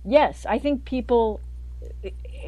Yes, 0.05 0.45
I 0.47 0.59
think 0.59 0.85
people 0.85 1.41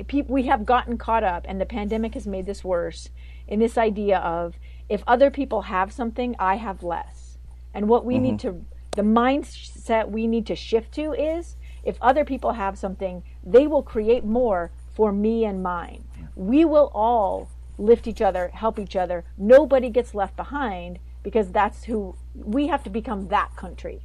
people 0.08 0.34
we 0.34 0.44
have 0.44 0.66
gotten 0.66 0.98
caught 0.98 1.24
up 1.24 1.46
and 1.48 1.60
the 1.60 1.66
pandemic 1.66 2.14
has 2.14 2.28
made 2.28 2.46
this 2.46 2.64
worse 2.64 3.10
in 3.48 3.60
this 3.60 3.78
idea 3.78 4.18
of 4.20 4.56
if 4.90 5.04
other 5.08 5.32
people 5.32 5.64
have 5.64 5.92
something 5.92 6.36
i 6.38 6.56
have 6.56 6.84
less 6.84 7.38
and 7.74 7.88
what 7.88 8.04
we 8.04 8.16
mm-hmm. 8.16 8.24
need 8.24 8.40
to 8.40 8.66
the 8.96 9.02
mindset 9.02 10.10
we 10.10 10.28
need 10.28 10.46
to 10.48 10.56
shift 10.56 10.92
to 10.94 11.14
is 11.14 11.56
if 11.84 11.98
other 12.02 12.26
people 12.26 12.54
have 12.54 12.78
something 12.78 13.24
they 13.44 13.66
will 13.68 13.84
create 13.84 14.24
more 14.24 14.72
for 14.94 15.12
me 15.12 15.46
and 15.46 15.64
mine. 15.64 16.04
We 16.36 16.66
will 16.66 16.92
all 16.94 17.50
lift 17.78 18.08
each 18.08 18.22
other 18.22 18.50
help 18.54 18.78
each 18.78 18.96
other. 18.96 19.24
Nobody 19.38 19.90
gets 19.90 20.14
left 20.14 20.36
behind 20.36 21.00
because 21.24 21.52
that's 21.52 21.86
who 21.86 22.16
we 22.36 22.68
have 22.68 22.84
to 22.84 22.90
become 22.90 23.28
that 23.30 23.56
country 23.56 24.02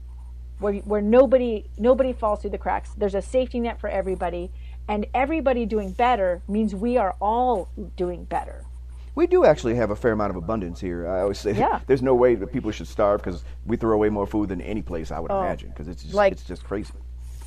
where, 0.58 0.74
where 0.74 1.02
nobody 1.02 1.64
nobody 1.76 2.12
falls 2.12 2.40
through 2.40 2.50
the 2.50 2.58
cracks. 2.58 2.90
There's 2.96 3.14
a 3.14 3.22
safety 3.22 3.60
net 3.60 3.80
for 3.80 3.88
everybody 3.88 4.50
and 4.88 5.06
everybody 5.12 5.66
doing 5.66 5.92
better 5.92 6.42
means 6.48 6.74
we 6.74 6.96
are 6.96 7.16
all 7.20 7.68
doing 7.96 8.24
better. 8.24 8.65
We 9.16 9.26
do 9.26 9.46
actually 9.46 9.74
have 9.76 9.90
a 9.90 9.96
fair 9.96 10.12
amount 10.12 10.30
of 10.30 10.36
abundance 10.36 10.78
here. 10.78 11.08
I 11.08 11.22
always 11.22 11.38
say 11.38 11.52
yeah. 11.52 11.80
there's 11.86 12.02
no 12.02 12.14
way 12.14 12.34
that 12.34 12.52
people 12.52 12.70
should 12.70 12.86
starve 12.86 13.22
because 13.22 13.42
we 13.64 13.78
throw 13.78 13.94
away 13.94 14.10
more 14.10 14.26
food 14.26 14.50
than 14.50 14.60
any 14.60 14.82
place 14.82 15.10
I 15.10 15.18
would 15.18 15.30
oh, 15.30 15.40
imagine 15.40 15.70
because 15.70 15.88
it's 15.88 16.02
just, 16.02 16.14
like, 16.14 16.32
it's 16.32 16.44
just 16.44 16.62
crazy. 16.64 16.92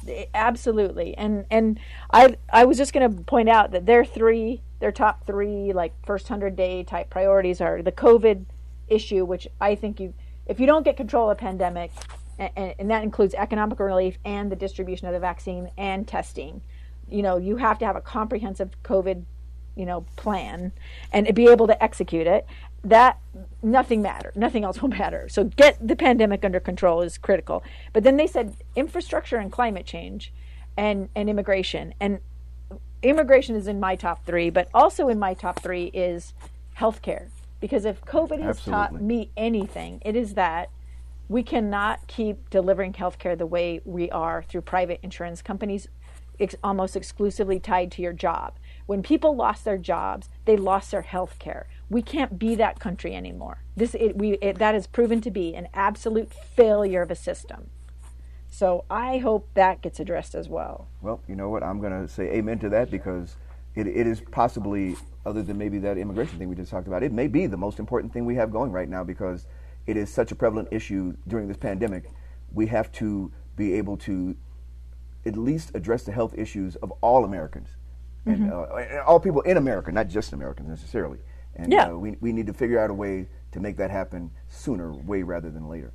Eh, 0.07 0.25
absolutely, 0.33 1.15
and 1.15 1.45
and 1.51 1.79
I 2.11 2.37
I 2.51 2.65
was 2.65 2.77
just 2.77 2.91
going 2.91 3.15
to 3.15 3.23
point 3.23 3.49
out 3.49 3.69
that 3.71 3.85
their 3.85 4.03
three 4.03 4.63
their 4.79 4.91
top 4.91 5.27
three 5.27 5.71
like 5.71 5.93
first 6.05 6.27
hundred 6.27 6.55
day 6.55 6.83
type 6.83 7.11
priorities 7.11 7.61
are 7.61 7.83
the 7.83 7.91
COVID 7.91 8.45
issue, 8.87 9.23
which 9.23 9.47
I 9.61 9.75
think 9.75 9.99
you 9.99 10.15
if 10.47 10.59
you 10.59 10.65
don't 10.65 10.83
get 10.83 10.97
control 10.97 11.29
of 11.29 11.37
the 11.37 11.41
pandemic, 11.41 11.91
and, 12.39 12.73
and 12.79 12.89
that 12.89 13.03
includes 13.03 13.35
economic 13.35 13.79
relief 13.79 14.17
and 14.25 14.51
the 14.51 14.55
distribution 14.55 15.05
of 15.07 15.13
the 15.13 15.19
vaccine 15.19 15.69
and 15.77 16.07
testing 16.07 16.61
you 17.11 17.21
know, 17.21 17.37
you 17.37 17.57
have 17.57 17.79
to 17.79 17.85
have 17.85 17.95
a 17.95 18.01
comprehensive 18.01 18.69
COVID, 18.83 19.23
you 19.79 19.85
know, 19.85 20.01
plan 20.17 20.73
and 21.13 21.33
be 21.33 21.47
able 21.47 21.65
to 21.67 21.81
execute 21.81 22.27
it. 22.27 22.45
That 22.83 23.19
nothing 23.63 24.01
matter, 24.01 24.31
nothing 24.35 24.63
else 24.63 24.81
will 24.81 24.89
matter. 24.89 25.27
So 25.29 25.45
get 25.45 25.75
the 25.85 25.95
pandemic 25.95 26.43
under 26.43 26.59
control 26.59 27.01
is 27.01 27.17
critical. 27.17 27.63
But 27.93 28.03
then 28.03 28.17
they 28.17 28.27
said 28.27 28.55
infrastructure 28.75 29.37
and 29.37 29.51
climate 29.51 29.85
change 29.85 30.33
and 30.77 31.09
and 31.15 31.29
immigration 31.29 31.93
and 31.99 32.19
immigration 33.01 33.55
is 33.55 33.67
in 33.67 33.79
my 33.79 33.95
top 33.95 34.25
three, 34.25 34.49
but 34.49 34.67
also 34.73 35.07
in 35.07 35.17
my 35.17 35.33
top 35.33 35.61
three 35.61 35.85
is 35.93 36.33
healthcare. 36.77 37.29
Because 37.61 37.85
if 37.85 38.01
COVID 38.01 38.41
has 38.41 38.63
taught 38.63 39.01
me 39.01 39.31
anything, 39.35 40.01
it 40.05 40.15
is 40.15 40.33
that 40.33 40.69
we 41.29 41.43
cannot 41.43 42.07
keep 42.07 42.49
delivering 42.49 42.93
healthcare 42.93 43.37
the 43.37 43.45
way 43.45 43.81
we 43.85 44.09
are 44.11 44.43
through 44.43 44.61
private 44.61 44.99
insurance 45.03 45.41
companies, 45.41 45.87
ex- 46.39 46.55
almost 46.63 46.95
exclusively 46.95 47.59
tied 47.59 47.91
to 47.91 48.01
your 48.01 48.13
job. 48.13 48.53
When 48.89 49.03
people 49.03 49.35
lost 49.35 49.65
their 49.65 49.77
jobs, 49.77 50.29
they 50.45 50.57
lost 50.57 50.89
their 50.89 51.03
health 51.03 51.37
care. 51.37 51.67
We 51.91 52.01
can't 52.01 52.39
be 52.39 52.55
that 52.55 52.79
country 52.79 53.15
anymore. 53.15 53.61
This 53.77 53.93
it, 53.93 54.17
we 54.17 54.31
it, 54.41 54.57
that 54.57 54.73
has 54.73 54.87
proven 54.87 55.21
to 55.21 55.29
be 55.29 55.53
an 55.53 55.67
absolute 55.75 56.33
failure 56.33 57.03
of 57.03 57.11
a 57.11 57.15
system. 57.15 57.69
So 58.49 58.85
I 58.89 59.19
hope 59.19 59.47
that 59.53 59.83
gets 59.83 59.99
addressed 59.99 60.33
as 60.33 60.49
well. 60.49 60.87
Well, 61.03 61.21
you 61.27 61.35
know 61.35 61.49
what? 61.49 61.61
I'm 61.61 61.79
going 61.79 61.91
to 61.91 62.11
say 62.11 62.31
amen 62.31 62.57
to 62.61 62.69
that 62.69 62.89
because 62.89 63.35
it, 63.75 63.85
it 63.85 64.07
is 64.07 64.23
possibly, 64.31 64.95
other 65.23 65.43
than 65.43 65.55
maybe 65.55 65.77
that 65.77 65.99
immigration 65.99 66.39
thing 66.39 66.49
we 66.49 66.55
just 66.55 66.71
talked 66.71 66.87
about, 66.87 67.03
it 67.03 67.11
may 67.11 67.27
be 67.27 67.45
the 67.45 67.57
most 67.57 67.77
important 67.77 68.11
thing 68.11 68.25
we 68.25 68.33
have 68.37 68.49
going 68.49 68.71
right 68.71 68.89
now 68.89 69.03
because 69.03 69.45
it 69.85 69.97
is 69.97 70.11
such 70.11 70.31
a 70.31 70.35
prevalent 70.35 70.67
issue 70.71 71.15
during 71.27 71.47
this 71.47 71.57
pandemic. 71.57 72.09
We 72.51 72.65
have 72.65 72.91
to 72.93 73.31
be 73.55 73.73
able 73.73 73.97
to 73.97 74.35
at 75.27 75.37
least 75.37 75.73
address 75.75 76.05
the 76.05 76.11
health 76.11 76.33
issues 76.35 76.75
of 76.77 76.91
all 77.01 77.23
Americans 77.23 77.69
and 78.29 78.51
uh, 78.53 78.63
and 78.75 78.99
all 79.01 79.19
people 79.19 79.41
in 79.41 79.57
America, 79.57 79.91
not 79.91 80.07
just 80.07 80.33
Americans 80.33 80.69
necessarily. 80.69 81.19
And 81.55 81.71
Yeah. 81.71 81.89
uh, 81.89 81.97
we, 81.97 82.15
we 82.21 82.31
need 82.31 82.47
to 82.47 82.53
figure 82.53 82.79
out 82.79 82.89
a 82.89 82.93
way 82.93 83.27
to 83.51 83.59
make 83.59 83.77
that 83.77 83.91
happen 83.91 84.31
sooner, 84.47 84.93
way 84.93 85.23
rather 85.23 85.49
than 85.49 85.67
later. 85.67 85.91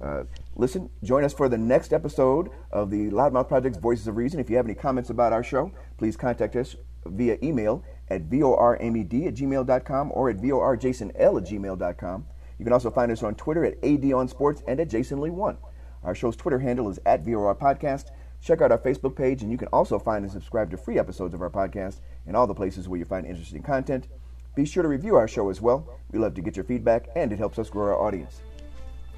Uh, 0.00 0.24
listen, 0.56 0.90
join 1.02 1.22
us 1.24 1.32
for 1.32 1.48
the 1.48 1.56
next 1.58 1.92
episode 1.92 2.50
of 2.72 2.90
the 2.90 3.10
Loudmouth 3.10 3.46
Project's 3.48 3.78
Voices 3.78 4.08
of 4.08 4.16
Reason. 4.16 4.40
If 4.40 4.50
you 4.50 4.56
have 4.56 4.66
any 4.66 4.74
comments 4.74 5.10
about 5.10 5.32
our 5.32 5.44
show, 5.44 5.70
please 5.98 6.16
contact 6.16 6.56
us 6.56 6.74
via 7.06 7.38
email 7.42 7.84
at 8.08 8.28
voramed 8.28 9.26
at 9.28 9.34
gmail.com 9.34 10.10
or 10.14 10.30
at 10.30 10.38
vorjasonl 10.38 11.14
at 11.14 11.44
gmail.com. 11.48 12.26
You 12.58 12.64
can 12.64 12.72
also 12.72 12.90
find 12.90 13.12
us 13.12 13.22
on 13.22 13.34
Twitter 13.34 13.64
at 13.64 13.80
adonsports 13.82 14.62
and 14.66 14.80
at 14.80 14.88
jasonlee1. 14.88 15.56
Our 16.02 16.14
show's 16.14 16.36
Twitter 16.36 16.58
handle 16.58 16.88
is 16.90 16.98
at 17.06 17.24
VOR 17.24 17.54
Podcast. 17.54 18.06
Check 18.44 18.60
out 18.60 18.70
our 18.70 18.78
Facebook 18.78 19.16
page, 19.16 19.40
and 19.40 19.50
you 19.50 19.56
can 19.56 19.68
also 19.68 19.98
find 19.98 20.22
and 20.22 20.30
subscribe 20.30 20.70
to 20.70 20.76
free 20.76 20.98
episodes 20.98 21.32
of 21.32 21.40
our 21.40 21.48
podcast 21.48 22.00
in 22.26 22.36
all 22.36 22.46
the 22.46 22.52
places 22.52 22.86
where 22.86 22.98
you 22.98 23.06
find 23.06 23.24
interesting 23.24 23.62
content. 23.62 24.08
Be 24.54 24.66
sure 24.66 24.82
to 24.82 24.88
review 24.88 25.16
our 25.16 25.26
show 25.26 25.48
as 25.48 25.62
well. 25.62 25.88
We 26.12 26.18
love 26.18 26.34
to 26.34 26.42
get 26.42 26.54
your 26.54 26.66
feedback, 26.66 27.08
and 27.16 27.32
it 27.32 27.38
helps 27.38 27.58
us 27.58 27.70
grow 27.70 27.86
our 27.86 27.98
audience. 27.98 28.42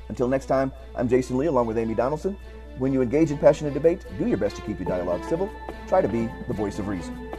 Until 0.09 0.29
next 0.29 0.47
time, 0.47 0.71
I'm 0.95 1.09
Jasen 1.09 1.37
Lee 1.37 1.47
along 1.47 1.67
with 1.67 1.77
Amy 1.77 1.97
Donaldson. 1.97 2.37
When 2.79 2.93
you 2.93 3.03
engage 3.03 3.33
in 3.33 3.39
passionate 3.39 3.75
debate, 3.75 4.07
do 4.17 4.29
your 4.29 4.39
best 4.39 4.55
to 4.57 4.63
keep 4.63 4.79
your 4.79 4.89
dialogue 4.89 5.25
civil. 5.25 5.51
Try 5.89 6.03
to 6.03 6.09
be 6.09 6.29
the 6.47 6.55
voice 6.55 6.79
of 6.79 6.87
reason. 6.87 7.36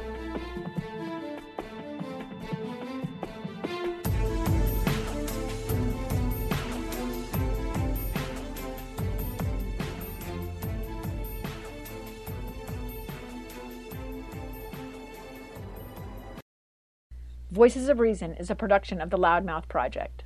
Voices 17.58 17.90
of 17.90 18.00
Reason 18.00 18.36
is 18.36 18.52
a 18.52 18.56
production 18.56 19.02
of 19.02 19.10
the 19.10 19.18
Loudmouth 19.18 19.68
Project. 19.68 20.24